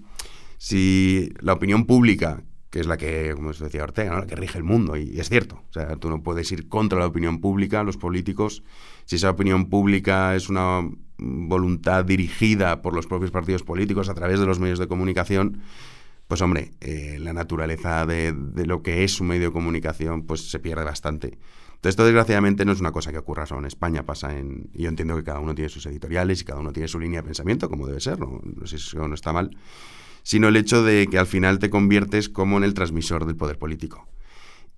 si 0.58 1.32
la 1.40 1.52
opinión 1.52 1.86
pública, 1.86 2.42
que 2.70 2.80
es 2.80 2.86
la 2.86 2.96
que, 2.96 3.32
como 3.36 3.52
decía 3.52 3.84
Ortega, 3.84 4.18
la 4.18 4.26
que 4.26 4.34
rige 4.34 4.58
el 4.58 4.64
mundo, 4.64 4.96
y, 4.96 5.20
es 5.20 5.28
cierto, 5.28 5.62
o 5.68 5.72
sea, 5.72 5.94
tú 5.94 6.08
no 6.08 6.22
puedes 6.24 6.50
ir 6.50 6.68
contra 6.68 6.98
la 6.98 7.06
opinión 7.06 7.40
pública, 7.40 7.84
los 7.84 7.98
políticos, 7.98 8.64
si 9.04 9.16
esa 9.16 9.30
opinión 9.30 9.68
pública 9.68 10.34
es 10.34 10.48
una 10.48 10.80
voluntad 11.48 12.04
dirigida 12.04 12.82
por 12.82 12.94
los 12.94 13.06
propios 13.06 13.30
partidos 13.30 13.62
políticos 13.62 14.08
a 14.08 14.14
través 14.14 14.40
de 14.40 14.46
los 14.46 14.58
medios 14.58 14.78
de 14.78 14.88
comunicación, 14.88 15.62
pues 16.28 16.40
hombre, 16.40 16.72
eh, 16.80 17.18
la 17.20 17.32
naturaleza 17.32 18.06
de, 18.06 18.34
lo 18.64 18.82
que 18.82 19.04
es 19.04 19.20
un 19.20 19.28
medio 19.28 19.48
de 19.48 19.52
comunicación 19.52 20.22
pues 20.22 20.50
se 20.50 20.58
pierde 20.58 20.84
bastante. 20.84 21.38
Entonces, 21.74 21.90
esto 21.90 22.04
desgraciadamente 22.04 22.64
no 22.64 22.72
es 22.72 22.80
una 22.80 22.92
cosa 22.92 23.10
que 23.10 23.18
ocurra 23.18 23.44
solo 23.44 23.60
en 23.60 23.66
España, 23.66 24.06
pasa 24.06 24.38
en... 24.38 24.70
Yo 24.72 24.88
entiendo 24.88 25.16
que 25.16 25.24
cada 25.24 25.40
uno 25.40 25.54
tiene 25.54 25.68
sus 25.68 25.84
editoriales 25.86 26.40
y 26.40 26.44
cada 26.44 26.60
uno 26.60 26.72
tiene 26.72 26.88
su 26.88 27.00
línea 27.00 27.20
de 27.20 27.24
pensamiento, 27.24 27.68
como 27.68 27.86
debe 27.86 28.00
ser, 28.00 28.20
no 28.20 28.66
sé 28.66 28.78
si 28.78 28.86
eso 28.86 29.08
no 29.08 29.14
está 29.14 29.32
mal, 29.32 29.50
sino 30.22 30.48
el 30.48 30.56
hecho 30.56 30.84
de 30.84 31.08
que 31.08 31.18
al 31.18 31.26
final 31.26 31.58
te 31.58 31.70
conviertes 31.70 32.28
como 32.28 32.56
en 32.56 32.64
el 32.64 32.74
transmisor 32.74 33.26
del 33.26 33.36
poder 33.36 33.58
político. 33.58 34.06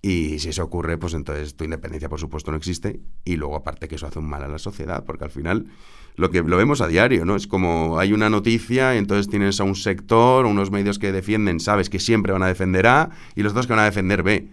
Y 0.07 0.39
si 0.39 0.51
eso 0.51 0.63
ocurre, 0.63 0.99
pues 0.99 1.15
entonces 1.15 1.57
tu 1.57 1.65
independencia, 1.65 2.11
por 2.11 2.21
supuesto, 2.21 2.51
no 2.51 2.59
existe. 2.59 3.01
Y 3.25 3.37
luego, 3.37 3.57
aparte, 3.57 3.89
que 3.89 3.95
eso 3.95 4.07
hace 4.07 4.19
un 4.19 4.29
mal 4.29 4.45
a 4.45 4.49
la 4.49 4.59
sociedad, 4.59 5.03
porque 5.07 5.25
al 5.25 5.31
final 5.31 5.69
lo 6.17 6.29
que 6.29 6.43
lo 6.43 6.59
vemos 6.59 6.83
a 6.83 6.89
diario, 6.89 7.25
¿no? 7.25 7.37
Es 7.37 7.47
como 7.47 7.99
hay 7.99 8.13
una 8.13 8.29
noticia, 8.29 8.95
y 8.95 8.99
entonces 8.99 9.31
tienes 9.31 9.61
a 9.61 9.65
un 9.65 9.75
sector, 9.75 10.45
unos 10.45 10.71
medios 10.71 10.99
que 10.99 11.11
defienden, 11.11 11.59
sabes 11.59 11.89
que 11.89 12.01
siempre 12.01 12.35
van 12.35 12.43
a 12.43 12.49
defender 12.49 12.87
A, 12.87 13.13
y 13.35 13.43
los 13.43 13.55
dos 13.55 13.67
que 13.67 13.73
van 13.73 13.81
a 13.81 13.87
defender 13.87 14.23
B. 14.23 14.47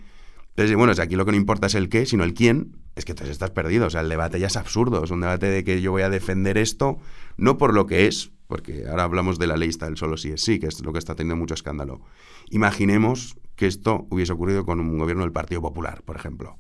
Entonces, 0.52 0.74
bueno, 0.78 0.94
aquí 0.98 1.18
lo 1.18 1.26
que 1.26 1.32
no 1.32 1.38
importa 1.38 1.68
es 1.68 1.76
el 1.76 1.90
qué, 1.90 2.06
sino 2.06 2.24
el 2.24 2.34
quién. 2.34 2.78
Es 2.96 3.04
que 3.04 3.12
entonces 3.12 3.34
estás 3.34 3.52
perdido. 3.52 3.88
O 3.88 3.90
sea, 3.90 4.00
el 4.00 4.08
debate 4.08 4.40
ya 4.40 4.48
es 4.48 4.56
absurdo. 4.56 5.04
Es 5.04 5.12
un 5.12 5.20
debate 5.20 5.48
de 5.48 5.66
que 5.66 5.82
yo 5.82 5.92
voy 5.92 6.04
a 6.04 6.10
defender 6.10 6.58
esto, 6.58 6.98
no 7.36 7.58
por 7.58 7.74
lo 7.74 7.88
que 7.88 8.08
es, 8.08 8.32
porque 8.48 8.86
ahora 8.88 9.04
hablamos 9.04 9.38
de 9.38 9.48
la 9.48 9.58
ley 9.58 9.68
está 9.68 9.88
el 9.88 9.98
solo 9.98 10.16
sí 10.16 10.30
es 10.30 10.42
sí, 10.42 10.60
que 10.60 10.68
es 10.68 10.82
lo 10.82 10.94
que 10.94 11.00
está 11.00 11.14
teniendo 11.14 11.36
mucho 11.36 11.56
escándalo. 11.56 12.00
Imaginemos 12.50 13.36
que 13.62 13.68
esto 13.68 14.08
hubiese 14.10 14.34
ocurrido 14.34 14.66
con 14.66 14.80
un 14.80 14.98
gobierno 14.98 15.22
del 15.22 15.32
Partido 15.32 15.62
Popular, 15.62 16.02
por 16.02 16.16
ejemplo. 16.16 16.58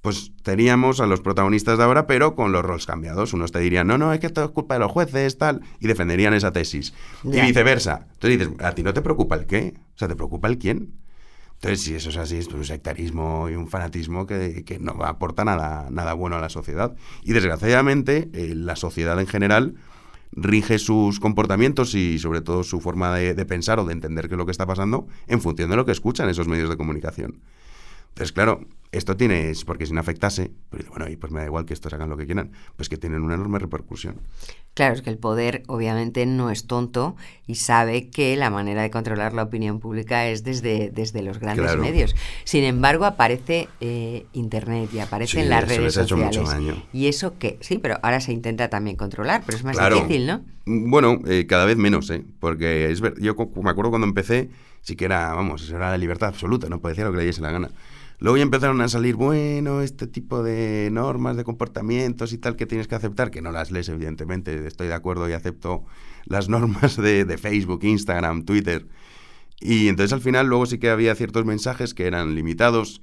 Pues 0.00 0.32
teníamos 0.42 0.98
a 1.00 1.06
los 1.06 1.20
protagonistas 1.20 1.76
de 1.76 1.84
ahora, 1.84 2.06
pero 2.06 2.34
con 2.34 2.52
los 2.52 2.64
roles 2.64 2.86
cambiados. 2.86 3.34
Unos 3.34 3.52
te 3.52 3.58
dirían, 3.58 3.86
no, 3.86 3.98
no, 3.98 4.14
es 4.14 4.18
que 4.20 4.28
esto 4.28 4.42
es 4.42 4.50
culpa 4.50 4.72
de 4.72 4.80
los 4.80 4.90
jueces, 4.90 5.36
tal, 5.36 5.60
y 5.78 5.88
defenderían 5.88 6.32
esa 6.32 6.50
tesis. 6.50 6.94
Yeah. 7.22 7.44
Y 7.44 7.48
viceversa. 7.48 8.06
Entonces 8.14 8.38
dices, 8.38 8.64
¿a 8.64 8.72
ti 8.74 8.82
no 8.82 8.94
te 8.94 9.02
preocupa 9.02 9.34
el 9.34 9.44
qué? 9.44 9.74
O 9.94 9.98
sea, 9.98 10.08
¿te 10.08 10.16
preocupa 10.16 10.48
el 10.48 10.56
quién? 10.56 10.94
Entonces, 11.56 11.82
si 11.82 11.94
eso 11.96 12.08
es 12.08 12.16
así, 12.16 12.38
es 12.38 12.46
un 12.46 12.64
sectarismo 12.64 13.50
y 13.50 13.54
un 13.54 13.68
fanatismo 13.68 14.26
que, 14.26 14.64
que 14.64 14.78
no 14.78 14.92
aporta 15.04 15.44
nada, 15.44 15.88
nada 15.90 16.14
bueno 16.14 16.36
a 16.36 16.40
la 16.40 16.48
sociedad. 16.48 16.96
Y 17.24 17.34
desgraciadamente, 17.34 18.30
eh, 18.32 18.54
la 18.54 18.76
sociedad 18.76 19.20
en 19.20 19.26
general 19.26 19.74
rige 20.32 20.78
sus 20.78 21.20
comportamientos 21.20 21.94
y 21.94 22.18
sobre 22.18 22.40
todo 22.40 22.64
su 22.64 22.80
forma 22.80 23.14
de, 23.14 23.34
de, 23.34 23.44
pensar 23.46 23.78
o 23.78 23.84
de 23.84 23.92
entender 23.92 24.28
qué 24.28 24.34
es 24.34 24.38
lo 24.38 24.46
que 24.46 24.52
está 24.52 24.66
pasando 24.66 25.06
en 25.26 25.40
función 25.40 25.70
de 25.70 25.76
lo 25.76 25.84
que 25.84 25.92
escuchan 25.92 26.28
esos 26.28 26.48
medios 26.48 26.70
de 26.70 26.76
comunicación. 26.76 27.40
Entonces, 28.08 28.32
claro, 28.32 28.60
esto 28.92 29.16
tiene, 29.16 29.50
porque 29.64 29.86
si 29.86 29.94
no 29.94 30.00
afectase, 30.00 30.52
pues 30.68 30.86
bueno, 30.88 31.08
y 31.08 31.16
pues 31.16 31.32
me 31.32 31.40
da 31.40 31.46
igual 31.46 31.64
que 31.64 31.72
estos 31.72 31.92
hagan 31.94 32.10
lo 32.10 32.16
que 32.18 32.26
quieran, 32.26 32.52
pues 32.76 32.90
que 32.90 32.98
tienen 32.98 33.22
una 33.22 33.34
enorme 33.34 33.58
repercusión. 33.58 34.16
Claro, 34.74 34.94
es 34.94 35.02
que 35.02 35.10
el 35.10 35.18
poder 35.18 35.62
obviamente 35.66 36.24
no 36.26 36.50
es 36.50 36.66
tonto 36.66 37.16
y 37.46 37.54
sabe 37.56 38.08
que 38.10 38.36
la 38.36 38.50
manera 38.50 38.82
de 38.82 38.90
controlar 38.90 39.32
la 39.32 39.42
opinión 39.44 39.80
pública 39.80 40.28
es 40.28 40.44
desde, 40.44 40.90
desde 40.90 41.22
los 41.22 41.38
grandes 41.38 41.64
claro. 41.66 41.82
medios. 41.82 42.14
Sin 42.44 42.64
embargo, 42.64 43.04
aparece 43.06 43.68
eh, 43.80 44.26
Internet 44.34 44.90
y 44.92 44.98
aparecen 45.00 45.44
sí, 45.44 45.48
las 45.48 45.64
eso 45.64 45.68
redes 45.70 45.82
les 45.84 45.98
ha 45.98 46.02
hecho 46.02 46.16
sociales. 46.16 46.38
mucho 46.38 46.50
daño. 46.50 46.82
Y 46.92 47.06
eso 47.06 47.38
que, 47.38 47.58
sí, 47.60 47.78
pero 47.78 47.98
ahora 48.02 48.20
se 48.20 48.32
intenta 48.32 48.68
también 48.68 48.96
controlar, 48.96 49.42
pero 49.46 49.56
es 49.58 49.64
más 49.64 49.76
Claro. 49.76 49.96
difícil, 49.96 50.26
¿no? 50.26 50.42
Bueno, 50.66 51.18
eh, 51.26 51.46
cada 51.46 51.64
vez 51.64 51.76
menos, 51.76 52.08
¿eh? 52.10 52.24
Porque 52.40 52.90
es 52.90 53.00
ver, 53.00 53.14
yo 53.20 53.34
me 53.62 53.70
acuerdo 53.70 53.90
cuando 53.90 54.06
empecé, 54.06 54.50
sí 54.82 54.96
que 54.96 55.06
era, 55.06 55.34
vamos, 55.34 55.68
era 55.70 55.90
la 55.90 55.98
libertad 55.98 56.28
absoluta, 56.28 56.68
no 56.68 56.80
podía 56.80 56.92
decir 56.92 57.04
lo 57.06 57.12
que 57.12 57.18
le 57.18 57.24
diese 57.24 57.40
la 57.40 57.50
gana. 57.50 57.70
Luego 58.22 58.36
ya 58.36 58.44
empezaron 58.44 58.80
a 58.80 58.88
salir, 58.88 59.16
bueno, 59.16 59.80
este 59.82 60.06
tipo 60.06 60.44
de 60.44 60.88
normas, 60.92 61.36
de 61.36 61.42
comportamientos 61.42 62.32
y 62.32 62.38
tal 62.38 62.54
que 62.54 62.66
tienes 62.66 62.86
que 62.86 62.94
aceptar, 62.94 63.32
que 63.32 63.42
no 63.42 63.50
las 63.50 63.72
lees, 63.72 63.88
evidentemente, 63.88 64.64
estoy 64.68 64.86
de 64.86 64.94
acuerdo 64.94 65.28
y 65.28 65.32
acepto 65.32 65.84
las 66.24 66.48
normas 66.48 66.96
de, 66.96 67.24
de 67.24 67.36
Facebook, 67.38 67.80
Instagram, 67.82 68.44
Twitter. 68.44 68.86
Y 69.60 69.88
entonces 69.88 70.12
al 70.12 70.20
final 70.20 70.46
luego 70.46 70.66
sí 70.66 70.78
que 70.78 70.88
había 70.90 71.14
ciertos 71.16 71.44
mensajes 71.44 71.94
que 71.94 72.06
eran 72.06 72.34
limitados 72.36 73.02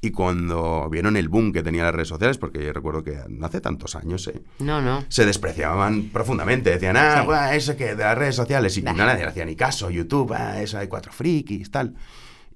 y 0.00 0.10
cuando 0.12 0.88
vieron 0.90 1.16
el 1.16 1.28
boom 1.28 1.52
que 1.52 1.62
tenían 1.62 1.84
las 1.86 1.94
redes 1.94 2.08
sociales, 2.08 2.38
porque 2.38 2.64
yo 2.64 2.72
recuerdo 2.72 3.02
que 3.04 3.16
no 3.28 3.46
hace 3.46 3.60
tantos 3.60 3.94
años, 3.96 4.26
¿eh? 4.28 4.42
No, 4.60 4.80
no. 4.80 5.04
se 5.08 5.24
despreciaban 5.26 6.10
profundamente. 6.12 6.70
Decían, 6.70 6.96
ah, 6.96 7.48
Sí. 7.50 7.56
eso 7.56 7.76
que 7.76 7.94
de 7.96 8.04
las 8.04 8.16
redes 8.18 8.36
sociales. 8.36 8.76
Y 8.76 8.82
Bah. 8.82 8.92
no 8.92 8.98
nadie 9.06 9.22
le 9.22 9.28
hacía 9.30 9.44
ni 9.44 9.56
caso. 9.56 9.90
YouTube, 9.90 10.32
ah, 10.34 10.60
eso 10.62 10.78
hay 10.78 10.86
cuatro 10.88 11.12
frikis, 11.12 11.70
tal. 11.72 11.94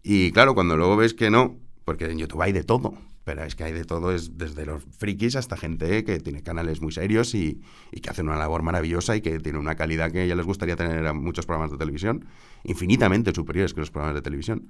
Y 0.04 0.30
claro, 0.32 0.54
cuando 0.54 0.76
luego 0.76 0.96
ves 0.96 1.14
que 1.14 1.30
no, 1.30 1.56
porque 1.92 2.06
en 2.06 2.16
YouTube 2.16 2.40
hay 2.40 2.52
de 2.52 2.64
todo. 2.64 2.94
Pero 3.24 3.44
es 3.44 3.54
que 3.54 3.64
hay 3.64 3.72
de 3.72 3.84
todo, 3.84 4.12
es 4.12 4.38
desde 4.38 4.64
los 4.64 4.82
frikis 4.98 5.36
hasta 5.36 5.58
gente 5.58 6.04
que 6.04 6.18
tiene 6.20 6.42
canales 6.42 6.80
muy 6.80 6.90
serios 6.90 7.34
y, 7.34 7.60
y 7.92 8.00
que 8.00 8.08
hacen 8.08 8.28
una 8.28 8.38
labor 8.38 8.62
maravillosa 8.62 9.14
y 9.14 9.20
que 9.20 9.38
tiene 9.38 9.58
una 9.58 9.76
calidad 9.76 10.10
que 10.10 10.26
ya 10.26 10.34
les 10.34 10.46
gustaría 10.46 10.74
tener 10.74 11.06
a 11.06 11.12
muchos 11.12 11.44
programas 11.44 11.70
de 11.70 11.76
televisión, 11.76 12.24
infinitamente 12.64 13.32
superiores 13.32 13.74
que 13.74 13.80
los 13.80 13.90
programas 13.90 14.16
de 14.16 14.22
televisión. 14.22 14.68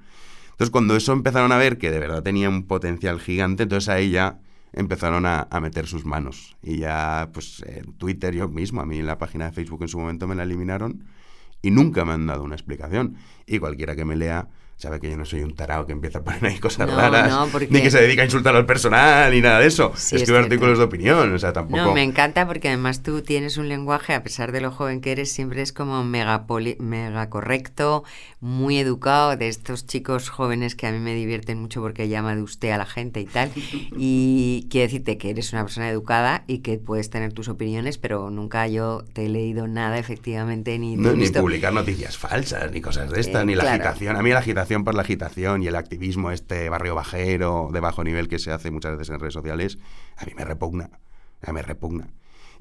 Entonces, 0.51 0.71
cuando 0.71 0.97
eso 0.97 1.13
empezaron 1.13 1.53
a 1.53 1.57
ver 1.57 1.79
que 1.79 1.93
de 1.93 2.01
verdad 2.01 2.25
tenía 2.25 2.49
un 2.49 2.65
potencial 2.65 3.21
gigante, 3.21 3.63
entonces 3.63 3.89
ahí 3.89 4.11
ya 4.11 4.41
empezaron 4.73 5.25
a, 5.25 5.47
a 5.49 5.61
meter 5.61 5.87
sus 5.87 6.05
manos. 6.05 6.57
Y 6.61 6.79
ya, 6.79 7.31
pues, 7.33 7.63
en 7.65 7.93
Twitter 7.95 8.35
yo 8.35 8.49
mismo, 8.49 8.83
a 8.83 8.85
mí 8.85 8.99
en 8.99 9.07
la 9.07 9.17
página 9.17 9.47
de 9.47 9.53
Facebook 9.53 9.81
en 9.83 9.89
su 9.89 9.99
momento 9.99 10.27
me 10.27 10.35
la 10.35 10.43
eliminaron 10.43 11.05
y 11.63 11.71
nunca 11.71 12.05
me 12.05 12.13
han 12.13 12.27
dado 12.27 12.43
una 12.43 12.57
explicación. 12.57 13.17
Y 13.47 13.61
cualquiera 13.61 13.95
que 13.97 14.05
me 14.05 14.17
lea 14.17 14.49
sabe 14.83 15.01
que 15.01 15.09
yo 15.11 15.17
no 15.17 15.25
soy 15.25 15.43
un 15.43 15.55
tarao 15.55 15.87
que 15.87 15.93
empieza 15.93 16.19
a 16.19 16.23
poner 16.23 16.45
ahí 16.47 16.59
cosas 16.59 16.89
No, 16.89 16.97
raras, 16.97 17.31
no, 17.31 17.47
porque- 17.51 17.69
ni 17.71 17.81
que 17.83 17.91
se 17.91 18.01
dedica 18.01 18.23
a 18.23 18.25
insultar 18.25 18.55
al 18.57 18.67
personal, 18.67 19.31
ni 19.33 19.41
nada 19.41 19.61
de 19.61 19.67
eso. 19.69 19.93
Sí, 19.97 20.17
Escribo 20.17 20.39
es 20.39 20.45
artículos 20.45 20.79
de 20.79 20.85
opinión, 20.85 21.33
o 21.33 21.39
sea, 21.39 21.53
tampoco... 21.53 21.77
No, 21.83 21.95
me 21.95 22.03
encanta 22.03 22.47
porque 22.47 22.69
además 22.69 23.03
tú 23.03 23.23
tienes 23.23 23.57
un 23.57 23.69
lenguaje, 23.69 24.13
a 24.15 24.23
pesar 24.23 24.53
de 24.53 24.61
lo 24.61 24.71
joven 24.71 25.01
que 25.01 25.13
eres, 25.13 25.33
siempre 25.33 25.63
es 25.63 25.73
como 25.73 26.03
mega, 26.05 26.47
poli- 26.47 26.77
mega 26.81 27.31
correcto, 27.31 28.05
muy 28.41 28.79
educado, 28.79 29.37
de 29.37 29.49
estos 29.49 29.87
chicos 29.87 30.29
jóvenes 30.31 30.75
que 30.75 30.87
a 30.87 30.93
mí 30.93 30.99
me 30.99 31.15
divierten 31.15 31.61
mucho 31.61 31.81
porque 31.81 32.09
llama 32.09 32.35
de 32.35 32.43
usted 32.43 32.71
a 32.71 32.79
la 32.79 32.87
gente 32.87 33.21
y 33.21 33.27
tal. 33.27 33.51
Y 33.97 34.67
quiero 34.71 34.87
decirte 34.87 35.19
que 35.19 35.31
eres 35.31 35.53
una 35.53 35.63
persona 35.63 35.89
educada 35.89 36.45
y 36.47 36.59
que 36.59 36.79
puedes 36.79 37.11
tener 37.11 37.33
tus 37.33 37.49
opiniones, 37.49 37.99
pero 37.99 38.31
nunca 38.31 38.67
yo 38.67 39.05
te 39.13 39.27
he 39.27 39.29
leído 39.29 39.69
nada 39.69 39.99
efectivamente 39.99 40.79
ni 40.79 40.97
No, 40.97 41.13
ni 41.13 41.29
publicar 41.29 41.73
noticias 41.73 42.17
falsas, 42.19 42.73
ni 42.73 42.81
cosas 42.81 43.11
de 43.11 43.21
estas, 43.21 43.43
Eh, 43.43 43.47
ni 43.47 43.55
la 43.55 43.63
claro. 43.65 43.83
agitación. 43.85 44.17
A 44.17 44.23
mí 44.23 44.31
la 44.31 44.39
agitación 44.39 44.72
por 44.81 44.95
la 44.95 45.03
agitación 45.03 45.63
y 45.63 45.67
el 45.67 45.77
activismo 45.77 46.31
este 46.31 46.69
barrio 46.69 46.95
bajero, 46.95 47.69
de 47.73 47.81
bajo 47.81 48.03
nivel 48.03 48.29
que 48.29 48.39
se 48.39 48.51
hace 48.51 48.71
muchas 48.71 48.93
veces 48.93 49.11
en 49.11 49.21
redes 49.21 49.35
sociales, 49.35 49.79
a 50.17 50.25
mí 50.25 50.33
me 50.35 50.45
repugna, 50.45 50.91
a 51.43 51.53
mí 51.53 51.55
me 51.55 51.63
repugna. 51.63 52.09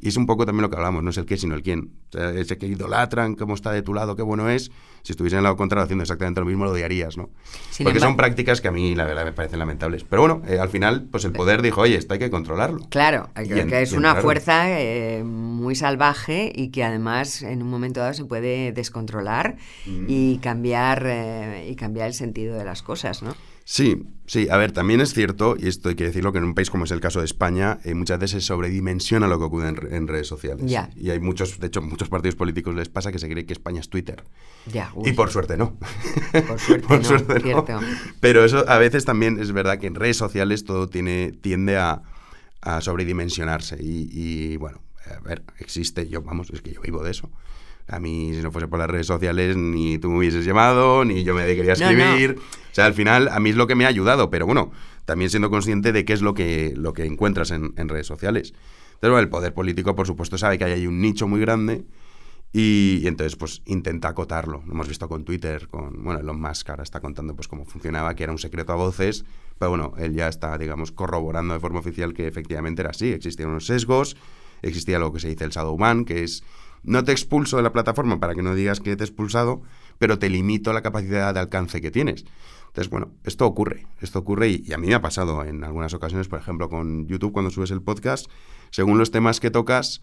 Y 0.02 0.10
es 0.10 0.18
un 0.18 0.26
poco 0.26 0.46
también 0.48 0.64
lo 0.64 0.70
que 0.70 0.76
hablamos, 0.78 1.04
no 1.04 1.12
es 1.12 1.18
el 1.18 1.26
qué, 1.26 1.38
sino 1.38 1.54
el 1.54 1.62
quién. 1.62 1.92
O 2.10 2.18
sea, 2.18 2.32
ese 2.32 2.58
que 2.58 2.66
idolatran, 2.66 3.36
cómo 3.36 3.54
está 3.54 3.72
de 3.72 3.84
tu 3.84 3.94
lado, 3.94 4.16
qué 4.16 4.24
bueno 4.24 4.50
es. 4.50 4.72
Si 5.04 5.14
estuviese 5.14 5.36
en 5.36 5.40
el 5.40 5.44
lado 5.44 5.56
contrario 5.58 5.84
haciendo 5.84 6.02
exactamente 6.04 6.40
lo 6.42 6.46
mismo, 6.46 6.66
lo 6.66 6.72
odiarías, 6.72 7.18
¿no? 7.18 7.30
Sin 7.72 7.86
Porque 7.86 8.00
son 8.00 8.16
prácticas 8.18 8.62
que 8.62 8.68
a 8.68 8.72
mí, 8.72 8.94
la 8.96 9.06
verdad, 9.06 9.26
me 9.26 9.32
parecen 9.32 9.60
lamentables. 9.60 10.04
Pero 10.04 10.22
bueno, 10.24 10.42
eh, 10.48 10.60
al 10.60 10.70
final, 10.70 11.08
pues 11.12 11.24
el 11.26 11.32
poder 11.32 11.62
dijo, 11.62 11.82
oye, 11.82 11.96
esto 11.96 12.14
hay 12.14 12.20
que 12.20 12.30
controlarlo. 12.30 12.88
Claro, 12.90 13.30
Y 13.44 13.48
que, 13.48 13.62
en- 13.62 13.68
que 13.70 13.82
es 13.84 13.94
una 13.94 14.16
fuerza 14.16 14.66
eh, 14.80 15.24
muy 15.24 15.76
salvaje 15.76 16.52
y 16.56 16.70
que 16.70 16.84
además 16.84 17.42
en 17.44 17.62
un 17.62 17.70
momento 17.70 18.00
dado 18.00 18.14
se 18.14 18.26
puede 18.26 18.72
descontrolar 18.72 19.56
Mm. 19.86 20.06
y 20.08 20.38
cambiar 20.40 21.04
eh, 21.08 21.68
y 21.70 21.76
cambiar 21.76 22.08
el 22.08 22.14
sentido 22.14 22.56
de 22.58 22.66
las 22.66 22.82
cosas, 22.84 23.22
¿no? 23.24 23.36
Sí, 23.63 24.04
sí. 24.26 24.47
A 24.50 24.58
ver, 24.58 24.71
también 24.71 25.02
es 25.02 25.13
cierto, 25.13 25.56
y 25.58 25.67
esto 25.67 25.89
hay 25.89 25.95
que 25.95 26.04
decirlo, 26.06 26.32
que 26.32 26.39
en 26.39 26.43
un 26.45 26.54
país 26.56 26.69
como 26.69 26.84
es 26.86 26.91
el 26.91 27.00
caso 27.00 27.19
de 27.19 27.26
España, 27.26 27.80
eh, 27.84 27.93
muchas 27.93 28.19
veces 28.19 28.43
se 28.43 28.47
sobredimensiona 28.47 29.28
lo 29.28 29.38
que 29.38 29.45
ocurre 29.45 29.69
en, 29.69 29.76
re- 29.76 29.95
en 29.95 30.08
redes 30.08 30.28
sociales. 30.28 30.65
Ya. 30.69 30.89
Y 30.95 31.10
hay 31.12 31.19
muchos, 31.19 31.60
de 31.60 31.67
hecho, 31.67 31.82
muchos 31.82 32.10
partidos 32.10 32.36
políticos 32.36 32.76
les 32.76 32.89
pasa 32.89 33.12
que 33.12 33.19
se 33.19 33.30
cree 33.30 33.45
que 33.45 33.54
España 33.54 33.80
es 33.80 33.89
Twitter. 33.89 34.24
Ya, 34.71 34.91
Y 35.06 35.13
por 35.13 35.30
suerte 35.32 35.58
no. 35.58 35.78
Por 36.47 36.60
suerte 37.04 37.34
no, 37.36 37.39
cierto. 37.41 37.80
Pero 38.19 38.43
eso 38.43 38.67
a 38.69 38.78
veces 38.78 39.06
también 39.06 39.39
es 39.39 39.52
verdad 39.54 39.78
que 39.80 39.88
en 39.88 39.95
redes 39.95 40.17
sociales 40.17 40.65
todo 40.65 40.88
tiene, 40.89 41.32
tiende 41.41 41.78
a, 41.78 42.02
a 42.62 42.82
sobredimensionarse. 42.82 43.78
Y, 43.82 44.10
y, 44.12 44.58
bueno, 44.58 44.82
a 45.06 45.19
ver, 45.21 45.43
existe, 45.60 46.08
yo, 46.10 46.21
vamos, 46.21 46.50
es 46.52 46.62
que 46.62 46.74
yo 46.74 46.82
vivo 46.82 47.04
de 47.04 47.12
eso. 47.12 47.30
A 47.91 47.99
mí, 47.99 48.32
si 48.34 48.41
no 48.41 48.51
fuese 48.51 48.67
por 48.67 48.80
las 48.80 48.89
redes 48.89 49.08
sociales, 49.08 49.58
ni 49.58 49.97
tú 49.97 50.10
me 50.10 50.19
hubieses 50.19 50.45
llamado, 50.45 51.04
ni 51.06 51.23
yo 51.23 51.34
me 51.36 51.43
dedicaría 51.43 51.73
a 51.73 51.75
No, 51.75 51.91
no. 51.91 52.04
escribir. 52.04 52.38
O 52.39 52.73
sea, 52.73 52.86
al 52.86 52.93
final, 52.93 53.27
a 53.27 53.39
mí 53.39 53.49
es 53.49 53.56
lo 53.56 53.67
que 53.67 53.75
me 53.75 53.86
ha 53.86 53.89
ayudado, 53.89 54.30
pero 54.30 54.45
bueno, 54.45 54.71
también 55.06 55.30
siendo 55.30 55.49
consciente 55.49 55.91
de 55.91 56.06
qué 56.06 56.13
es 56.13 56.21
lo 56.21 56.34
que, 56.34 56.73
lo 56.75 56.93
que 56.93 57.06
encuentras 57.06 57.51
en, 57.51 57.73
en 57.77 57.89
redes 57.89 58.08
sociales. 58.08 58.54
Bueno, 59.01 59.19
el 59.19 59.30
poder 59.30 59.54
político, 59.54 59.95
por 59.95 60.08
supuesto, 60.08 60.38
sabe 60.38 60.58
que 60.58 60.63
hay 60.63 60.71
ahí 60.73 60.88
un 60.88 61.01
nicho 61.01 61.27
muy 61.27 61.41
grande 61.41 61.84
y, 62.54 62.99
y 63.04 63.08
entonces, 63.08 63.36
pues, 63.36 63.62
intenta 63.65 64.10
acotarlo. 64.10 64.62
Lo 64.65 64.73
hemos 64.73 64.88
visto 64.88 65.10
con 65.10 65.25
Twitter, 65.25 65.67
con, 65.69 66.04
bueno, 66.04 66.19
Elon 66.19 66.39
Musk 66.39 66.69
ahora 66.69 66.84
está 66.84 66.99
contando, 66.99 67.36
pues, 67.36 67.47
cómo 67.47 67.65
funcionaba, 67.65 68.13
que 68.15 68.23
era 68.23 68.32
un 68.32 68.38
secreto 68.38 68.73
a 68.73 68.75
voces, 68.75 69.25
pero 69.58 69.69
bueno, 69.71 69.93
él 69.97 70.13
ya 70.13 70.27
está, 70.27 70.58
digamos, 70.58 70.91
corroborando 70.91 71.54
de 71.54 71.60
forma 71.60 71.80
oficial 71.80 72.13
que 72.13 72.27
efectivamente 72.27 72.82
era 72.84 72.91
así. 72.91 73.12
Existían 73.12 73.49
unos 73.49 73.65
sesgos, 73.65 74.15
existía 74.62 74.99
lo 74.99 75.12
que 75.12 75.19
se 75.19 75.30
dice 75.30 75.43
el 75.45 75.49
shadow 75.51 75.75
ban, 75.77 76.06
que 76.06 76.23
es, 76.23 76.43
no 76.84 77.04
te 77.04 77.12
expulso 77.12 77.58
de 77.58 77.63
la 77.63 77.72
plataforma 77.72 78.20
para 78.20 78.36
que 78.36 78.41
no 78.41 78.56
digas 78.56 78.80
que 78.80 78.96
te 78.96 79.04
he 79.04 79.08
expulsado, 79.08 79.62
pero 79.98 80.20
te 80.20 80.30
limito 80.30 80.74
la 80.74 80.82
capacidad 80.82 81.34
de 81.34 81.39
alcance 81.39 81.82
que 81.82 81.91
tienes. 81.91 82.26
Entonces, 82.67 82.89
bueno, 82.89 83.12
esto 83.24 83.46
ocurre, 83.46 83.86
esto 84.00 84.20
ocurre 84.20 84.50
y, 84.50 84.63
y 84.65 84.74
a 84.74 84.78
mí 84.78 84.88
me 84.88 84.94
ha 84.94 85.02
pasado 85.02 85.44
en 85.44 85.63
algunas 85.63 85.94
ocasiones, 85.94 86.28
por 86.28 86.39
ejemplo, 86.39 86.70
con 86.70 87.08
YouTube, 87.08 87.34
cuando 87.34 87.52
subes 87.52 87.72
el 87.72 87.82
podcast, 87.82 88.28
según 88.70 88.98
los 88.98 89.12
temas 89.12 89.39
que 89.39 89.52
tocas, 89.52 90.02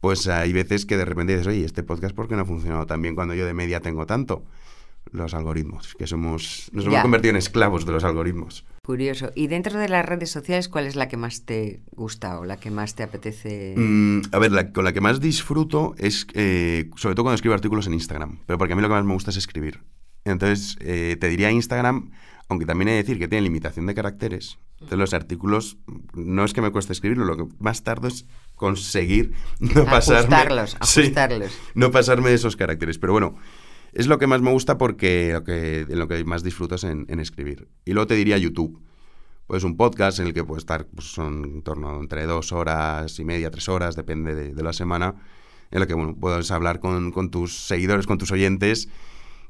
pues 0.00 0.28
hay 0.28 0.52
veces 0.52 0.86
que 0.86 0.96
de 0.96 1.04
repente 1.04 1.32
dices, 1.32 1.46
oye, 1.46 1.64
este 1.64 1.82
podcast 1.82 2.14
¿por 2.14 2.28
qué 2.28 2.36
no 2.36 2.42
ha 2.42 2.46
funcionado 2.46 2.86
tan 2.86 3.02
bien 3.02 3.14
cuando 3.14 3.34
yo 3.34 3.46
de 3.46 3.54
media 3.54 3.80
tengo 3.80 4.06
tanto? 4.06 4.44
los 5.12 5.34
algoritmos, 5.34 5.94
que 5.94 6.06
somos, 6.06 6.70
nos 6.72 6.86
hemos 6.86 7.02
convertido 7.02 7.30
en 7.30 7.36
esclavos 7.36 7.86
de 7.86 7.92
los 7.92 8.04
algoritmos. 8.04 8.64
Curioso. 8.84 9.32
¿Y 9.34 9.46
dentro 9.46 9.78
de 9.78 9.88
las 9.88 10.04
redes 10.04 10.30
sociales 10.30 10.68
cuál 10.68 10.86
es 10.86 10.94
la 10.94 11.08
que 11.08 11.16
más 11.16 11.46
te 11.46 11.80
gusta 11.92 12.38
o 12.38 12.44
la 12.44 12.58
que 12.58 12.70
más 12.70 12.94
te 12.94 13.02
apetece? 13.02 13.74
Mm, 13.76 14.20
a 14.30 14.38
ver, 14.38 14.52
la, 14.52 14.72
con 14.72 14.84
la 14.84 14.92
que 14.92 15.00
más 15.00 15.20
disfruto 15.20 15.94
es, 15.96 16.26
eh, 16.34 16.90
sobre 16.96 17.14
todo 17.14 17.24
cuando 17.24 17.36
escribo 17.36 17.54
artículos 17.54 17.86
en 17.86 17.94
Instagram, 17.94 18.40
pero 18.44 18.58
porque 18.58 18.74
a 18.74 18.76
mí 18.76 18.82
lo 18.82 18.88
que 18.88 18.94
más 18.94 19.04
me 19.04 19.14
gusta 19.14 19.30
es 19.30 19.38
escribir. 19.38 19.80
Entonces, 20.26 20.76
eh, 20.80 21.16
te 21.18 21.28
diría 21.28 21.50
Instagram, 21.50 22.10
aunque 22.50 22.66
también 22.66 22.88
he 22.88 22.90
de 22.90 22.96
decir 22.98 23.18
que 23.18 23.26
tiene 23.26 23.40
limitación 23.40 23.86
de 23.86 23.94
caracteres. 23.94 24.58
Entonces, 24.74 24.98
los 24.98 25.14
artículos, 25.14 25.78
no 26.12 26.44
es 26.44 26.52
que 26.52 26.60
me 26.60 26.70
cueste 26.70 26.92
escribirlo, 26.92 27.24
lo 27.24 27.38
que 27.38 27.46
más 27.60 27.84
tardo 27.84 28.08
es 28.08 28.26
conseguir 28.54 29.32
no 29.60 29.86
pasarme... 29.86 30.36
Ajustarlos, 30.36 30.76
ajustarlos. 30.78 31.58
no 31.74 31.90
pasarme 31.90 32.28
de 32.28 32.34
esos 32.34 32.54
caracteres. 32.54 32.98
Pero 32.98 33.14
bueno, 33.14 33.36
es 33.94 34.06
lo 34.08 34.18
que 34.18 34.26
más 34.26 34.42
me 34.42 34.50
gusta 34.50 34.76
porque 34.76 35.32
lo 35.32 35.44
que, 35.44 35.80
en 35.80 35.98
lo 35.98 36.08
que 36.08 36.24
más 36.24 36.42
disfruto 36.42 36.74
es 36.74 36.84
en, 36.84 37.06
escribir. 37.20 37.68
Y 37.84 37.92
luego 37.92 38.08
te 38.08 38.14
diría 38.14 38.36
YouTube. 38.38 38.82
Pues 39.46 39.62
un 39.62 39.76
podcast 39.76 40.20
en 40.20 40.26
el 40.26 40.34
que 40.34 40.42
puedo 40.42 40.58
estar, 40.58 40.86
pues 40.86 41.06
son 41.12 41.44
en 41.44 41.62
torno 41.62 42.00
entre 42.00 42.24
dos 42.24 42.52
horas 42.52 43.18
y 43.18 43.24
media, 43.24 43.50
tres 43.50 43.68
horas, 43.68 43.94
depende 43.94 44.34
de, 44.34 44.62
la 44.62 44.72
semana, 44.72 45.16
en 45.70 45.82
el 45.82 45.86
que 45.86 45.92
bueno, 45.92 46.16
puedes 46.18 46.50
hablar 46.50 46.80
con, 46.80 47.12
con 47.12 47.30
tus 47.30 47.66
seguidores, 47.66 48.06
con 48.06 48.16
tus 48.16 48.32
oyentes, 48.32 48.88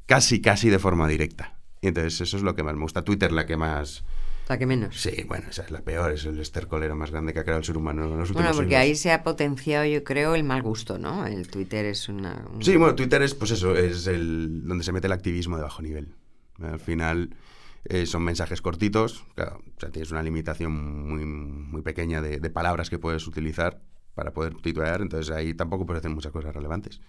casi, 0.07 0.40
casi 0.40 0.68
de 0.68 0.80
forma 0.80 1.07
directa. 1.07 1.61
Y 1.80 1.87
entonces 1.87 2.20
eso 2.20 2.37
es 2.37 2.42
lo 2.42 2.57
que 2.57 2.64
más 2.64 2.74
me 2.74 2.83
gusta. 2.83 3.02
Twitter 3.02 3.30
la 3.30 3.46
que 3.46 3.57
más 3.57 4.04
la 4.48 4.59
que 4.59 4.66
menos. 4.66 5.00
Sí, 5.00 5.24
bueno, 5.26 5.46
esa 5.50 5.62
es 5.62 5.70
la 5.70 5.80
peor, 5.83 6.12
es 6.12 6.24
el 6.26 6.38
estercolero 6.38 6.94
más 6.96 7.11
grande 7.11 7.33
que 7.33 7.40
ha 7.40 7.42
creado 7.44 7.61
el 7.61 7.64
ser 7.64 7.76
humano 7.76 8.04
en 8.04 8.11
los 8.11 8.30
últimos 8.30 8.42
Bueno, 8.42 8.57
porque 8.57 8.76
ahí 8.76 8.94
se 8.94 9.12
ha 9.12 9.22
potenciado, 9.22 9.85
yo 9.85 10.04
creo, 10.04 10.35
el 10.35 10.44
mal 10.44 10.62
gusto, 10.62 10.98
¿no? 10.98 11.26
El 11.26 11.48
Twitter 11.48 11.87
es 11.87 12.09
una... 12.09 12.44
Sí, 12.61 12.76
bueno, 12.76 12.94
Twitter 12.94 13.22
es, 13.22 13.35
pues 13.35 13.52
eso, 13.52 13.74
es 13.76 14.07
el 14.07 14.66
donde 14.66 14.85
se 14.85 14.92
mete 14.92 15.07
el 15.07 15.12
activismo 15.12 15.57
de 15.57 15.62
bajo 15.62 15.83
nivel. 15.83 16.14
Al 16.61 16.78
final 16.78 17.37
eh, 17.85 18.07
son 18.07 18.22
mensajes 18.22 18.61
cortitos, 18.61 19.24
claro, 19.35 19.62
o 19.76 19.80
sea, 19.80 19.90
tienes 19.90 20.11
una 20.11 20.22
limitación 20.22 21.09
muy, 21.09 21.24
muy 21.24 21.83
pequeña 21.83 22.20
de, 22.20 22.38
de 22.38 22.50
palabras 22.50 22.90
que 22.90 22.98
puedes 22.98 23.26
utilizar 23.26 23.80
para 24.14 24.33
poder 24.33 24.54
titular, 24.54 25.00
entonces 25.00 25.35
ahí 25.35 25.54
tampoco 25.54 25.87
puedes 25.87 26.00
hacer 26.00 26.11
muchas 26.11 26.33
cosas 26.33 26.54
relevantes. 26.54 27.00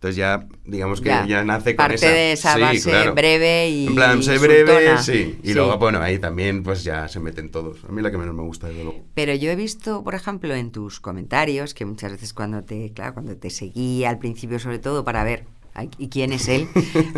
Entonces 0.00 0.16
ya, 0.16 0.46
digamos 0.64 1.02
que 1.02 1.10
ya, 1.10 1.44
nace 1.44 1.76
con 1.76 1.88
Parte 1.88 2.08
de 2.08 2.32
esa 2.32 2.56
base 2.56 3.10
breve 3.10 3.68
y 3.68 3.86
En 3.86 3.94
plan, 3.94 4.22
sé 4.22 4.38
breve, 4.38 4.96
sí. 4.96 5.38
Y 5.42 5.52
luego, 5.52 5.76
bueno, 5.76 6.00
ahí 6.00 6.18
también 6.18 6.62
pues 6.62 6.84
ya 6.84 7.06
se 7.06 7.20
meten 7.20 7.50
todos. 7.50 7.84
A 7.84 7.92
mí 7.92 8.00
la 8.00 8.10
que 8.10 8.16
menos 8.16 8.34
me 8.34 8.40
gusta, 8.40 8.68
desde 8.68 8.82
luego. 8.82 9.04
Pero 9.12 9.34
yo 9.34 9.50
he 9.50 9.56
visto, 9.56 10.02
por 10.02 10.14
ejemplo, 10.14 10.54
en 10.54 10.70
tus 10.72 11.00
comentarios, 11.00 11.74
que 11.74 11.84
muchas 11.84 12.12
veces 12.12 12.32
cuando 12.32 12.64
te, 12.64 12.94
claro, 12.94 13.12
cuando 13.12 13.36
te 13.36 13.50
seguí 13.50 14.06
al 14.06 14.18
principio 14.18 14.58
sobre 14.58 14.78
todo 14.78 15.04
para 15.04 15.22
ver 15.22 15.44
¿Y 15.98 16.08
quién 16.08 16.32
es 16.32 16.48
él? 16.48 16.68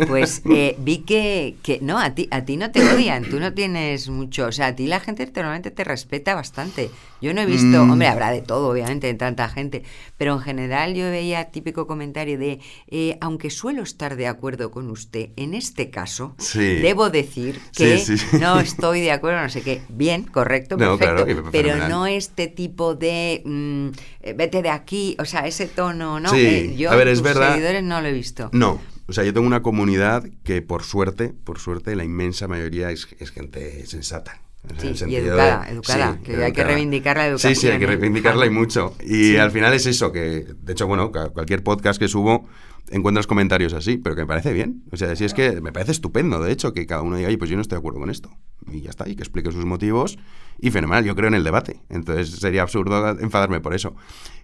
Pues 0.07 0.41
eh, 0.49 0.75
vi 0.79 0.99
que, 0.99 1.55
que, 1.63 1.79
no, 1.81 1.99
a 1.99 2.13
ti, 2.15 2.27
a 2.31 2.45
ti 2.45 2.57
no 2.57 2.71
te 2.71 2.81
odian, 2.87 3.23
tú 3.23 3.39
no 3.39 3.53
tienes 3.53 4.09
mucho, 4.09 4.47
o 4.47 4.51
sea, 4.51 4.67
a 4.67 4.75
ti 4.75 4.87
la 4.87 4.99
gente 4.99 5.29
normalmente 5.35 5.71
te 5.71 5.83
respeta 5.83 6.35
bastante. 6.35 6.89
Yo 7.21 7.33
no 7.33 7.39
he 7.39 7.45
visto, 7.45 7.85
mm. 7.85 7.89
hombre, 7.89 8.07
habrá 8.09 8.31
de 8.31 8.41
todo, 8.41 8.69
obviamente, 8.69 9.07
de 9.07 9.13
tanta 9.13 9.47
gente, 9.47 9.83
pero 10.17 10.33
en 10.33 10.39
general 10.41 10.93
yo 10.93 11.09
veía 11.09 11.45
típico 11.45 11.87
comentario 11.87 12.37
de, 12.37 12.59
eh, 12.87 13.17
aunque 13.21 13.49
suelo 13.49 13.81
estar 13.81 14.17
de 14.17 14.27
acuerdo 14.27 14.71
con 14.71 14.89
usted, 14.89 15.29
en 15.37 15.53
este 15.53 15.89
caso, 15.89 16.35
debo 16.53 17.09
decir 17.09 17.61
que 17.75 18.03
no 18.41 18.59
estoy 18.59 18.99
de 18.99 19.11
acuerdo, 19.13 19.41
no 19.41 19.49
sé 19.49 19.61
qué. 19.61 19.81
Bien, 19.87 20.23
correcto, 20.23 20.77
perfecto, 20.77 21.25
pero 21.51 21.87
no 21.87 22.07
este 22.07 22.47
tipo 22.47 22.93
de, 22.93 23.41
mm, 23.45 23.87
eh, 24.21 24.33
vete 24.33 24.61
de 24.61 24.69
aquí, 24.69 25.15
o 25.17 25.23
sea, 25.23 25.47
ese 25.47 25.67
tono, 25.67 26.19
¿no? 26.19 26.35
yo, 26.35 26.91
a 26.91 26.95
ver, 26.97 27.07
es 27.07 27.21
verdad. 27.21 27.53
seguidores 27.53 27.83
no 27.83 28.01
lo 28.01 28.07
he 28.09 28.13
visto. 28.13 28.49
No, 28.53 28.79
o 29.07 29.13
sea, 29.13 29.23
yo 29.23 29.33
tengo 29.33 29.45
una 29.45 29.61
comunidad 29.61 30.23
que 30.43 30.61
por 30.61 30.83
suerte, 30.83 31.33
por 31.43 31.59
suerte, 31.59 31.95
la 31.95 32.03
inmensa 32.03 32.47
mayoría 32.47 32.89
es, 32.91 33.05
gente 33.05 33.85
sensata. 33.85 34.41
Sí, 34.77 34.93
y 35.07 35.15
educada, 35.17 35.69
educada, 35.69 36.19
que 36.23 36.41
hay 36.41 36.53
que 36.53 36.63
reivindicar 36.63 37.17
la 37.17 37.27
educación. 37.27 37.53
Sí, 37.53 37.61
sí, 37.61 37.67
hay 37.67 37.79
que 37.79 37.83
¿eh? 37.83 37.87
reivindicarla 37.87 38.45
y 38.45 38.49
mucho. 38.49 38.95
Y 39.03 39.35
al 39.35 39.51
final 39.51 39.73
es 39.73 39.85
eso, 39.87 40.13
que 40.13 40.45
de 40.57 40.71
hecho, 40.71 40.87
bueno, 40.87 41.11
cualquier 41.11 41.63
podcast 41.63 41.99
que 41.99 42.07
subo 42.07 42.47
encuentras 42.89 43.27
comentarios 43.27 43.73
así, 43.73 43.97
pero 43.97 44.15
que 44.15 44.21
me 44.21 44.27
parece 44.27 44.53
bien. 44.53 44.83
O 44.91 44.95
sea, 44.95 45.13
si 45.17 45.25
es 45.25 45.33
que 45.33 45.59
me 45.59 45.73
parece 45.73 45.91
estupendo, 45.91 46.41
de 46.41 46.53
hecho, 46.53 46.73
que 46.73 46.85
cada 46.85 47.01
uno 47.01 47.17
diga, 47.17 47.29
pues 47.37 47.49
yo 47.49 47.57
no 47.57 47.61
estoy 47.61 47.75
de 47.75 47.79
acuerdo 47.79 47.99
con 47.99 48.09
esto. 48.09 48.29
Y 48.71 48.81
ya 48.81 48.89
está, 48.89 49.09
y 49.09 49.17
que 49.17 49.23
explique 49.23 49.51
sus 49.51 49.65
motivos. 49.65 50.17
Y 50.59 50.71
fenomenal, 50.71 51.03
yo 51.03 51.13
creo 51.13 51.27
en 51.27 51.33
el 51.33 51.43
debate. 51.43 51.81
Entonces 51.89 52.29
sería 52.29 52.61
absurdo 52.61 53.19
enfadarme 53.19 53.59
por 53.59 53.73
eso. 53.73 53.95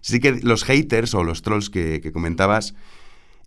Sí 0.02 0.20
que 0.20 0.34
los 0.34 0.66
haters 0.66 1.14
o 1.14 1.24
los 1.24 1.44
trolls 1.44 1.70
que, 1.70 2.02
que 2.02 2.12
comentabas 2.12 2.76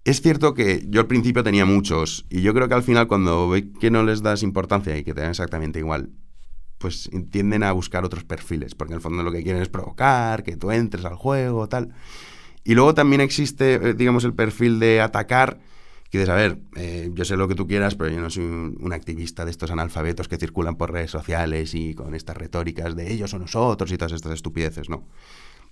es 0.05 0.21
cierto 0.21 0.55
que 0.55 0.85
yo 0.89 1.01
al 1.01 1.07
principio 1.07 1.45
tenía 1.45 1.65
muchos 1.65 2.27
y 2.29 2.43
yo 2.43 2.55
creo 2.55 2.69
que 2.69 2.75
al 2.75 2.83
final 2.83 3.07
cuando 3.07 3.49
ve 3.49 3.71
que 3.81 3.91
no 3.91 4.03
les 4.03 4.23
das 4.23 4.43
importancia 4.43 4.97
y 4.97 5.05
que 5.05 5.15
te 5.15 5.21
dan 5.21 5.31
exactamente 5.31 5.79
igual, 5.79 6.11
pues 6.79 7.09
tienden 7.31 7.63
a 7.63 7.71
buscar 7.71 8.05
otros 8.05 8.25
perfiles, 8.25 8.75
porque 8.75 8.93
en 8.93 8.97
el 8.97 9.01
fondo 9.01 9.23
lo 9.23 9.31
que 9.31 9.45
quieren 9.45 9.63
es 9.63 9.69
provocar, 9.69 10.43
que 10.43 10.57
tú 10.57 10.73
entres 10.73 11.05
al 11.05 11.15
juego, 11.15 11.69
tal. 11.69 11.95
Y 12.65 12.75
luego 12.75 12.95
también 12.95 13.21
existe, 13.21 13.75
eh, 13.75 13.95
digamos, 13.95 14.25
el 14.25 14.35
perfil 14.35 14.81
de 14.81 15.01
atacar, 15.01 15.61
que 16.11 16.19
dices, 16.19 16.29
a 16.29 16.35
ver, 16.35 16.59
eh, 16.77 17.11
yo 17.15 17.25
sé 17.25 17.37
lo 17.37 17.47
que 17.47 17.55
tú 17.55 17.67
quieras, 17.69 17.95
pero 17.95 18.11
yo 18.11 18.21
no 18.21 18.29
soy 18.29 18.45
un, 18.45 18.93
activista 18.93 19.45
de 19.45 19.53
estos 19.53 19.71
analfabetos 19.71 20.29
que 20.29 20.37
circulan 20.37 20.77
por 20.77 20.93
redes 20.93 21.11
sociales 21.11 21.75
y 21.75 21.95
con 21.95 22.15
estas 22.15 22.37
retóricas 22.37 22.97
de 22.97 23.13
ellos 23.13 23.33
o 23.33 23.39
nosotros 23.39 23.91
y 23.93 23.97
todas 23.97 24.13
estas 24.13 24.33
estupideces, 24.33 24.91
¿no? 24.91 25.07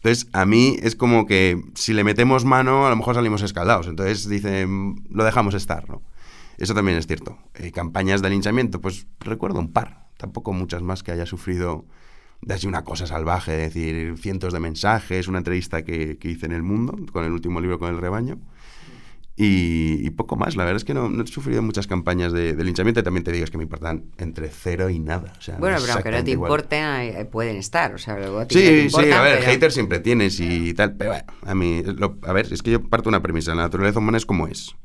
Entonces, 0.02 0.28
a 0.32 0.46
mí 0.46 0.78
es 0.82 0.96
como 0.96 1.26
que 1.26 1.62
si 1.74 1.92
le 1.92 2.04
metemos 2.04 2.46
mano, 2.46 2.86
a 2.86 2.90
lo 2.90 2.96
mejor 2.96 3.14
salimos 3.14 3.42
escaldados. 3.42 3.86
Entonces 3.86 4.28
dicen, 4.28 5.04
lo 5.10 5.24
dejamos 5.24 5.54
estar, 5.54 5.88
¿no? 5.90 6.02
Eso 6.56 6.74
también 6.74 6.96
es 6.96 7.06
cierto. 7.06 7.38
Eh, 7.54 7.70
campañas 7.70 8.22
de 8.22 8.30
linchamiento, 8.30 8.80
pues 8.80 9.06
recuerdo 9.18 9.58
un 9.58 9.72
par, 9.72 10.08
tampoco 10.16 10.52
muchas 10.54 10.82
más 10.82 11.02
que 11.02 11.12
haya 11.12 11.26
sufrido 11.26 11.84
de 12.40 12.66
una 12.66 12.84
cosa 12.84 13.06
salvaje, 13.06 13.52
decir, 13.52 14.16
cientos 14.16 14.54
de 14.54 14.60
mensajes, 14.60 15.28
una 15.28 15.38
entrevista 15.38 15.82
que 15.82 16.18
hice 16.22 16.46
en 16.46 16.52
El 16.52 16.62
Mundo 16.62 16.96
con 17.12 17.24
el 17.24 17.32
último 17.32 17.60
libro 17.60 17.78
con 17.78 17.90
el 17.90 17.98
rebaño. 17.98 18.38
Y, 19.42 20.10
poco 20.10 20.36
más. 20.36 20.54
La 20.54 20.64
verdad 20.64 20.76
es 20.76 20.84
que 20.84 20.92
no, 20.92 21.08
he 21.22 21.26
sufrido 21.26 21.62
muchas 21.62 21.86
campañas 21.86 22.30
de, 22.30 22.52
linchamiento 22.62 23.00
y 23.00 23.02
también 23.02 23.24
te 23.24 23.32
digo 23.32 23.44
es 23.44 23.50
que 23.50 23.56
me 23.56 23.62
importan 23.62 24.04
entre 24.18 24.50
cero 24.50 24.90
y 24.90 24.98
nada. 24.98 25.32
bueno, 25.58 25.78
pero 25.80 25.94
aunque 25.94 26.10
no 26.10 26.22
te 26.22 26.32
importen, 26.32 27.26
pueden 27.28 27.56
estar. 27.56 27.94
O 27.94 27.98
sea, 27.98 28.18
sí, 28.50 28.90
sí, 28.90 29.10
a 29.10 29.22
ver, 29.22 29.42
hater 29.42 29.72
siempre 29.72 29.98
tienes 30.00 30.38
y 30.40 30.74
tal. 30.74 30.94
Pero 30.94 31.12
bueno, 31.12 31.32
a 31.46 31.54
mí, 31.54 31.82
a 32.22 32.32
ver, 32.34 32.52
es 32.52 32.62
que 32.62 32.72
yo 32.72 32.82
parto 32.82 33.04
de 33.04 33.16
una 33.16 33.22
premisa. 33.22 33.54
La 33.54 33.62
naturaleza 33.62 33.98
humana 33.98 34.18
es 34.18 34.26
como 34.26 34.46
es. 34.46 34.76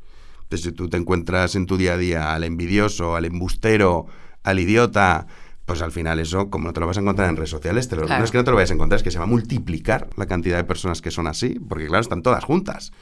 Entonces, 0.43 0.63
si 0.63 0.71
tú 0.71 0.87
te 0.87 0.95
encuentras 0.95 1.55
en 1.55 1.65
tu 1.65 1.75
día 1.75 1.95
a 1.95 1.97
día 1.97 2.33
al 2.33 2.45
envidioso, 2.45 3.17
al 3.17 3.25
embustero, 3.25 4.05
al 4.43 4.59
idiota, 4.59 5.27
pues 5.65 5.81
al 5.81 5.91
final 5.91 6.21
eso, 6.21 6.49
como 6.49 6.67
no 6.67 6.73
te 6.73 6.79
lo 6.79 6.87
vas 6.87 6.95
a 6.95 7.01
encontrar 7.01 7.29
en 7.29 7.35
redes 7.35 7.49
sociales, 7.49 7.89
te 7.89 7.97
lo, 7.97 8.07
no 8.07 8.23
es 8.23 8.31
que 8.31 8.37
no 8.37 8.45
te 8.45 8.51
lo 8.51 8.55
vayas 8.55 8.71
a 8.71 8.75
encontrar, 8.75 8.99
es 8.99 9.03
que 9.03 9.11
se 9.11 9.17
va 9.17 9.25
a 9.25 9.27
multiplicar 9.27 10.07
la 10.15 10.27
cantidad 10.27 10.55
de 10.55 10.63
personas 10.63 11.01
que 11.01 11.11
son 11.11 11.27
así, 11.27 11.59
porque 11.67 11.87
claro, 11.87 12.01
están 12.01 12.21
todas 12.21 12.45
juntas. 12.45 12.93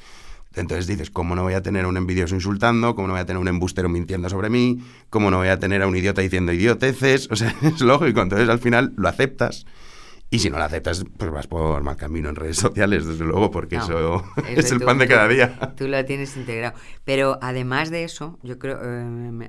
Entonces 0.56 0.88
dices, 0.88 1.10
¿cómo 1.10 1.36
no 1.36 1.44
voy 1.44 1.54
a 1.54 1.62
tener 1.62 1.86
a 1.86 1.88
un 1.88 1.98
envidioso 1.98 2.36
insultando? 2.36 2.96
¿Cómo 2.96 3.08
no 3.08 3.14
voy 3.14 3.22
a 3.22 3.26
tener 3.26 3.40
un 3.40 3.48
embustero 3.48 3.90
mintiendo 3.90 4.30
sobre 4.30 4.50
mí? 4.50 4.84
¿Cómo 5.10 5.32
no 5.32 5.38
voy 5.38 5.48
a 5.48 5.60
tener 5.60 5.82
a 5.82 5.88
un 5.88 5.96
idiota 5.96 6.22
diciendo 6.22 6.52
idioteces? 6.54 7.28
O 7.32 7.36
sea, 7.36 7.56
es 7.62 7.82
lógico. 7.82 8.22
Entonces 8.22 8.50
al 8.50 8.60
final 8.60 8.94
lo 8.96 9.08
aceptas. 9.10 9.66
Y 10.34 10.40
si 10.40 10.50
no 10.50 10.58
lo 10.58 10.64
aceptas, 10.64 11.06
pues 11.16 11.30
vas 11.30 11.46
por 11.46 11.84
mal 11.84 11.96
camino 11.96 12.28
en 12.28 12.36
redes 12.36 12.58
sociales, 12.58 13.06
desde 13.06 13.24
luego, 13.24 13.52
porque 13.52 13.76
eso, 13.76 14.24
es 14.50 14.72
el 14.72 14.80
pan 14.80 14.98
de 14.98 15.08
cada 15.08 15.28
día. 15.28 15.76
Tú 15.78 15.88
lo 15.88 16.04
tienes 16.06 16.36
integrado. 16.36 16.76
Pero 17.06 17.38
además 17.40 17.92
de 17.92 18.04
eso, 18.04 18.40
yo 18.42 18.58
creo, 18.58 18.80
eh, 18.82 19.04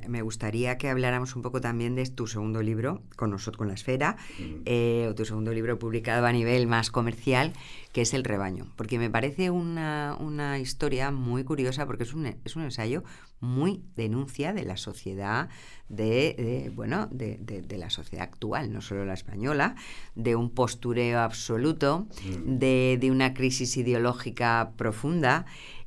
me 0.06 0.20
gustaría 0.20 0.76
que 0.76 0.90
habláramos 0.90 1.36
un 1.36 1.40
poco 1.40 1.62
también 1.62 1.94
de 1.94 2.04
tu 2.10 2.26
segundo 2.26 2.60
libro, 2.60 3.00
con 3.16 3.30
nosotros, 3.30 3.56
con 3.56 3.68
la 3.68 3.72
esfera, 3.72 4.18
mm. 4.38 4.42
eh, 4.66 5.06
o 5.08 5.14
tu 5.14 5.24
segundo 5.24 5.54
libro 5.54 5.78
publicado 5.78 6.26
a 6.26 6.32
nivel 6.32 6.66
más 6.66 6.90
comercial, 6.90 7.54
que 7.92 8.02
es 8.02 8.12
El 8.12 8.22
rebaño, 8.22 8.66
porque 8.76 8.98
me 8.98 9.08
parece 9.08 9.48
una, 9.48 10.18
una 10.20 10.58
historia 10.58 11.10
muy 11.10 11.44
curiosa, 11.44 11.86
porque 11.86 12.02
es 12.02 12.12
un, 12.12 12.26
es 12.44 12.56
un 12.56 12.62
ensayo 12.62 13.04
muy 13.40 13.82
denuncia 13.94 14.52
de 14.52 14.64
la 14.64 14.76
sociedad, 14.76 15.48
de, 15.88 16.72
bueno, 16.74 17.08
de, 17.10 17.36
de, 17.38 17.78
la 17.78 17.90
sociedad 17.90 18.24
actual, 18.24 18.72
no 18.72 18.80
solo 18.80 19.04
la 19.04 19.14
española, 19.14 19.74
de 20.14 20.34
un 20.34 20.50
postureo 20.50 21.20
absoluto, 21.20 22.06
mm. 22.24 22.58
de, 22.58 22.98
de, 23.00 23.10
una 23.10 23.34
crisis 23.34 23.76
ideológica 23.76 24.72
profunda, 24.76 25.44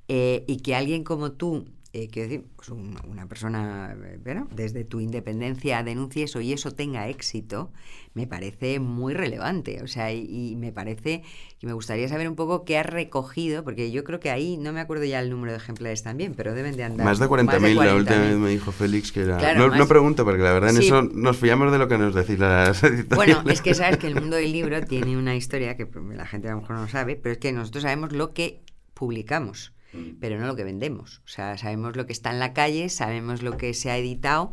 eh, 0.07 0.45
y 0.47 0.57
que 0.57 0.73
alguien 0.73 1.03
como 1.03 1.33
tú 1.33 1.65
eh, 1.93 2.09
quiero 2.11 2.29
decir, 2.29 2.45
pues 2.55 2.69
una 2.69 3.27
persona, 3.27 3.95
eh, 4.03 4.19
bueno, 4.21 4.47
desde 4.53 4.83
tu 4.83 4.99
independencia 4.99 5.81
denuncie 5.83 6.25
eso 6.25 6.41
y 6.41 6.51
eso 6.51 6.71
tenga 6.71 7.07
éxito, 7.07 7.71
me 8.13 8.27
parece 8.27 8.79
muy 8.79 9.13
relevante. 9.13 9.81
O 9.81 9.87
sea, 9.87 10.11
y, 10.11 10.55
me 10.57 10.73
parece 10.73 11.23
que 11.59 11.67
me 11.67 11.73
gustaría 11.73 12.09
saber 12.09 12.27
un 12.27 12.35
poco 12.35 12.65
qué 12.65 12.77
has 12.77 12.85
recogido, 12.85 13.63
porque 13.63 13.89
yo 13.91 14.03
creo 14.03 14.19
que 14.19 14.29
ahí, 14.29 14.57
no 14.57 14.73
me 14.73 14.81
acuerdo 14.81 15.05
ya 15.05 15.21
el 15.21 15.29
número 15.29 15.53
de 15.53 15.59
ejemplares 15.59 16.03
también, 16.03 16.33
pero 16.35 16.53
deben 16.53 16.75
de 16.75 16.83
andar. 16.83 17.05
Más 17.05 17.19
de 17.19 17.27
40.000, 17.27 17.85
la 17.85 17.95
última 17.95 18.19
vez 18.19 18.35
me 18.35 18.49
dijo 18.49 18.71
Félix 18.71 19.11
que 19.11 19.21
era. 19.21 19.53
no, 19.55 19.87
pregunto, 19.87 20.25
porque 20.25 20.43
la 20.43 20.51
verdad 20.51 20.71
en 20.71 20.81
eso 20.81 21.03
nos 21.03 21.37
fiamos 21.37 21.71
de 21.71 21.77
lo 21.77 21.87
que 21.87 21.97
nos 21.97 22.13
decís 22.13 22.37
las 22.37 22.81
Bueno, 23.15 23.43
es 23.49 23.61
que 23.61 23.73
sabes 23.73 23.97
que 23.97 24.07
el 24.07 24.15
mundo 24.15 24.35
del 24.35 24.51
libro 24.51 24.81
tiene 24.81 25.17
una 25.17 25.35
historia 25.35 25.77
que 25.77 25.87
la 26.13 26.25
gente 26.25 26.49
a 26.49 26.51
lo 26.51 26.61
mejor 26.61 26.75
no 26.75 26.87
sabe, 26.89 27.15
pero 27.15 27.33
es 27.33 27.39
que 27.39 27.53
nosotros 27.53 27.83
sabemos 27.83 28.11
lo 28.11 28.33
que 28.33 28.61
publicamos. 28.93 29.71
Pero 30.19 30.39
no 30.39 30.47
lo 30.47 30.55
que 30.55 30.63
vendemos. 30.63 31.21
O 31.25 31.27
sea, 31.27 31.57
sabemos 31.57 31.95
lo 31.95 32.05
que 32.05 32.13
está 32.13 32.31
en 32.31 32.39
la 32.39 32.53
calle, 32.53 32.89
sabemos 32.89 33.41
lo 33.41 33.57
que 33.57 33.73
se 33.73 33.89
ha 33.89 33.97
editado 33.97 34.51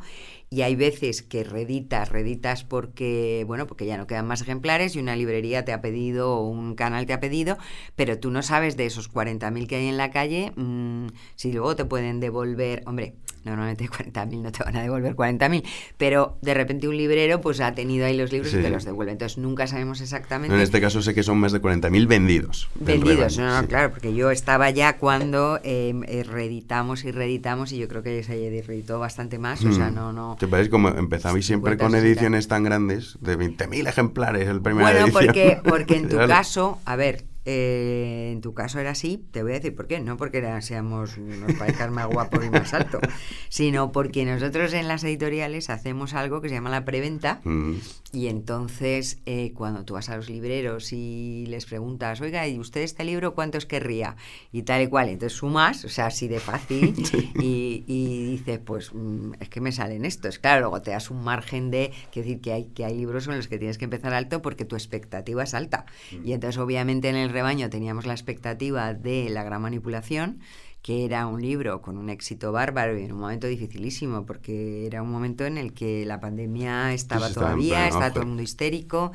y 0.50 0.62
hay 0.62 0.76
veces 0.76 1.22
que 1.22 1.42
reeditas, 1.42 2.10
reeditas 2.10 2.64
porque, 2.64 3.44
bueno, 3.46 3.66
porque 3.66 3.86
ya 3.86 3.96
no 3.96 4.06
quedan 4.06 4.26
más 4.26 4.40
ejemplares 4.40 4.94
y 4.94 5.00
una 5.00 5.16
librería 5.16 5.64
te 5.64 5.72
ha 5.72 5.80
pedido 5.80 6.36
o 6.36 6.48
un 6.48 6.74
canal 6.74 7.06
te 7.06 7.12
ha 7.12 7.20
pedido, 7.20 7.58
pero 7.96 8.18
tú 8.18 8.30
no 8.30 8.42
sabes 8.42 8.76
de 8.76 8.86
esos 8.86 9.12
40.000 9.12 9.66
que 9.66 9.76
hay 9.76 9.86
en 9.88 9.96
la 9.96 10.10
calle 10.10 10.52
mmm, 10.54 11.08
si 11.34 11.52
luego 11.52 11.74
te 11.74 11.84
pueden 11.84 12.20
devolver, 12.20 12.82
hombre, 12.86 13.16
normalmente 13.44 13.88
40.000 13.88 14.42
no 14.42 14.52
te 14.52 14.64
van 14.64 14.76
a 14.76 14.82
devolver 14.82 15.14
40.000, 15.14 15.64
pero 15.96 16.38
de 16.42 16.54
repente 16.54 16.88
un 16.88 16.96
librero 16.96 17.40
pues 17.40 17.60
ha 17.60 17.74
tenido 17.74 18.06
ahí 18.06 18.16
los 18.16 18.32
libros 18.32 18.50
sí. 18.50 18.58
y 18.58 18.62
te 18.62 18.70
los 18.70 18.84
devuelve, 18.84 19.12
entonces 19.12 19.38
nunca 19.38 19.66
sabemos 19.66 20.00
exactamente. 20.00 20.54
En 20.54 20.60
este 20.60 20.80
caso 20.80 21.02
sé 21.02 21.14
que 21.14 21.22
son 21.22 21.38
más 21.38 21.52
de 21.52 21.60
40.000 21.60 22.06
vendidos. 22.06 22.68
Vendidos, 22.74 23.38
no, 23.38 23.46
no, 23.46 23.60
sí. 23.60 23.66
claro, 23.66 23.90
porque 23.90 24.14
yo 24.14 24.30
estaba 24.30 24.70
ya 24.70 24.96
cuando 24.98 25.60
eh, 25.62 26.24
reeditamos 26.28 27.04
y 27.04 27.10
reeditamos 27.10 27.72
y 27.72 27.78
yo 27.78 27.88
creo 27.88 28.02
que 28.02 28.22
se 28.22 28.62
reeditó 28.66 28.98
bastante 28.98 29.38
más, 29.38 29.62
mm. 29.64 29.70
o 29.70 29.72
sea, 29.72 29.90
no, 29.90 30.12
no 30.12 30.36
¿Te 30.38 30.48
parece 30.48 30.70
como 30.70 30.88
empezabais 30.88 31.46
siempre 31.46 31.76
con 31.76 31.94
ediciones 31.94 32.48
tan 32.48 32.64
grandes, 32.64 33.18
de 33.20 33.38
20.000 33.38 33.88
ejemplares 33.88 34.48
el 34.48 34.60
primer 34.60 34.84
Bueno, 34.84 35.06
edición? 35.06 35.24
porque, 35.24 35.58
porque 35.68 35.96
en 35.96 36.08
tu 36.08 36.16
caso, 36.16 36.78
a 36.84 36.96
ver, 36.96 37.24
eh, 37.46 38.30
en 38.32 38.40
tu 38.40 38.54
caso 38.54 38.80
era 38.80 38.90
así, 38.90 39.22
te 39.30 39.42
voy 39.42 39.52
a 39.52 39.54
decir 39.56 39.74
por 39.74 39.86
qué, 39.86 40.00
no 40.00 40.16
porque 40.16 40.38
era, 40.38 40.60
seamos, 40.62 41.18
nos 41.18 41.52
parezca 41.54 41.90
más 41.90 42.06
guapo 42.06 42.42
y 42.42 42.50
más 42.50 42.72
alto, 42.72 43.00
sino 43.48 43.92
porque 43.92 44.24
nosotros 44.24 44.72
en 44.72 44.88
las 44.88 45.04
editoriales 45.04 45.68
hacemos 45.68 46.14
algo 46.14 46.40
que 46.40 46.48
se 46.48 46.54
llama 46.54 46.70
la 46.70 46.84
preventa. 46.84 47.40
Mm. 47.44 47.74
y 48.12 48.28
entonces 48.28 49.18
eh, 49.26 49.52
cuando 49.54 49.84
tú 49.84 49.94
vas 49.94 50.08
a 50.08 50.16
los 50.16 50.30
libreros 50.30 50.92
y 50.92 51.44
les 51.48 51.66
preguntas, 51.66 52.20
oiga, 52.20 52.46
¿y 52.48 52.58
usted 52.58 52.80
este 52.80 53.04
libro 53.04 53.34
cuántos 53.34 53.66
querría? 53.66 54.16
Y 54.52 54.62
tal 54.62 54.82
y 54.82 54.86
cual, 54.86 55.08
entonces 55.08 55.38
sumas, 55.38 55.84
o 55.84 55.88
sea, 55.88 56.06
así 56.06 56.28
de 56.28 56.40
fácil. 56.40 56.94
Y, 57.34 57.84
y, 57.86 58.30
dices, 58.30 58.60
pues 58.64 58.90
mm, 58.94 59.34
es 59.40 59.48
que 59.48 59.60
me 59.60 59.72
salen 59.72 60.04
estos, 60.04 60.38
claro, 60.38 60.60
luego 60.60 60.82
te 60.82 60.92
das 60.92 61.10
un 61.10 61.22
margen 61.24 61.70
de, 61.70 61.92
que 62.10 62.22
decir 62.22 62.40
que 62.40 62.52
hay, 62.52 62.64
que 62.66 62.84
hay 62.84 62.96
libros 62.96 63.26
con 63.26 63.36
los 63.36 63.48
que 63.48 63.58
tienes 63.58 63.76
que 63.76 63.84
empezar 63.84 64.14
alto 64.14 64.40
porque 64.40 64.64
tu 64.64 64.76
expectativa 64.76 65.42
es 65.42 65.54
alta. 65.54 65.84
Y 66.24 66.32
entonces 66.32 66.58
obviamente 66.58 67.08
en 67.08 67.16
el 67.16 67.33
rebaño 67.34 67.68
teníamos 67.68 68.06
la 68.06 68.14
expectativa 68.14 68.94
de 68.94 69.28
la 69.28 69.42
gran 69.42 69.60
manipulación, 69.60 70.38
que 70.82 71.06
era 71.06 71.26
un 71.26 71.40
libro 71.40 71.80
con 71.80 71.96
un 71.96 72.10
éxito 72.10 72.52
bárbaro 72.52 72.98
y 72.98 73.04
en 73.04 73.12
un 73.12 73.18
momento 73.18 73.46
dificilísimo, 73.46 74.26
porque 74.26 74.84
era 74.86 75.00
un 75.02 75.10
momento 75.10 75.46
en 75.46 75.56
el 75.56 75.72
que 75.72 76.04
la 76.04 76.20
pandemia 76.20 76.92
estaba 76.92 77.30
todavía, 77.30 77.88
estaba 77.88 78.10
todo 78.10 78.20
el 78.20 78.28
mundo 78.28 78.42
histérico. 78.42 79.10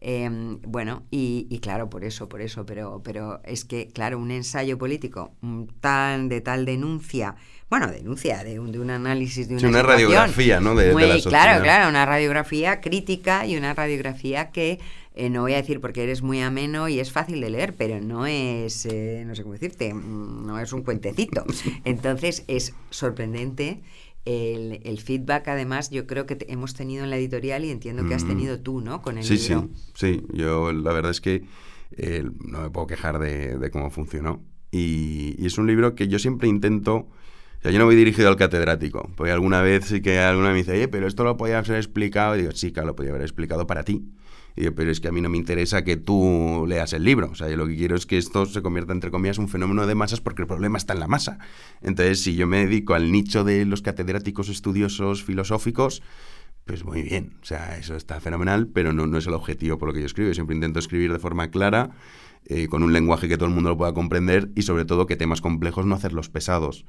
eh, 0.00 0.28
bueno, 0.66 1.04
y, 1.12 1.46
y 1.48 1.60
claro, 1.60 1.88
por 1.88 2.02
eso, 2.04 2.28
por 2.28 2.40
eso, 2.40 2.66
pero, 2.66 3.02
pero 3.04 3.40
es 3.44 3.64
que, 3.64 3.86
claro, 3.86 4.18
un 4.18 4.32
ensayo 4.32 4.78
político 4.78 5.30
mm, 5.42 5.64
tan 5.80 6.28
de 6.28 6.40
tal 6.40 6.64
denuncia, 6.64 7.36
bueno, 7.70 7.86
denuncia 7.86 8.42
de 8.42 8.58
un, 8.58 8.72
de 8.72 8.80
un 8.80 8.90
análisis 8.90 9.46
de 9.46 9.54
una, 9.54 9.60
Sí, 9.60 9.66
una 9.66 9.78
situación 9.78 9.98
radiografía, 10.08 10.60
¿no? 10.60 10.74
de, 10.74 10.86
de 10.88 10.92
muy 10.92 11.06
la 11.06 11.20
claro, 11.20 11.62
claro, 11.62 11.88
una 11.88 12.04
radiografía 12.04 12.80
crítica 12.80 13.46
y 13.46 13.56
una 13.56 13.74
radiografía 13.74 14.50
que 14.50 14.80
eh, 15.14 15.28
no 15.30 15.42
voy 15.42 15.52
a 15.54 15.56
decir 15.56 15.80
porque 15.80 16.02
eres 16.02 16.22
muy 16.22 16.40
ameno 16.40 16.88
y 16.88 17.00
es 17.00 17.12
fácil 17.12 17.40
de 17.40 17.50
leer, 17.50 17.74
pero 17.76 18.00
no 18.00 18.26
es, 18.26 18.86
eh, 18.86 19.24
no 19.26 19.34
sé 19.34 19.42
cómo 19.42 19.52
decirte, 19.54 19.92
mm, 19.94 20.46
no 20.46 20.58
es 20.58 20.72
un 20.72 20.82
cuentecito. 20.82 21.44
Entonces 21.84 22.44
es 22.48 22.74
sorprendente 22.90 23.82
el, 24.24 24.80
el 24.84 25.00
feedback, 25.00 25.48
además, 25.48 25.90
yo 25.90 26.06
creo 26.06 26.26
que 26.26 26.36
te- 26.36 26.52
hemos 26.52 26.74
tenido 26.74 27.02
en 27.04 27.10
la 27.10 27.16
editorial 27.16 27.64
y 27.64 27.70
entiendo 27.70 28.06
que 28.06 28.14
has 28.14 28.24
Mm. 28.24 28.28
tenido 28.28 28.60
tú, 28.60 28.80
¿no? 28.80 29.02
Con 29.02 29.18
el 29.18 29.24
Sí, 29.24 29.36
libro. 29.36 29.68
sí, 29.94 30.20
sí. 30.20 30.22
Yo 30.32 30.72
la 30.72 30.92
verdad 30.92 31.10
es 31.10 31.20
que 31.20 31.42
eh, 31.96 32.24
no 32.44 32.62
me 32.62 32.70
puedo 32.70 32.86
quejar 32.86 33.18
de, 33.18 33.58
de 33.58 33.70
cómo 33.70 33.90
funcionó. 33.90 34.42
Y, 34.70 35.34
y 35.38 35.46
es 35.46 35.58
un 35.58 35.66
libro 35.66 35.94
que 35.94 36.08
yo 36.08 36.18
siempre 36.18 36.48
intento... 36.48 36.94
O 37.58 37.62
sea, 37.62 37.70
yo 37.70 37.78
no 37.78 37.84
voy 37.84 37.94
dirigido 37.96 38.28
al 38.28 38.36
catedrático, 38.36 39.08
porque 39.16 39.30
alguna 39.30 39.60
vez 39.60 39.84
sí 39.84 40.00
que 40.00 40.18
alguna 40.18 40.50
me 40.50 40.56
dice, 40.56 40.72
oye, 40.72 40.88
pero 40.88 41.06
esto 41.06 41.22
lo 41.22 41.36
podía 41.36 41.58
haber 41.58 41.76
explicado. 41.76 42.34
Y 42.34 42.40
digo, 42.40 42.52
sí, 42.52 42.72
claro, 42.72 42.88
lo 42.88 42.96
podía 42.96 43.10
haber 43.10 43.22
explicado 43.22 43.66
para 43.68 43.84
ti. 43.84 44.02
Pero 44.54 44.90
es 44.90 45.00
que 45.00 45.08
a 45.08 45.12
mí 45.12 45.20
no 45.20 45.28
me 45.28 45.38
interesa 45.38 45.82
que 45.84 45.96
tú 45.96 46.64
leas 46.68 46.92
el 46.92 47.04
libro. 47.04 47.30
O 47.30 47.34
sea, 47.34 47.48
yo 47.48 47.56
lo 47.56 47.66
que 47.66 47.76
quiero 47.76 47.96
es 47.96 48.06
que 48.06 48.18
esto 48.18 48.46
se 48.46 48.62
convierta, 48.62 48.92
entre 48.92 49.10
comillas, 49.10 49.38
un 49.38 49.48
fenómeno 49.48 49.86
de 49.86 49.94
masas 49.94 50.20
porque 50.20 50.42
el 50.42 50.48
problema 50.48 50.78
está 50.78 50.92
en 50.92 51.00
la 51.00 51.08
masa. 51.08 51.38
Entonces, 51.80 52.22
si 52.22 52.34
yo 52.34 52.46
me 52.46 52.58
dedico 52.58 52.94
al 52.94 53.12
nicho 53.12 53.44
de 53.44 53.64
los 53.64 53.82
catedráticos 53.82 54.48
estudiosos 54.48 55.24
filosóficos, 55.24 56.02
pues 56.64 56.84
muy 56.84 57.02
bien, 57.02 57.34
o 57.42 57.44
sea, 57.44 57.76
eso 57.76 57.96
está 57.96 58.20
fenomenal, 58.20 58.68
pero 58.68 58.92
no, 58.92 59.06
no 59.06 59.18
es 59.18 59.26
el 59.26 59.34
objetivo 59.34 59.78
por 59.78 59.88
lo 59.88 59.94
que 59.94 60.00
yo 60.00 60.06
escribo. 60.06 60.28
Yo 60.28 60.34
siempre 60.34 60.54
intento 60.54 60.78
escribir 60.78 61.12
de 61.12 61.18
forma 61.18 61.50
clara, 61.50 61.90
eh, 62.46 62.68
con 62.68 62.82
un 62.82 62.92
lenguaje 62.92 63.28
que 63.28 63.36
todo 63.36 63.48
el 63.48 63.54
mundo 63.54 63.70
lo 63.70 63.76
pueda 63.76 63.94
comprender 63.94 64.50
y 64.54 64.62
sobre 64.62 64.84
todo 64.84 65.06
que 65.06 65.16
temas 65.16 65.40
complejos 65.40 65.86
no 65.86 65.94
hacerlos 65.94 66.28
pesados, 66.28 66.84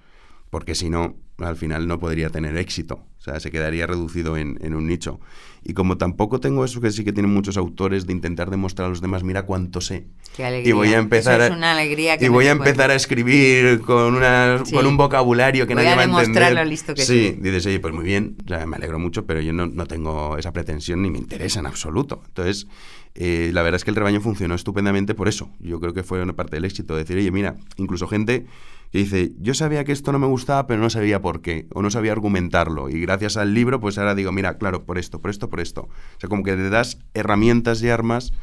porque 0.54 0.76
si 0.76 0.88
no, 0.88 1.16
al 1.40 1.56
final 1.56 1.88
no 1.88 1.98
podría 2.00 2.30
tener 2.30 2.56
éxito, 2.58 3.04
o 3.18 3.22
sea, 3.22 3.40
se 3.40 3.50
quedaría 3.50 3.88
reducido 3.88 4.38
en, 4.38 4.60
en 4.62 4.76
un 4.76 4.86
nicho. 4.88 5.20
Y 5.64 5.74
como 5.74 5.98
tampoco 5.98 6.40
tengo 6.40 6.64
eso 6.64 6.80
que 6.80 6.92
sí 6.92 7.04
que 7.04 7.12
tienen 7.12 7.34
muchos 7.34 7.58
autores 7.58 8.06
de 8.06 8.14
intentar 8.14 8.52
demostrar 8.52 8.86
a 8.86 8.90
los 8.90 9.02
demás, 9.02 9.24
mira 9.24 9.44
cuánto 9.48 9.82
sé. 9.82 10.06
Qué 10.36 10.46
alegría. 10.46 10.70
Y 10.70 10.74
voy 10.74 10.94
a 10.94 11.00
empezar 11.00 11.42
Eso 11.42 11.54
es 11.54 11.58
una 11.58 11.72
alegría 11.72 12.18
que 12.20 12.26
y 12.26 12.28
voy 12.28 12.48
a 12.48 12.56
puede- 12.56 12.70
empezar 12.70 12.92
a 12.92 12.96
escribir 12.96 13.82
con, 13.82 14.14
una, 14.14 14.62
Sí. 14.64 14.76
con 14.76 14.86
un 14.86 14.96
vocabulario 14.96 15.66
que 15.66 15.74
Voy 15.74 15.84
nadie 15.86 15.94
a 15.94 15.96
va 15.96 16.02
a 16.02 16.06
entender. 16.06 16.26
demostrar 16.44 16.54
lo 16.66 16.70
listo 16.70 16.94
que 16.94 17.02
sí, 17.02 17.30
soy. 17.30 17.40
dices, 17.42 17.66
oye, 17.66 17.80
pues 17.80 17.94
muy 17.96 18.04
bien, 18.06 18.36
o 18.46 18.48
sea, 18.50 18.68
me 18.68 18.76
alegro 18.76 19.00
mucho, 19.00 19.26
pero 19.26 19.42
yo 19.42 19.54
no, 19.54 19.66
no 19.66 19.88
tengo 19.88 20.38
esa 20.38 20.54
pretensión 20.54 21.02
ni 21.02 21.10
me 21.10 21.18
interesa 21.18 21.62
en 21.62 21.66
absoluto. 21.66 22.22
Entonces, 22.28 22.68
eh, 23.16 23.50
la 23.54 23.64
verdad 23.64 23.78
es 23.78 23.84
que 23.86 23.90
el 23.90 23.96
rebaño 23.96 24.22
funcionó 24.22 24.54
estupendamente 24.54 25.16
por 25.16 25.28
eso. 25.28 25.50
Yo 25.60 25.80
creo 25.80 25.94
que 25.96 26.04
fue 26.04 26.22
una 26.22 26.34
parte 26.34 26.58
del 26.58 26.66
éxito. 26.66 26.96
Decir, 26.96 27.18
oye, 27.18 27.32
mira, 27.32 27.56
incluso 27.78 28.08
gente 28.08 28.46
que 28.94 29.00
dice, 29.00 29.32
yo 29.40 29.56
sabía 29.56 29.84
que 29.86 29.92
esto 29.92 30.12
no 30.12 30.20
me 30.20 30.28
gustaba, 30.28 30.68
pero 30.68 30.80
no 30.80 30.88
sabía 30.88 31.20
por 31.20 31.42
qué, 31.42 31.66
o 31.74 31.82
no 31.82 31.90
sabía 31.90 32.12
argumentarlo. 32.12 32.92
Y 32.92 33.02
gracias 33.02 33.38
al 33.38 33.56
libro, 33.56 33.80
pues 33.80 33.98
ahora 33.98 34.14
digo, 34.14 34.32
mira, 34.32 34.60
claro, 34.60 34.86
por 34.86 35.00
esto, 35.00 35.20
por 35.20 35.32
esto, 35.32 35.50
por 35.50 35.62
esto. 35.62 35.82
O 35.82 36.20
sea, 36.20 36.30
como 36.30 36.44
que 36.44 36.56
te 36.56 36.70
das 36.70 37.00
herramientas 37.16 37.82
y 37.82 37.90
armas 37.90 38.34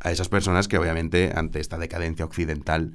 a 0.00 0.10
esas 0.12 0.28
personas 0.28 0.68
que 0.68 0.76
obviamente 0.76 1.32
ante 1.34 1.58
esta 1.58 1.78
decadencia 1.78 2.26
occidental 2.26 2.92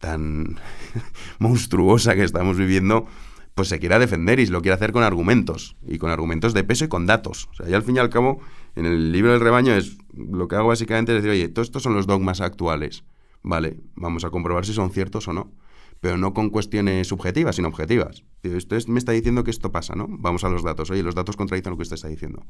tan 0.00 0.58
monstruosa 1.38 2.16
que 2.16 2.24
estamos 2.24 2.56
viviendo, 2.56 3.06
pues 3.54 3.68
se 3.68 3.78
quiera 3.78 4.00
defender 4.00 4.40
y 4.40 4.46
lo 4.46 4.60
quiere 4.60 4.74
hacer 4.74 4.90
con 4.90 5.04
argumentos, 5.04 5.76
y 5.86 5.98
con 5.98 6.10
argumentos 6.10 6.54
de 6.54 6.64
peso 6.64 6.86
y 6.86 6.88
con 6.88 7.06
datos. 7.06 7.48
O 7.52 7.54
sea, 7.54 7.68
y 7.68 7.74
al 7.74 7.84
fin 7.84 7.94
y 7.94 7.98
al 8.00 8.10
cabo, 8.10 8.40
en 8.74 8.84
el 8.84 9.12
libro 9.12 9.30
del 9.30 9.40
rebaño 9.40 9.74
es 9.74 9.96
lo 10.12 10.48
que 10.48 10.56
hago 10.56 10.66
básicamente 10.66 11.12
es 11.12 11.22
decir, 11.22 11.30
oye, 11.30 11.48
todos 11.50 11.68
estos 11.68 11.84
son 11.84 11.94
los 11.94 12.08
dogmas 12.08 12.40
actuales. 12.40 13.04
Vale, 13.44 13.78
vamos 13.94 14.24
a 14.24 14.30
comprobar 14.30 14.66
si 14.66 14.72
son 14.72 14.90
ciertos 14.90 15.28
o 15.28 15.32
no. 15.32 15.52
Pero 16.00 16.16
no 16.16 16.32
con 16.32 16.50
cuestiones 16.50 17.08
subjetivas, 17.08 17.56
sino 17.56 17.68
objetivas. 17.68 18.22
Es- 18.42 18.88
me 18.88 18.98
está 18.98 19.12
diciendo 19.12 19.42
que 19.44 19.50
esto 19.50 19.72
pasa, 19.72 19.94
¿no? 19.96 20.06
Vamos 20.08 20.44
a 20.44 20.48
los 20.48 20.62
datos. 20.62 20.90
Oye, 20.90 21.02
los 21.02 21.14
datos 21.14 21.36
contradicen 21.36 21.70
lo 21.70 21.76
que 21.76 21.82
usted 21.82 21.96
está 21.96 22.08
diciendo. 22.08 22.46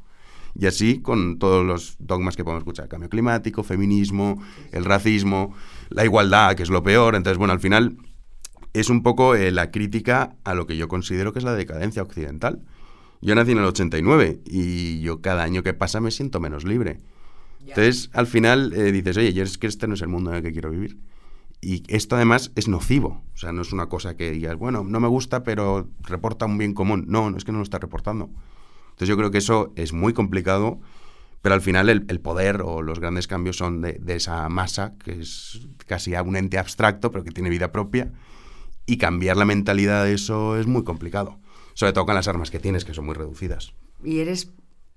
Y 0.55 0.67
así 0.67 1.01
con 1.01 1.39
todos 1.39 1.65
los 1.67 1.97
dogmas 1.99 2.37
que 2.37 2.45
podemos 2.45 2.61
escuchar. 2.63 2.89
Cambio 2.89 3.09
climático, 3.09 3.63
feminismo, 3.63 4.43
el 4.73 4.85
racismo, 4.85 5.55
la 5.91 6.05
igualdad, 6.05 6.57
que 6.57 6.63
es 6.63 6.71
lo 6.71 6.83
peor. 6.83 7.15
Entonces, 7.15 7.39
bueno, 7.39 7.53
al 7.53 7.61
final 7.61 7.97
es 8.75 8.91
un 8.91 9.03
poco 9.03 9.35
eh, 9.35 9.51
la 9.51 9.71
crítica 9.71 10.37
a 10.45 10.55
lo 10.55 10.67
que 10.67 10.77
yo 10.77 10.89
considero 10.89 11.33
que 11.33 11.39
es 11.39 11.45
la 11.45 11.55
decadencia 11.55 12.03
occidental. 12.03 12.63
Yo 13.21 13.35
nací 13.35 13.53
en 13.53 13.59
el 13.59 13.65
89 13.65 14.41
y 14.45 15.01
yo 15.01 15.21
cada 15.21 15.43
año 15.43 15.63
que 15.63 15.75
pasa 15.75 16.01
me 16.01 16.11
siento 16.11 16.39
menos 16.39 16.65
libre. 16.65 16.99
Entonces, 17.71 18.11
al 18.13 18.27
final 18.27 18.73
eh, 18.75 18.93
dices, 18.93 19.17
oye, 19.17 19.33
yo 19.33 19.43
es 19.43 19.59
que 19.59 19.67
este 19.67 19.89
no 19.89 19.95
es 19.95 20.03
el 20.03 20.09
mundo 20.09 20.31
en 20.31 20.37
el 20.37 20.43
que 20.43 20.53
quiero 20.53 20.71
vivir. 20.71 20.99
Y 21.61 21.83
esto 21.89 22.17
además 22.17 22.53
es 22.55 22.69
nocivo. 22.69 23.23
O 23.35 23.37
sea, 23.37 23.53
no 23.53 23.63
es 23.63 23.73
una 23.73 23.89
cosa 23.89 24.17
que 24.17 24.31
digas, 24.31 24.57
bueno, 24.57 24.85
no 24.85 25.01
me 25.01 25.09
gusta, 25.09 25.43
pero 25.43 25.89
reporta 26.01 26.47
un 26.47 26.59
bien 26.59 26.75
común. 26.75 27.07
No, 27.09 27.31
no 27.31 27.37
es 27.37 27.45
que 27.45 27.53
no 27.53 27.59
lo 27.59 27.65
está 27.65 27.79
reportando. 27.79 28.31
Entonces 28.91 29.09
yo 29.09 29.17
creo 29.17 29.31
que 29.31 29.39
eso 29.39 29.73
es 29.77 29.93
muy 29.93 30.13
complicado, 30.13 30.81
pero 31.43 31.55
al 31.55 31.61
final 31.61 31.89
el, 31.89 32.05
el 32.09 32.21
poder 32.21 32.63
o 32.63 32.83
los 32.83 33.01
grandes 33.01 33.27
cambios 33.27 33.57
son 33.57 33.81
de, 33.81 33.95
de 33.95 34.17
esa 34.17 34.49
masa, 34.49 34.95
que 35.05 35.21
es 35.21 35.69
casi 35.87 36.15
un 36.15 36.37
ente 36.37 36.59
abstracto, 36.59 37.11
pero 37.11 37.25
que 37.25 37.31
tiene 37.31 37.51
vida 37.51 37.73
propia. 37.73 38.13
Y 38.87 38.97
cambiar 38.97 39.37
la 39.37 39.45
mentalidad 39.45 40.05
de 40.05 40.15
eso 40.15 40.57
es 40.57 40.67
muy 40.67 40.85
complicado. 40.85 41.39
Sobre 41.75 41.93
todo 41.93 42.07
con 42.07 42.15
las 42.15 42.27
armas 42.27 42.51
que 42.51 42.59
tienes, 42.59 42.85
que 42.85 42.95
son 42.95 43.07
muy 43.07 43.15
reducidas. 43.15 43.73
¿Y 44.03 44.19
eres 44.19 44.53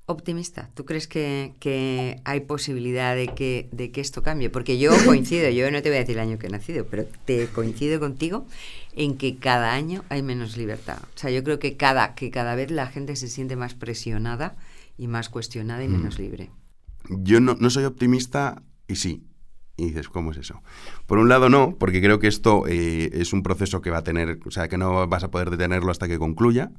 optimista? 0.06 0.70
¿Tú 0.74 0.86
crees 0.86 1.08
que, 1.08 1.54
que 1.60 2.20
hay 2.26 2.42
posibilidad 2.42 3.16
de 3.16 3.30
que, 3.30 3.70
de 3.72 3.92
que 3.92 4.02
esto 4.02 4.22
cambie? 4.24 4.50
Porque 4.50 4.78
yo 4.78 4.92
coincido, 5.06 5.50
yo 5.50 5.70
no 5.72 5.82
te 5.82 5.90
voy 5.90 5.98
a 5.98 6.02
decir 6.02 6.18
el 6.18 6.22
año 6.28 6.38
que 6.38 6.48
he 6.48 6.50
nacido, 6.50 6.86
pero 6.86 7.06
te 7.26 7.48
coincido 7.48 8.00
contigo 8.00 8.46
en 8.94 9.18
que 9.18 9.38
cada 9.38 9.74
año 9.74 10.04
hay 10.10 10.22
menos 10.22 10.58
libertad. 10.58 10.98
O 11.16 11.18
sea, 11.18 11.30
yo 11.32 11.44
creo 11.44 11.60
que 11.60 11.78
cada, 11.78 12.14
que 12.16 12.30
cada 12.32 12.56
vez 12.56 12.72
la 12.72 12.88
gente 12.88 13.16
se 13.16 13.28
siente 13.30 13.56
más 13.56 13.74
presionada 13.74 14.56
y 14.98 15.08
más 15.08 15.30
cuestionada 15.30 15.84
y 15.84 15.88
Mm. 15.88 15.92
menos 15.94 16.20
libre. 16.20 16.50
Yo 17.10 17.40
no, 17.40 17.56
no 17.60 17.70
soy 17.70 17.86
optimista 17.86 18.62
y 18.88 18.96
sí. 18.96 19.24
Y 19.78 19.86
dices, 19.86 20.10
¿cómo 20.10 20.32
es 20.32 20.38
eso? 20.38 20.62
Por 21.08 21.18
un 21.18 21.30
lado 21.30 21.50
no, 21.50 21.76
porque 21.80 22.02
creo 22.02 22.20
que 22.20 22.28
esto 22.28 22.66
eh, 22.68 23.10
es 23.14 23.34
un 23.34 23.42
proceso 23.42 23.82
que 23.82 23.90
va 23.90 24.00
a 24.00 24.04
tener, 24.04 24.40
o 24.46 24.52
sea, 24.52 24.68
que 24.68 24.78
no 24.78 25.08
vas 25.08 25.24
a 25.24 25.32
poder 25.32 25.50
detenerlo 25.50 25.90
hasta 25.90 26.08
que 26.08 26.20
concluya. 26.20 26.72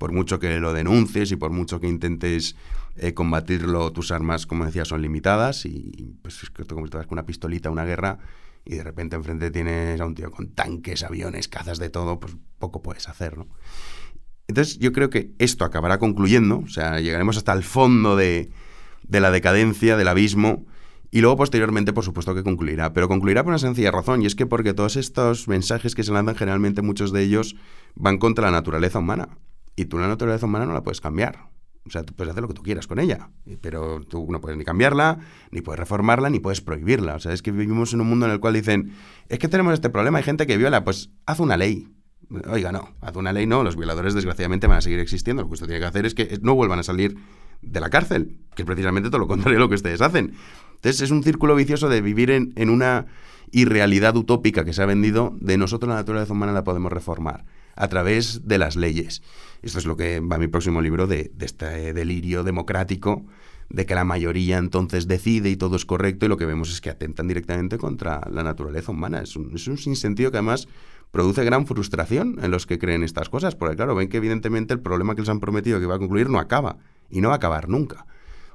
Por 0.00 0.12
mucho 0.12 0.38
que 0.38 0.58
lo 0.60 0.72
denuncies 0.72 1.30
y 1.30 1.36
por 1.36 1.50
mucho 1.50 1.78
que 1.78 1.86
intentes 1.86 2.56
eh, 2.96 3.12
combatirlo, 3.12 3.92
tus 3.92 4.12
armas, 4.12 4.46
como 4.46 4.64
decía, 4.64 4.86
son 4.86 5.02
limitadas 5.02 5.66
y 5.66 6.16
pues 6.22 6.42
es 6.42 6.48
que 6.48 6.64
te 6.64 6.74
con 6.74 6.88
una 7.10 7.26
pistolita 7.26 7.68
una 7.68 7.84
guerra 7.84 8.18
y 8.64 8.76
de 8.76 8.82
repente 8.82 9.16
enfrente 9.16 9.50
tienes 9.50 10.00
a 10.00 10.06
un 10.06 10.14
tío 10.14 10.30
con 10.30 10.54
tanques, 10.54 11.02
aviones, 11.02 11.48
cazas 11.48 11.78
de 11.78 11.90
todo, 11.90 12.18
pues 12.18 12.34
poco 12.58 12.80
puedes 12.80 13.10
hacer, 13.10 13.36
¿no? 13.36 13.46
Entonces 14.48 14.78
yo 14.78 14.92
creo 14.92 15.10
que 15.10 15.32
esto 15.38 15.66
acabará 15.66 15.98
concluyendo, 15.98 16.60
o 16.60 16.68
sea, 16.68 16.98
llegaremos 16.98 17.36
hasta 17.36 17.52
el 17.52 17.62
fondo 17.62 18.16
de, 18.16 18.50
de 19.02 19.20
la 19.20 19.30
decadencia, 19.30 19.98
del 19.98 20.08
abismo, 20.08 20.64
y 21.10 21.20
luego 21.20 21.36
posteriormente, 21.36 21.92
por 21.92 22.04
supuesto, 22.04 22.34
que 22.34 22.42
concluirá. 22.42 22.94
Pero 22.94 23.06
concluirá 23.06 23.42
por 23.42 23.50
una 23.50 23.58
sencilla 23.58 23.90
razón, 23.90 24.22
y 24.22 24.26
es 24.26 24.34
que 24.34 24.46
porque 24.46 24.72
todos 24.72 24.96
estos 24.96 25.46
mensajes 25.46 25.94
que 25.94 26.04
se 26.04 26.12
lanzan, 26.12 26.36
generalmente 26.36 26.80
muchos 26.80 27.12
de 27.12 27.22
ellos 27.22 27.54
van 27.96 28.16
contra 28.16 28.46
la 28.46 28.52
naturaleza 28.52 29.00
humana. 29.00 29.28
Y 29.80 29.86
tú 29.86 29.98
la 29.98 30.08
naturaleza 30.08 30.44
humana 30.44 30.66
no 30.66 30.74
la 30.74 30.82
puedes 30.82 31.00
cambiar. 31.00 31.48
O 31.86 31.90
sea, 31.90 32.02
tú 32.02 32.12
puedes 32.12 32.30
hacer 32.30 32.42
lo 32.42 32.48
que 32.48 32.52
tú 32.52 32.62
quieras 32.62 32.86
con 32.86 32.98
ella, 32.98 33.30
pero 33.62 34.02
tú 34.02 34.26
no 34.28 34.38
puedes 34.42 34.58
ni 34.58 34.64
cambiarla, 34.66 35.20
ni 35.50 35.62
puedes 35.62 35.78
reformarla, 35.78 36.28
ni 36.28 36.38
puedes 36.38 36.60
prohibirla. 36.60 37.14
O 37.14 37.18
sea, 37.18 37.32
es 37.32 37.40
que 37.40 37.50
vivimos 37.50 37.94
en 37.94 38.02
un 38.02 38.08
mundo 38.10 38.26
en 38.26 38.32
el 38.32 38.40
cual 38.40 38.52
dicen, 38.52 38.92
es 39.30 39.38
que 39.38 39.48
tenemos 39.48 39.72
este 39.72 39.88
problema, 39.88 40.18
hay 40.18 40.24
gente 40.24 40.46
que 40.46 40.58
viola, 40.58 40.84
pues 40.84 41.08
haz 41.24 41.40
una 41.40 41.56
ley. 41.56 41.88
Oiga, 42.50 42.72
no, 42.72 42.90
haz 43.00 43.16
una 43.16 43.32
ley, 43.32 43.46
no, 43.46 43.64
los 43.64 43.74
violadores 43.74 44.12
desgraciadamente 44.12 44.66
van 44.66 44.76
a 44.76 44.80
seguir 44.82 44.98
existiendo. 44.98 45.40
Lo 45.40 45.48
que 45.48 45.54
usted 45.54 45.66
tiene 45.66 45.80
que 45.80 45.86
hacer 45.86 46.04
es 46.04 46.14
que 46.14 46.38
no 46.42 46.54
vuelvan 46.54 46.78
a 46.78 46.82
salir 46.82 47.16
de 47.62 47.80
la 47.80 47.88
cárcel, 47.88 48.36
que 48.54 48.62
es 48.62 48.66
precisamente 48.66 49.08
todo 49.08 49.20
lo 49.20 49.28
contrario 49.28 49.56
de 49.56 49.60
lo 49.60 49.70
que 49.70 49.76
ustedes 49.76 50.02
hacen. 50.02 50.34
Entonces 50.74 51.00
es 51.00 51.10
un 51.10 51.22
círculo 51.22 51.54
vicioso 51.54 51.88
de 51.88 52.02
vivir 52.02 52.30
en, 52.30 52.52
en 52.56 52.68
una 52.68 53.06
irrealidad 53.50 54.14
utópica 54.14 54.66
que 54.66 54.74
se 54.74 54.82
ha 54.82 54.86
vendido 54.86 55.34
de 55.40 55.56
nosotros 55.56 55.88
la 55.88 55.94
naturaleza 55.94 56.34
humana 56.34 56.52
la 56.52 56.64
podemos 56.64 56.92
reformar 56.92 57.46
a 57.80 57.88
través 57.88 58.46
de 58.46 58.58
las 58.58 58.76
leyes. 58.76 59.22
Esto 59.62 59.78
es 59.78 59.86
lo 59.86 59.96
que 59.96 60.20
va 60.20 60.36
mi 60.36 60.48
próximo 60.48 60.82
libro 60.82 61.06
de, 61.06 61.32
este 61.40 61.94
delirio 61.94 62.44
democrático 62.44 63.24
de 63.70 63.86
que 63.86 63.94
la 63.94 64.04
mayoría 64.04 64.58
entonces 64.58 65.08
decide 65.08 65.48
y 65.48 65.56
todo 65.56 65.76
es 65.76 65.86
correcto 65.86 66.26
y 66.26 66.28
lo 66.28 66.36
que 66.36 66.44
vemos 66.44 66.70
es 66.70 66.82
que 66.82 66.90
atentan 66.90 67.26
directamente 67.26 67.78
contra 67.78 68.20
la 68.30 68.42
naturaleza 68.42 68.92
humana. 68.92 69.22
Es 69.22 69.34
un, 69.34 69.54
es 69.54 69.66
un 69.66 69.78
sinsentido 69.78 70.30
que 70.30 70.36
además 70.36 70.68
produce 71.10 71.42
gran 71.42 71.66
frustración 71.66 72.38
en 72.42 72.50
los 72.50 72.66
que 72.66 72.78
creen 72.78 73.02
estas 73.02 73.30
cosas, 73.30 73.56
porque 73.56 73.76
claro, 73.76 73.94
ven 73.94 74.08
que 74.08 74.18
evidentemente 74.18 74.74
el 74.74 74.80
problema 74.80 75.14
que 75.14 75.22
les 75.22 75.30
han 75.30 75.40
prometido 75.40 75.80
que 75.80 75.86
va 75.86 75.94
a 75.94 75.98
concluir 75.98 76.28
no 76.28 76.38
acaba 76.38 76.76
y 77.08 77.22
no 77.22 77.28
va 77.28 77.34
a 77.34 77.36
acabar 77.38 77.70
nunca. 77.70 78.04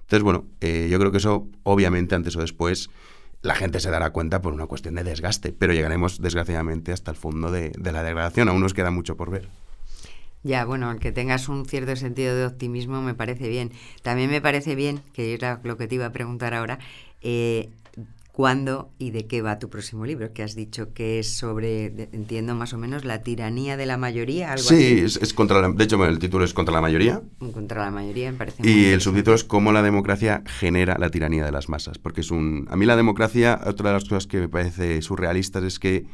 Entonces, 0.01 0.21
bueno, 0.21 0.45
eh, 0.61 0.87
yo 0.91 0.99
creo 0.99 1.11
que 1.11 1.17
eso 1.17 1.47
obviamente 1.63 2.13
antes 2.13 2.35
o 2.35 2.41
después 2.41 2.91
la 3.45 3.55
gente 3.55 3.79
se 3.79 3.91
dará 3.91 4.09
cuenta 4.09 4.41
por 4.41 4.53
una 4.53 4.65
cuestión 4.65 4.95
de 4.95 5.03
desgaste, 5.03 5.53
pero 5.53 5.71
llegaremos 5.71 6.19
desgraciadamente 6.19 6.91
hasta 6.91 7.11
el 7.11 7.17
fondo 7.17 7.51
de, 7.51 7.71
la 7.79 8.03
degradación, 8.03 8.49
aún 8.49 8.61
nos 8.61 8.73
queda 8.73 8.89
mucho 8.89 9.15
por 9.15 9.29
ver. 9.29 9.49
Ya, 10.43 10.65
bueno, 10.65 10.97
que 10.99 11.11
tengas 11.11 11.47
un 11.47 11.65
cierto 11.65 11.95
sentido 11.95 12.35
de 12.35 12.45
optimismo 12.45 13.01
me 13.01 13.13
parece 13.13 13.47
bien. 13.47 13.71
También 14.01 14.29
me 14.29 14.41
parece 14.41 14.75
bien, 14.75 15.01
que 15.13 15.33
era 15.33 15.59
lo 15.63 15.77
que 15.77 15.87
te 15.87 15.95
iba 15.95 16.07
a 16.07 16.11
preguntar 16.11 16.53
ahora, 16.53 16.79
eh, 17.21 17.69
¿cuándo 18.35 18.91
y 18.99 19.11
de 19.11 19.27
qué 19.27 19.41
va 19.41 19.59
tu 19.59 19.69
próximo 19.69 20.05
libro? 20.05 20.33
Que 20.33 20.43
has 20.43 20.55
dicho 20.55 20.93
que 20.93 21.19
es 21.19 21.37
sobre, 21.37 21.85
entiendo 22.11 22.53
más 22.53 22.73
o 22.73 22.77
menos, 22.77 23.05
la 23.05 23.23
tiranía 23.23 23.77
de 23.77 23.85
la 23.85 23.95
mayoría. 23.95 24.51
¿algo 24.51 24.63
sí, 24.63 25.05
Es, 25.05 25.33
contra 25.33 25.61
la, 25.61 25.69
de 25.69 25.83
hecho 25.85 26.03
el 26.05 26.19
título 26.19 26.43
es 26.43 26.53
Contra 26.53 26.73
la 26.73 26.81
mayoría. 26.81 27.21
Contra 27.53 27.85
la 27.85 27.91
mayoría, 27.91 28.33
me 28.33 28.37
parece. 28.37 28.69
Y 28.69 28.87
el 28.87 28.99
subtítulo 28.99 29.35
es 29.35 29.45
Cómo 29.45 29.71
la 29.71 29.81
democracia 29.81 30.43
genera 30.45 30.97
la 30.99 31.09
tiranía 31.09 31.45
de 31.45 31.53
las 31.53 31.69
masas. 31.69 31.97
Porque 31.97 32.19
es 32.19 32.29
un... 32.29 32.67
A 32.69 32.75
mí 32.75 32.85
la 32.85 32.97
democracia, 32.97 33.61
otra 33.65 33.91
de 33.91 33.93
las 33.93 34.03
cosas 34.03 34.27
que 34.27 34.41
me 34.41 34.49
parece 34.49 35.01
surrealistas 35.01 35.63
es 35.63 35.79
que 35.79 36.05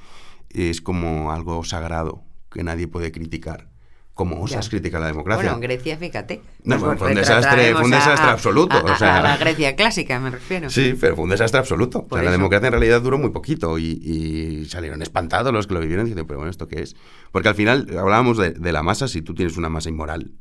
es 0.50 0.80
como 0.80 1.32
algo 1.32 1.64
sagrado 1.64 2.24
que 2.52 2.64
nadie 2.64 2.88
puede 2.88 3.12
criticar 3.12 3.71
como 4.14 4.42
osas 4.42 4.70
criticar 4.70 5.02
la 5.02 5.08
democracia. 5.08 5.44
Bueno, 5.44 5.56
en 5.56 5.62
Grecia, 5.62 5.98
fíjate. 5.98 6.42
No, 6.64 6.78
fue, 6.80 6.90
un 6.90 7.16
desastre, 7.16 7.74
fue 7.74 7.86
un 7.86 7.92
desastre 7.92 8.30
absoluto. 8.30 8.76
A, 8.76 8.94
o 8.94 8.98
sea, 8.98 9.18
a, 9.18 9.22
la 9.22 9.38
Grecia 9.38 9.76
clásica, 9.76 10.20
me 10.20 10.30
refiero. 10.30 10.70
Sí, 10.70 10.96
pero 11.00 11.16
fue 11.16 11.24
un 11.24 11.30
desastre 11.30 11.60
absoluto. 11.60 12.06
O 12.10 12.16
sea, 12.16 12.24
la 12.24 12.32
democracia 12.32 12.68
en 12.68 12.74
realidad 12.74 13.02
duró 13.02 13.18
muy 13.18 13.32
poquito 13.32 13.78
y, 13.78 13.86
y, 13.86 14.66
salieron 14.66 15.02
espantados 15.02 15.54
los 15.54 15.66
que 15.66 15.74
lo 15.74 15.80
vivieron 15.80 16.06
diciendo, 16.06 16.28
pero 16.28 16.40
bueno, 16.40 16.52
¿esto 16.52 16.68
qué 16.68 16.82
es? 16.82 16.96
Porque 17.32 17.50
al 17.50 17.56
final 17.56 17.88
hablábamos 17.98 18.38
de, 18.38 18.52
de 18.52 18.72
la 18.72 18.84
masa, 18.84 19.08
si 19.08 19.22
tú 19.22 19.34
tienes 19.34 19.58
una 19.58 19.70
masa 19.70 19.90
inmoral 19.90 20.32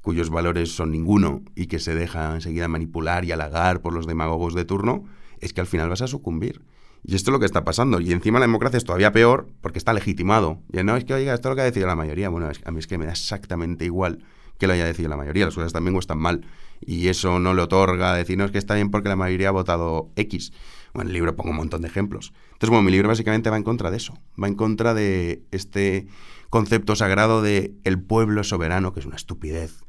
cuyos 0.00 0.30
valores 0.30 0.72
son 0.72 0.90
ninguno 0.90 1.42
y 1.54 1.66
que 1.66 1.78
se 1.78 1.94
deja 1.94 2.34
enseguida 2.34 2.68
manipular 2.68 3.24
y 3.24 3.32
halagar 3.32 3.80
por 3.80 3.92
los 3.92 4.06
demagogos 4.06 4.54
de 4.54 4.64
turno, 4.64 5.04
es 5.40 5.52
que 5.52 5.60
al 5.60 5.66
final 5.66 5.88
vas 5.88 6.02
a 6.02 6.06
sucumbir. 6.06 6.62
Y 7.02 7.14
esto 7.14 7.30
es 7.30 7.32
lo 7.32 7.38
que 7.38 7.46
está 7.46 7.64
pasando. 7.64 8.00
Y 8.00 8.12
encima 8.12 8.38
la 8.38 8.46
democracia 8.46 8.76
es 8.76 8.84
todavía 8.84 9.12
peor 9.12 9.48
porque 9.60 9.78
está 9.78 9.92
legitimado. 9.92 10.60
Y 10.72 10.82
no 10.82 10.96
es 10.96 11.04
que, 11.04 11.14
oiga, 11.14 11.34
esto 11.34 11.48
es 11.48 11.50
lo 11.50 11.56
que 11.56 11.62
ha 11.62 11.64
decidido 11.64 11.88
la 11.88 11.96
mayoría. 11.96 12.28
Bueno, 12.28 12.48
a 12.64 12.70
mí 12.70 12.78
es 12.78 12.86
que 12.86 12.98
me 12.98 13.06
da 13.06 13.12
exactamente 13.12 13.84
igual 13.84 14.24
que 14.58 14.66
lo 14.66 14.72
haya 14.72 14.84
decidido 14.84 15.10
la 15.10 15.16
mayoría. 15.16 15.46
Las 15.46 15.54
cosas 15.54 15.72
también 15.72 15.96
están 15.96 16.18
mal. 16.18 16.44
Y 16.80 17.08
eso 17.08 17.38
no 17.38 17.54
le 17.54 17.62
otorga 17.62 18.14
decir, 18.14 18.36
no, 18.38 18.44
es 18.44 18.50
que 18.50 18.58
está 18.58 18.74
bien 18.74 18.90
porque 18.90 19.08
la 19.08 19.16
mayoría 19.16 19.48
ha 19.48 19.52
votado 19.52 20.10
X. 20.16 20.52
Bueno, 20.92 21.08
en 21.08 21.08
el 21.08 21.14
libro 21.14 21.36
pongo 21.36 21.50
un 21.50 21.56
montón 21.56 21.82
de 21.82 21.88
ejemplos. 21.88 22.32
Entonces, 22.52 22.70
bueno, 22.70 22.82
mi 22.82 22.90
libro 22.90 23.08
básicamente 23.08 23.50
va 23.50 23.56
en 23.56 23.62
contra 23.62 23.90
de 23.90 23.96
eso. 23.96 24.18
Va 24.42 24.48
en 24.48 24.54
contra 24.54 24.94
de 24.94 25.42
este 25.50 26.06
concepto 26.50 26.96
sagrado 26.96 27.42
de 27.42 27.74
el 27.84 28.00
pueblo 28.00 28.42
soberano, 28.42 28.92
que 28.92 29.00
es 29.00 29.06
una 29.06 29.16
estupidez 29.16 29.84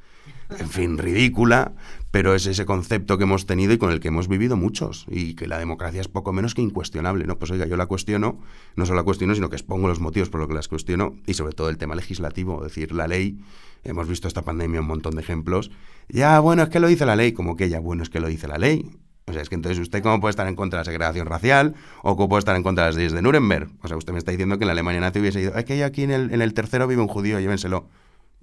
en 0.58 0.70
fin, 0.70 0.98
ridícula, 0.98 1.74
pero 2.12 2.34
es 2.34 2.46
ese 2.48 2.66
concepto 2.66 3.18
que 3.18 3.24
hemos 3.24 3.46
tenido 3.46 3.74
y 3.74 3.78
con 3.78 3.92
el 3.92 4.00
que 4.00 4.08
hemos 4.08 4.28
vivido 4.28 4.56
muchos, 4.56 5.06
y 5.10 5.36
que 5.36 5.48
la 5.48 5.60
democracia 5.60 6.02
es 6.02 6.08
poco 6.08 6.34
menos 6.34 6.56
que 6.56 6.62
incuestionable, 6.62 7.26
¿no? 7.26 7.38
Pues 7.38 7.52
oiga, 7.52 7.68
yo 7.68 7.78
la 7.78 7.86
cuestiono, 7.86 8.40
no 8.76 8.86
solo 8.86 8.98
la 8.98 9.04
cuestiono, 9.04 9.36
sino 9.36 9.50
que 9.50 9.56
expongo 9.56 9.88
los 9.88 10.00
motivos 10.00 10.30
por 10.30 10.40
los 10.40 10.48
que 10.48 10.56
las 10.56 10.68
cuestiono, 10.68 11.16
y 11.28 11.36
sobre 11.36 11.54
todo 11.54 11.70
el 11.70 11.78
tema 11.78 11.96
legislativo, 11.96 12.66
es 12.66 12.74
decir, 12.74 12.94
la 12.94 13.08
ley, 13.08 13.40
hemos 13.84 14.08
visto 14.08 14.28
esta 14.28 14.42
pandemia 14.42 14.82
un 14.82 14.88
montón 14.88 15.16
de 15.16 15.22
ejemplos, 15.22 15.72
ya, 16.08 16.40
bueno, 16.40 16.64
es 16.64 16.70
que 16.70 16.80
lo 16.80 16.88
dice 16.88 17.06
la 17.06 17.16
ley, 17.16 17.34
como 17.34 17.56
que 17.56 17.70
ya, 17.70 17.80
bueno, 17.80 18.04
es 18.04 18.10
que 18.10 18.20
lo 18.20 18.28
dice 18.28 18.48
la 18.48 18.58
ley, 18.58 18.90
o 19.30 19.34
sea, 19.34 19.44
es 19.44 19.50
que 19.50 19.56
entonces 19.56 19.78
usted 19.78 20.02
cómo 20.02 20.20
puede 20.20 20.32
estar 20.32 20.48
en 20.48 20.56
contra 20.56 20.80
de 20.80 20.82
la 20.82 20.86
segregación 20.86 21.28
racial 21.28 21.76
o 22.02 22.16
cómo 22.16 22.30
puede 22.30 22.40
estar 22.40 22.56
en 22.56 22.64
contra 22.64 22.86
de 22.86 22.90
las 22.90 22.96
leyes 22.96 23.12
de 23.14 23.22
Nuremberg. 23.22 23.70
O 23.84 23.88
sea, 23.88 23.96
usted 23.96 24.12
me 24.12 24.18
está 24.18 24.32
diciendo 24.32 24.58
que 24.58 24.64
en 24.64 24.68
la 24.68 24.72
Alemania 24.72 25.02
nazi 25.02 25.20
hubiese 25.20 25.40
ido, 25.40 25.56
es 25.56 25.66
que 25.66 25.84
aquí 25.84 26.02
en 26.02 26.10
el, 26.10 26.34
en 26.34 26.42
el 26.42 26.56
tercero 26.56 26.88
vive 26.88 27.04
un 27.04 27.08
judío, 27.08 27.40
llévenselo. 27.40 27.88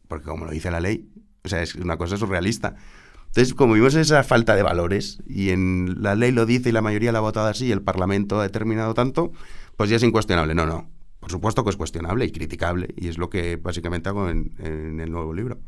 Porque 0.07 0.27
como 0.27 0.45
lo 0.45 0.53
dice 0.53 0.71
la 0.71 0.79
ley, 0.79 1.09
o 1.47 1.49
sea, 1.49 1.63
es 1.63 1.75
una 1.75 1.97
cosa 1.97 2.17
surrealista. 2.17 2.77
Entonces, 3.29 3.55
como 3.55 3.75
vimos 3.75 3.95
esa 3.95 4.23
falta 4.23 4.55
de 4.55 4.63
valores, 4.63 5.23
y 5.27 5.51
en 5.51 6.03
la 6.03 6.15
ley 6.15 6.33
lo 6.33 6.47
dice 6.47 6.69
y 6.69 6.73
la 6.73 6.83
mayoría 6.83 7.13
la 7.13 7.19
ha 7.19 7.23
votado 7.23 7.47
así 7.47 7.67
y 7.67 7.73
el 7.73 7.83
Parlamento 7.83 8.41
ha 8.41 8.43
determinado 8.43 8.95
tanto, 8.95 9.33
pues 9.77 9.91
ya 9.91 9.97
es 9.97 10.03
incuestionable. 10.03 10.55
No, 10.55 10.67
no. 10.67 10.89
Por 11.21 11.31
supuesto 11.31 11.65
que 11.65 11.71
es 11.71 11.77
cuestionable 11.77 12.25
y 12.25 12.33
criticable, 12.33 12.95
y 12.97 13.09
es 13.09 13.19
lo 13.19 13.31
que 13.31 13.57
básicamente 13.57 14.09
hago 14.09 14.29
en, 14.29 14.53
en 14.59 15.01
el 15.01 15.11
nuevo 15.11 15.33
libro 15.35 15.59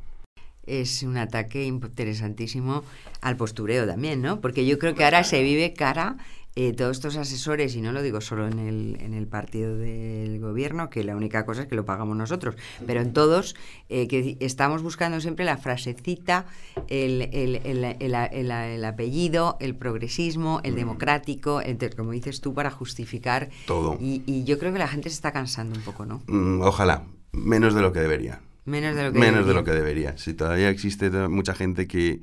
es 0.69 1.03
un 1.03 1.17
ataque 1.17 1.64
interesantísimo 1.64 2.85
al 3.23 3.37
postureo 3.37 3.87
también, 3.87 4.21
¿no? 4.21 4.43
Porque 4.43 4.67
yo 4.67 4.79
creo 4.79 4.95
que 4.95 5.03
ahora 5.03 5.25
se 5.25 5.43
vive 5.43 5.73
cara 5.73 6.19
eh, 6.61 6.73
todos 6.73 6.97
estos 6.97 7.16
asesores, 7.16 7.77
y 7.77 7.81
no 7.81 7.92
lo 7.92 8.03
digo 8.03 8.21
solo 8.21 8.49
en 8.49 8.59
el, 8.59 8.99
en 9.01 9.14
el 9.14 9.29
partido 9.29 9.79
del 9.79 10.40
gobierno, 10.40 10.90
que 10.90 11.05
la 11.05 11.14
única 11.14 11.47
cosa 11.47 11.62
es 11.62 11.68
que 11.68 11.77
lo 11.77 11.85
pagamos 11.85 12.16
nosotros, 12.16 12.57
pero 12.85 13.01
en 13.01 13.12
todos, 13.12 13.55
eh, 13.88 14.09
que 14.09 14.37
estamos 14.40 14.83
buscando 14.83 15.21
siempre 15.21 15.44
la 15.44 15.57
frasecita, 15.57 16.47
el, 16.88 17.29
el, 17.33 17.61
el, 17.64 18.14
el 18.14 18.85
apellido, 18.85 19.57
el 19.61 19.77
progresismo, 19.77 20.61
el 20.64 20.75
democrático, 20.75 21.62
como 21.97 22.11
dices 22.11 22.40
tú, 22.40 22.55
para 22.55 22.73
justificar. 22.73 23.51
Todo. 23.68 23.97
Y, 24.01 24.25
y, 24.27 24.42
yo 24.42 24.59
creo 24.59 24.73
que 24.73 24.81
la 24.81 24.88
gente 24.88 25.11
se 25.11 25.14
está 25.14 25.31
cansando 25.31 25.79
un 25.79 25.85
poco, 25.85 26.07
¿no? 26.07 26.23
Mm, 26.27 26.62
ojalá, 26.62 27.05
menos 27.31 27.73
de 27.73 27.83
lo 27.83 27.92
que 27.92 28.01
debería. 28.01 28.40
Menos 28.68 28.94
de 28.96 29.04
lo 29.04 29.12
que 29.12 29.18
Menos 29.18 29.35
debería. 29.35 29.48
de 29.48 29.54
lo 29.54 29.64
que 29.64 29.72
debería. 29.72 30.18
Si 30.18 30.35
todavía 30.35 30.68
existe 30.70 31.11
mucha 31.28 31.54
gente 31.54 31.87
que 31.87 32.20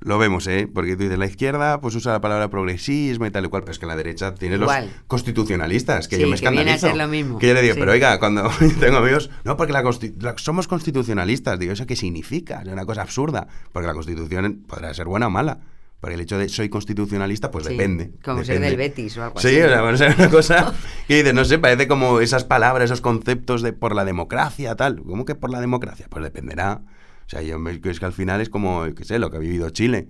lo 0.00 0.18
vemos, 0.18 0.46
¿eh? 0.46 0.68
Porque 0.72 0.94
tú 0.94 1.04
dices, 1.04 1.18
la 1.18 1.24
izquierda 1.26 1.80
pues 1.80 1.94
usa 1.94 2.12
la 2.12 2.20
palabra 2.20 2.50
progresismo 2.50 3.24
y 3.26 3.30
tal 3.30 3.46
y 3.46 3.48
cual, 3.48 3.62
pero 3.62 3.72
es 3.72 3.78
que 3.78 3.86
la 3.86 3.96
derecha 3.96 4.34
tiene 4.34 4.58
los 4.58 4.70
constitucionalistas, 5.06 6.06
que 6.08 6.16
Sí, 6.16 6.22
yo 6.22 6.28
me 6.28 6.36
que 6.36 6.42
viene 6.50 6.70
a 6.72 6.74
escandalizo. 6.74 6.86
ser 6.88 6.96
lo 6.96 7.08
mismo. 7.08 7.38
Que 7.38 7.48
yo 7.48 7.54
le 7.54 7.62
digo, 7.62 7.74
Sí. 7.74 7.80
pero 7.80 7.92
oiga, 7.92 8.18
cuando 8.18 8.48
tengo 8.80 8.98
amigos, 8.98 9.30
no, 9.44 9.56
porque 9.56 9.72
la 9.72 9.82
la- 9.82 10.34
somos 10.38 10.68
constitucionalistas, 10.68 11.58
digo, 11.58 11.72
¿eso 11.72 11.86
qué 11.86 11.96
significa? 11.96 12.60
Es 12.62 12.68
una 12.68 12.84
cosa 12.84 13.02
absurda, 13.02 13.46
porque 13.72 13.86
la 13.86 13.94
constitución 13.94 14.64
podrá 14.66 14.92
ser 14.92 15.06
buena 15.06 15.28
o 15.28 15.30
mala. 15.30 15.60
Porque 16.00 16.14
el 16.14 16.20
hecho 16.20 16.36
de 16.38 16.48
soy 16.48 16.68
constitucionalista, 16.68 17.50
pues 17.50 17.64
Sí, 17.64 17.72
depende. 17.72 18.12
como 18.22 18.44
ser 18.44 18.60
depende. 18.60 18.68
del 18.68 18.76
Betis 18.76 19.16
o 19.16 19.24
algo 19.24 19.40
Sí, 19.40 19.48
así. 19.48 19.60
o 19.62 19.68
sea, 19.68 19.80
bueno, 19.82 19.96
es 19.96 20.00
una 20.18 20.30
cosa 20.30 20.74
que 21.08 21.16
dices, 21.16 21.32
no 21.34 21.44
sé, 21.44 21.58
parece 21.58 21.88
como 21.88 22.20
esas 22.20 22.44
palabras, 22.44 22.84
esos 22.86 23.00
conceptos 23.00 23.62
de 23.62 23.72
por 23.72 23.94
la 23.94 24.04
democracia, 24.04 24.76
tal. 24.76 25.02
¿Cómo 25.02 25.24
que 25.24 25.34
por 25.34 25.50
la 25.50 25.60
democracia? 25.60 26.06
Pues 26.10 26.22
dependerá. 26.22 26.82
O 27.26 27.28
sea, 27.28 27.42
yo 27.42 27.58
es 27.84 27.98
que 27.98 28.04
al 28.06 28.12
final 28.12 28.40
es 28.40 28.50
como, 28.50 28.84
qué 28.94 29.04
sé, 29.04 29.18
lo 29.18 29.30
que 29.30 29.38
ha 29.38 29.40
vivido 29.40 29.70
Chile. 29.70 30.08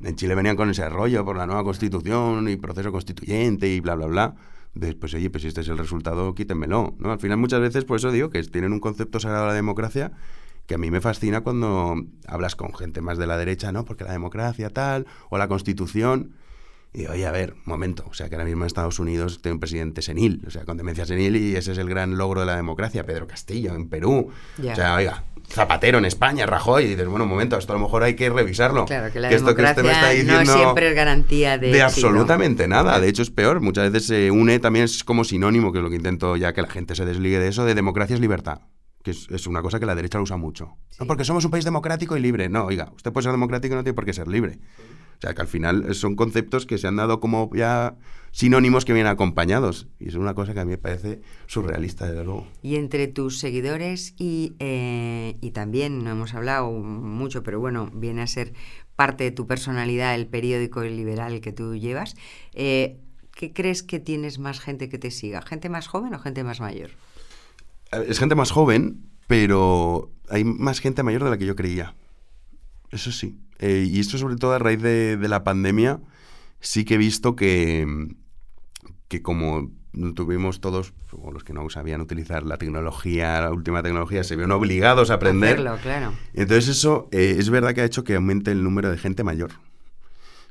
En 0.00 0.16
Chile 0.16 0.34
venían 0.34 0.56
con 0.56 0.70
ese 0.70 0.88
rollo 0.88 1.24
por 1.24 1.36
la 1.36 1.46
nueva 1.46 1.62
constitución 1.64 2.48
y 2.48 2.56
proceso 2.56 2.90
constituyente 2.92 3.68
y 3.68 3.80
bla, 3.80 3.94
bla, 3.96 4.06
bla. 4.06 4.34
Después, 4.74 5.14
oye, 5.14 5.30
pues 5.30 5.42
si 5.42 5.48
este 5.48 5.60
es 5.60 5.68
el 5.68 5.78
resultado, 5.78 6.34
quítenmelo. 6.34 6.94
¿no? 6.98 7.12
Al 7.12 7.18
final 7.20 7.38
muchas 7.38 7.60
veces, 7.60 7.84
por 7.84 7.96
eso 7.98 8.10
digo 8.10 8.30
que 8.30 8.42
tienen 8.44 8.72
un 8.72 8.80
concepto 8.80 9.20
sagrado 9.20 9.44
de 9.44 9.48
la 9.50 9.54
democracia 9.54 10.12
que 10.66 10.74
a 10.74 10.78
mí 10.78 10.90
me 10.90 11.00
fascina 11.00 11.42
cuando 11.42 11.96
hablas 12.26 12.56
con 12.56 12.74
gente 12.74 13.00
más 13.00 13.18
de 13.18 13.26
la 13.26 13.36
derecha, 13.36 13.72
¿no? 13.72 13.84
Porque 13.84 14.04
la 14.04 14.12
democracia 14.12 14.70
tal, 14.70 15.06
o 15.28 15.38
la 15.38 15.48
constitución. 15.48 16.34
Y 16.92 17.06
oye, 17.06 17.26
a 17.26 17.32
ver, 17.32 17.54
momento, 17.64 18.04
o 18.08 18.14
sea, 18.14 18.28
que 18.28 18.36
ahora 18.36 18.44
mismo 18.44 18.62
en 18.62 18.68
Estados 18.68 19.00
Unidos 19.00 19.42
tiene 19.42 19.54
un 19.54 19.60
presidente 19.60 20.00
senil, 20.00 20.42
o 20.46 20.50
sea, 20.50 20.64
con 20.64 20.76
demencia 20.76 21.04
senil, 21.04 21.34
y 21.34 21.56
ese 21.56 21.72
es 21.72 21.78
el 21.78 21.88
gran 21.88 22.16
logro 22.16 22.40
de 22.40 22.46
la 22.46 22.54
democracia, 22.54 23.04
Pedro 23.04 23.26
Castillo 23.26 23.74
en 23.74 23.88
Perú. 23.88 24.30
O 24.60 24.74
sea, 24.76 24.94
oiga, 24.94 25.24
Zapatero 25.48 25.98
en 25.98 26.04
España, 26.04 26.46
Rajoy, 26.46 26.84
y 26.84 26.88
dices, 26.90 27.08
bueno, 27.08 27.24
un 27.24 27.30
momento, 27.30 27.58
esto 27.58 27.72
a 27.72 27.76
lo 27.76 27.82
mejor 27.82 28.04
hay 28.04 28.14
que 28.14 28.30
revisarlo. 28.30 28.84
Claro, 28.84 29.12
que 29.12 29.18
la 29.18 29.28
democracia 29.28 29.82
no 30.22 30.46
siempre 30.46 30.90
es 30.90 30.94
garantía 30.94 31.58
de... 31.58 31.72
De 31.72 31.82
absolutamente 31.82 32.68
nada, 32.68 33.00
de 33.00 33.08
hecho 33.08 33.22
es 33.22 33.30
peor, 33.30 33.60
muchas 33.60 33.90
veces 33.90 34.06
se 34.06 34.30
une 34.30 34.60
también, 34.60 34.84
es 34.84 35.02
como 35.02 35.24
sinónimo, 35.24 35.72
que 35.72 35.78
es 35.78 35.82
lo 35.82 35.90
que 35.90 35.96
intento 35.96 36.36
ya 36.36 36.52
que 36.52 36.62
la 36.62 36.68
gente 36.68 36.94
se 36.94 37.04
desligue 37.04 37.40
de 37.40 37.48
eso, 37.48 37.64
de 37.64 37.74
democracia 37.74 38.14
es 38.14 38.20
libertad 38.20 38.60
que 39.04 39.10
es, 39.10 39.46
una 39.46 39.60
cosa 39.60 39.78
que 39.78 39.84
la 39.84 39.94
derecha 39.94 40.16
lo 40.16 40.24
usa 40.24 40.38
mucho. 40.38 40.78
No, 40.98 41.06
porque 41.06 41.24
somos 41.24 41.44
un 41.44 41.50
país 41.50 41.64
democrático 41.64 42.16
y 42.16 42.20
libre. 42.20 42.48
No, 42.48 42.64
oiga, 42.64 42.90
usted 42.96 43.12
puede 43.12 43.24
ser 43.24 43.32
democrático 43.32 43.74
y 43.74 43.76
no 43.76 43.84
tiene 43.84 43.94
por 43.94 44.06
qué 44.06 44.14
ser 44.14 44.28
libre. 44.28 44.58
O 45.18 45.20
sea, 45.20 45.34
que 45.34 45.42
al 45.42 45.46
final 45.46 45.94
son 45.94 46.16
conceptos 46.16 46.64
que 46.64 46.78
se 46.78 46.88
han 46.88 46.96
dado 46.96 47.20
como 47.20 47.50
ya 47.54 47.96
sinónimos 48.32 48.86
que 48.86 48.94
vienen 48.94 49.12
acompañados. 49.12 49.88
Y 50.00 50.08
es 50.08 50.14
una 50.14 50.32
cosa 50.32 50.54
que 50.54 50.60
a 50.60 50.64
mí 50.64 50.70
me 50.70 50.78
parece 50.78 51.20
surrealista, 51.46 52.06
desde 52.06 52.24
luego. 52.24 52.46
Y 52.62 52.76
entre 52.76 53.06
tus 53.06 53.38
seguidores 53.38 54.14
y, 54.18 54.54
eh, 54.58 55.36
y 55.42 55.50
también, 55.50 56.02
no 56.02 56.10
hemos 56.10 56.32
hablado 56.32 56.70
mucho, 56.70 57.42
pero 57.42 57.60
bueno, 57.60 57.90
viene 57.92 58.22
a 58.22 58.26
ser 58.26 58.54
parte 58.96 59.24
de 59.24 59.32
tu 59.32 59.46
personalidad 59.46 60.14
el 60.14 60.26
periódico 60.28 60.82
liberal 60.82 61.42
que 61.42 61.52
tú 61.52 61.76
llevas, 61.76 62.16
eh, 62.54 62.96
¿qué 63.32 63.52
crees 63.52 63.82
que 63.82 64.00
tienes 64.00 64.38
más 64.38 64.60
gente 64.60 64.88
que 64.88 64.98
te 64.98 65.10
siga? 65.10 65.42
¿Gente 65.42 65.68
más 65.68 65.88
joven 65.88 66.14
o 66.14 66.18
gente 66.18 66.42
más 66.42 66.60
mayor? 66.60 66.92
Es 68.06 68.18
gente 68.18 68.34
más 68.34 68.50
joven, 68.50 69.06
pero 69.26 70.10
hay 70.28 70.44
más 70.44 70.80
gente 70.80 71.02
mayor 71.02 71.24
de 71.24 71.30
la 71.30 71.38
que 71.38 71.46
yo 71.46 71.56
creía. 71.56 71.94
Eso 72.90 73.12
sí. 73.12 73.38
Eh, 73.58 73.86
y 73.88 74.00
esto 74.00 74.18
sobre 74.18 74.36
todo 74.36 74.52
a 74.52 74.58
raíz 74.58 74.82
de, 74.82 75.16
la 75.28 75.44
pandemia, 75.44 76.00
sí 76.60 76.84
que 76.84 76.94
he 76.94 76.98
visto 76.98 77.36
que, 77.36 77.86
que 79.08 79.22
como 79.22 79.70
tuvimos 80.14 80.60
todos, 80.60 80.92
o 81.12 81.30
los 81.30 81.44
que 81.44 81.52
no 81.52 81.68
sabían 81.70 82.00
utilizar 82.00 82.44
la 82.44 82.56
tecnología, 82.56 83.40
la 83.40 83.52
última 83.52 83.82
tecnología, 83.82 84.24
se 84.24 84.36
vieron 84.36 84.52
obligados 84.52 85.10
a 85.10 85.14
aprender. 85.14 85.56
claro. 85.82 86.12
Entonces 86.34 86.68
eso 86.68 87.08
eh, 87.12 87.36
es 87.38 87.50
verdad 87.50 87.74
que 87.74 87.80
ha 87.80 87.84
hecho 87.84 88.04
que 88.04 88.16
aumente 88.16 88.50
el 88.50 88.62
número 88.62 88.90
de 88.90 88.98
gente 88.98 89.24
mayor. 89.24 89.52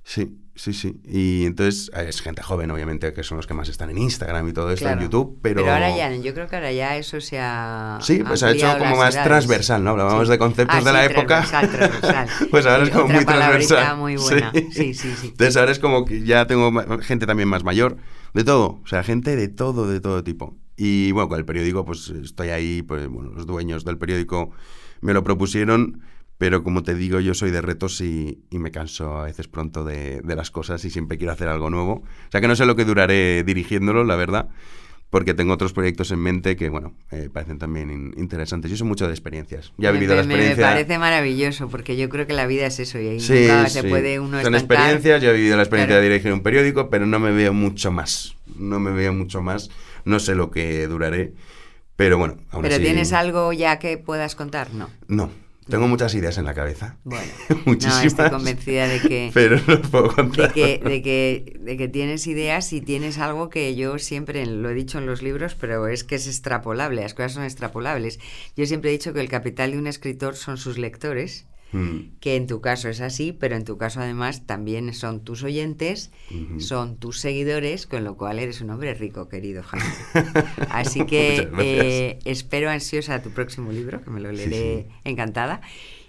Sí, 0.03 0.37
sí, 0.55 0.73
sí. 0.73 0.99
Y 1.05 1.45
entonces 1.45 1.91
eh, 1.95 2.05
es 2.07 2.21
gente 2.21 2.41
joven, 2.41 2.71
obviamente, 2.71 3.13
que 3.13 3.23
son 3.23 3.37
los 3.37 3.47
que 3.47 3.53
más 3.53 3.69
están 3.69 3.89
en 3.89 3.97
Instagram 3.97 4.47
y 4.47 4.53
todo 4.53 4.71
esto, 4.71 4.89
en 4.89 4.99
YouTube, 4.99 5.39
pero... 5.41 5.61
Pero 5.61 5.73
ahora 5.73 5.95
ya, 5.95 6.15
yo 6.15 6.33
creo 6.33 6.47
que 6.47 6.55
ahora 6.55 6.71
ya 6.71 6.97
eso 6.97 7.19
se 7.21 7.39
ha... 7.39 7.99
Sí, 8.01 8.23
pues 8.25 8.39
se 8.39 8.47
ha 8.47 8.51
hecho 8.51 8.77
como 8.77 8.97
más 8.97 9.21
transversal, 9.23 9.83
¿no? 9.83 9.91
Hablábamos 9.91 10.27
de 10.27 10.37
conceptos 10.37 10.77
ah, 10.79 10.83
de 10.83 10.93
la 10.93 11.05
época. 11.05 11.43
Transversal, 11.43 12.27
pues 12.51 12.65
ahora 12.65 12.83
es 12.83 12.89
como 12.89 13.07
muy 13.07 13.25
transversal. 13.25 13.97
muy 13.97 14.15
buena. 14.17 14.51
Sí. 14.71 14.93
sí, 14.93 15.15
sí, 15.15 15.27
Entonces 15.27 15.57
ahora 15.57 15.71
es 15.71 15.79
como 15.79 16.05
que 16.05 16.23
ya 16.23 16.47
tengo 16.47 16.71
gente 17.01 17.25
también 17.25 17.49
más 17.49 17.63
mayor, 17.63 17.97
de 18.33 18.43
todo, 18.43 18.81
o 18.83 18.87
sea, 18.87 19.03
gente 19.03 19.35
de 19.35 19.47
todo, 19.47 19.87
de 19.87 20.01
todo 20.01 20.23
tipo. 20.23 20.57
Y 20.75 21.11
bueno, 21.11 21.29
con 21.29 21.37
el 21.37 21.45
periódico, 21.45 21.85
pues 21.85 22.09
estoy 22.09 22.49
ahí, 22.49 22.81
pues 22.81 23.07
bueno, 23.07 23.31
los 23.31 23.45
dueños 23.45 23.85
del 23.85 23.97
periódico 23.97 24.51
me 25.01 25.13
lo 25.13 25.23
propusieron 25.23 26.01
pero 26.43 26.61
como 26.61 26.83
te 26.83 26.93
digo, 26.93 27.21
yo 27.21 27.33
soy 27.33 27.51
de 27.51 27.61
retos 27.61 28.01
y, 28.01 28.43
me 28.51 28.69
canso 28.69 29.17
a 29.17 29.23
veces 29.23 29.47
pronto 29.47 29.85
de, 29.85 30.21
las 30.25 30.51
cosas 30.51 30.83
y 30.83 30.89
siempre 30.89 31.17
quiero 31.17 31.31
hacer 31.31 31.47
algo 31.47 31.69
nuevo. 31.69 32.03
O 32.03 32.31
sea 32.33 32.41
que 32.41 32.49
no 32.49 32.55
sé 32.57 32.65
lo 32.65 32.75
que 32.75 32.83
duraré 32.83 33.45
dirigiéndolo, 33.45 34.03
la 34.03 34.17
verdad, 34.17 34.49
porque 35.09 35.33
tengo 35.33 35.53
otros 35.53 35.71
proyectos 35.71 36.11
en 36.11 36.19
mente 36.19 36.57
que, 36.57 36.67
bueno, 36.67 36.97
eh, 37.11 37.29
parecen 37.31 37.59
también 37.59 38.13
interesantes. 38.17 38.69
Yo 38.69 38.75
soy 38.75 38.85
mucho 38.85 39.07
de 39.07 39.13
experiencias. 39.13 39.71
Ya 39.77 39.91
he 39.91 39.93
vivido 39.93 40.15
la 40.15 40.23
experiencia. 40.23 40.65
Me 40.67 40.73
parece 40.73 40.97
maravilloso, 40.99 41.69
porque 41.69 41.95
yo 41.95 42.09
creo 42.09 42.27
que 42.27 42.33
la 42.33 42.45
vida 42.45 42.65
es 42.65 42.77
eso 42.77 42.99
y 42.99 43.07
ahí 43.07 43.19
nunca 43.19 43.69
se 43.69 43.85
puede 43.85 44.19
uno 44.19 44.41
Son 44.41 44.53
experiencias, 44.53 45.21
yo 45.21 45.29
he 45.29 45.35
vivido 45.35 45.55
la 45.55 45.63
experiencia 45.63 45.95
de 45.95 46.09
dirigir 46.09 46.33
un 46.33 46.43
periódico, 46.43 46.89
pero 46.89 47.05
no 47.05 47.19
me 47.19 47.31
veo 47.31 47.53
mucho 47.53 47.89
más. 47.93 48.35
No 48.57 48.81
me 48.81 48.91
veo 48.91 49.13
mucho 49.13 49.41
más. 49.41 49.69
No 50.03 50.19
sé 50.19 50.35
lo 50.35 50.51
que 50.51 50.87
duraré. 50.87 51.35
Pero 51.95 52.17
bueno, 52.17 52.35
aún 52.49 52.63
¿Pero 52.63 52.79
tienes 52.79 53.13
algo 53.13 53.53
ya 53.53 53.79
que 53.79 53.97
puedas 53.97 54.35
contar? 54.35 54.73
No. 54.73 54.89
No, 55.07 55.29
tengo 55.67 55.87
muchas 55.87 56.13
ideas 56.15 56.37
en 56.37 56.45
la 56.45 56.53
cabeza. 56.53 56.97
Bueno, 57.03 57.31
Muchísimas. 57.65 58.05
estoy 58.05 58.29
convencida 58.29 58.87
de 58.87 58.99
que, 58.99 59.31
pero 59.33 59.59
no 59.67 59.81
puedo 59.81 60.13
contar. 60.13 60.47
De 60.49 60.53
que, 60.53 60.81
de, 60.83 61.01
que, 61.01 61.59
de 61.59 61.77
que 61.77 61.87
tienes 61.87 62.27
ideas 62.27 62.73
y 62.73 62.81
tienes 62.81 63.17
algo 63.17 63.49
que 63.49 63.75
yo 63.75 63.99
siempre 63.99 64.45
lo 64.45 64.69
he 64.69 64.73
dicho 64.73 64.97
en 64.97 65.05
los 65.05 65.21
libros, 65.21 65.55
pero 65.55 65.87
es 65.87 66.03
que 66.03 66.15
es 66.15 66.27
extrapolable, 66.27 67.01
las 67.01 67.13
cosas 67.13 67.33
son 67.33 67.43
extrapolables. 67.43 68.19
Yo 68.55 68.65
siempre 68.65 68.89
he 68.89 68.93
dicho 68.93 69.13
que 69.13 69.21
el 69.21 69.29
capital 69.29 69.71
de 69.71 69.77
un 69.77 69.87
escritor 69.87 70.35
son 70.35 70.57
sus 70.57 70.77
lectores 70.77 71.45
Mm. 71.73 72.19
que 72.19 72.35
en 72.35 72.45
tu 72.45 72.61
caso 72.61 72.87
es 72.87 73.01
así, 73.01 73.31
pero 73.31 73.55
en 73.55 73.65
tu 73.65 73.77
caso 73.77 73.99
además 73.99 74.45
también 74.45 74.93
son 74.93 75.21
tus 75.21 75.43
oyentes, 75.43 76.11
son 76.59 76.97
tus 76.97 77.19
seguidores, 77.19 77.87
con 77.87 78.03
lo 78.03 78.15
cual 78.15 78.39
eres 78.39 78.61
un 78.61 78.69
hombre 78.69 78.93
rico, 78.93 79.27
querido 79.27 79.63
Jaime. 79.63 79.85
Así 80.69 81.05
que 81.05 81.49
eh, 81.59 82.19
espero 82.25 82.69
ansiosa 82.69 83.21
tu 83.21 83.31
próximo 83.31 83.71
libro, 83.71 84.03
que 84.03 84.09
me 84.11 84.19
lo 84.19 84.31
leeré 84.31 84.87
encantada. 85.03 85.61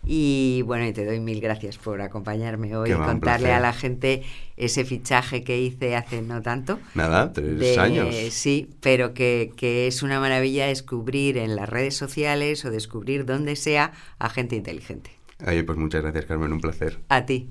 Y 0.06 0.62
bueno, 0.66 0.86
y 0.86 0.92
te 0.92 1.06
doy 1.06 1.18
mil 1.18 1.40
gracias 1.40 1.78
por 1.78 2.02
acompañarme 2.02 2.76
hoy 2.76 2.90
y 2.90 2.94
contarle 2.94 3.52
a 3.52 3.60
la 3.60 3.72
gente 3.72 4.22
ese 4.56 4.84
fichaje 4.84 5.42
que 5.44 5.58
hice 5.60 5.96
hace 5.96 6.20
no 6.20 6.42
tanto. 6.42 6.78
Nada, 6.94 7.32
tres 7.32 7.78
años. 7.78 8.14
Sí, 8.30 8.68
pero 8.80 9.14
que, 9.14 9.52
que, 9.56 9.86
es 9.86 10.02
una 10.02 10.20
maravilla 10.20 10.66
descubrir 10.66 11.38
en 11.38 11.56
las 11.56 11.68
redes 11.68 11.96
sociales 11.96 12.64
o 12.66 12.70
descubrir 12.70 13.24
donde 13.24 13.56
sea 13.56 13.92
a 14.18 14.28
gente 14.28 14.56
inteligente. 14.56 15.10
Ay, 15.44 15.62
pues 15.62 15.78
muchas 15.78 16.02
gracias, 16.02 16.26
Carmen, 16.26 16.52
un 16.52 16.60
placer. 16.60 17.00
A 17.08 17.24
ti. 17.24 17.50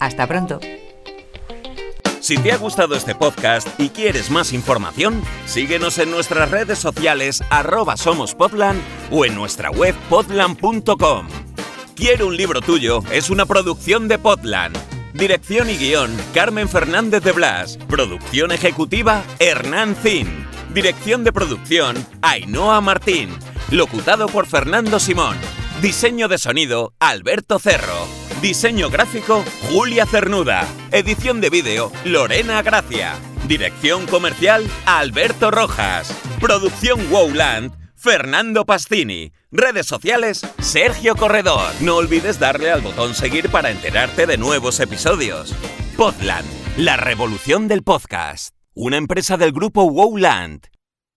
Hasta 0.00 0.26
pronto. 0.26 0.60
Si 2.20 2.38
te 2.38 2.52
ha 2.52 2.56
gustado 2.56 2.94
este 2.94 3.14
podcast 3.14 3.68
y 3.78 3.90
quieres 3.90 4.30
más 4.30 4.54
información, 4.54 5.20
síguenos 5.44 5.98
en 5.98 6.10
nuestras 6.10 6.50
redes 6.50 6.78
sociales 6.78 7.42
arroba 7.50 7.98
somospodland 7.98 8.80
o 9.10 9.26
en 9.26 9.34
nuestra 9.34 9.70
web 9.70 9.94
podland.com. 10.08 11.28
Quiero 11.94 12.26
un 12.26 12.36
libro 12.36 12.60
tuyo 12.60 13.02
es 13.12 13.28
una 13.28 13.44
producción 13.44 14.08
de 14.08 14.18
Podland. 14.18 14.74
Dirección 15.12 15.70
y 15.70 15.76
guion, 15.76 16.10
Carmen 16.32 16.68
Fernández 16.68 17.22
de 17.22 17.32
Blas. 17.32 17.78
Producción 17.88 18.50
ejecutiva, 18.52 19.22
Hernán 19.38 19.94
Zin. 19.94 20.46
Dirección 20.72 21.24
de 21.24 21.32
producción, 21.32 21.94
Ainhoa 22.22 22.80
Martín. 22.80 23.28
Locutado 23.70 24.26
por 24.26 24.46
Fernando 24.46 24.98
Simón. 24.98 25.36
Diseño 25.84 26.28
de 26.28 26.38
sonido, 26.38 26.94
Alberto 26.98 27.58
Cerro. 27.58 28.08
Diseño 28.40 28.88
gráfico, 28.88 29.44
Julia 29.68 30.06
Cernuda. 30.06 30.66
Edición 30.92 31.42
de 31.42 31.50
vídeo, 31.50 31.92
Lorena 32.06 32.62
Gracia. 32.62 33.16
Dirección 33.46 34.06
comercial, 34.06 34.66
Alberto 34.86 35.50
Rojas. 35.50 36.10
Producción 36.40 37.12
Wowland, 37.12 37.70
Fernando 37.96 38.64
Pastini. 38.64 39.34
Redes 39.52 39.84
sociales, 39.84 40.40
Sergio 40.58 41.16
Corredor. 41.16 41.70
No 41.82 41.96
olvides 41.96 42.38
darle 42.38 42.70
al 42.70 42.80
botón 42.80 43.14
seguir 43.14 43.50
para 43.50 43.70
enterarte 43.70 44.24
de 44.24 44.38
nuevos 44.38 44.80
episodios. 44.80 45.54
Podland, 45.98 46.48
la 46.78 46.96
revolución 46.96 47.68
del 47.68 47.82
podcast. 47.82 48.54
Una 48.72 48.96
empresa 48.96 49.36
del 49.36 49.52
grupo 49.52 49.82
Wowland. 49.82 50.73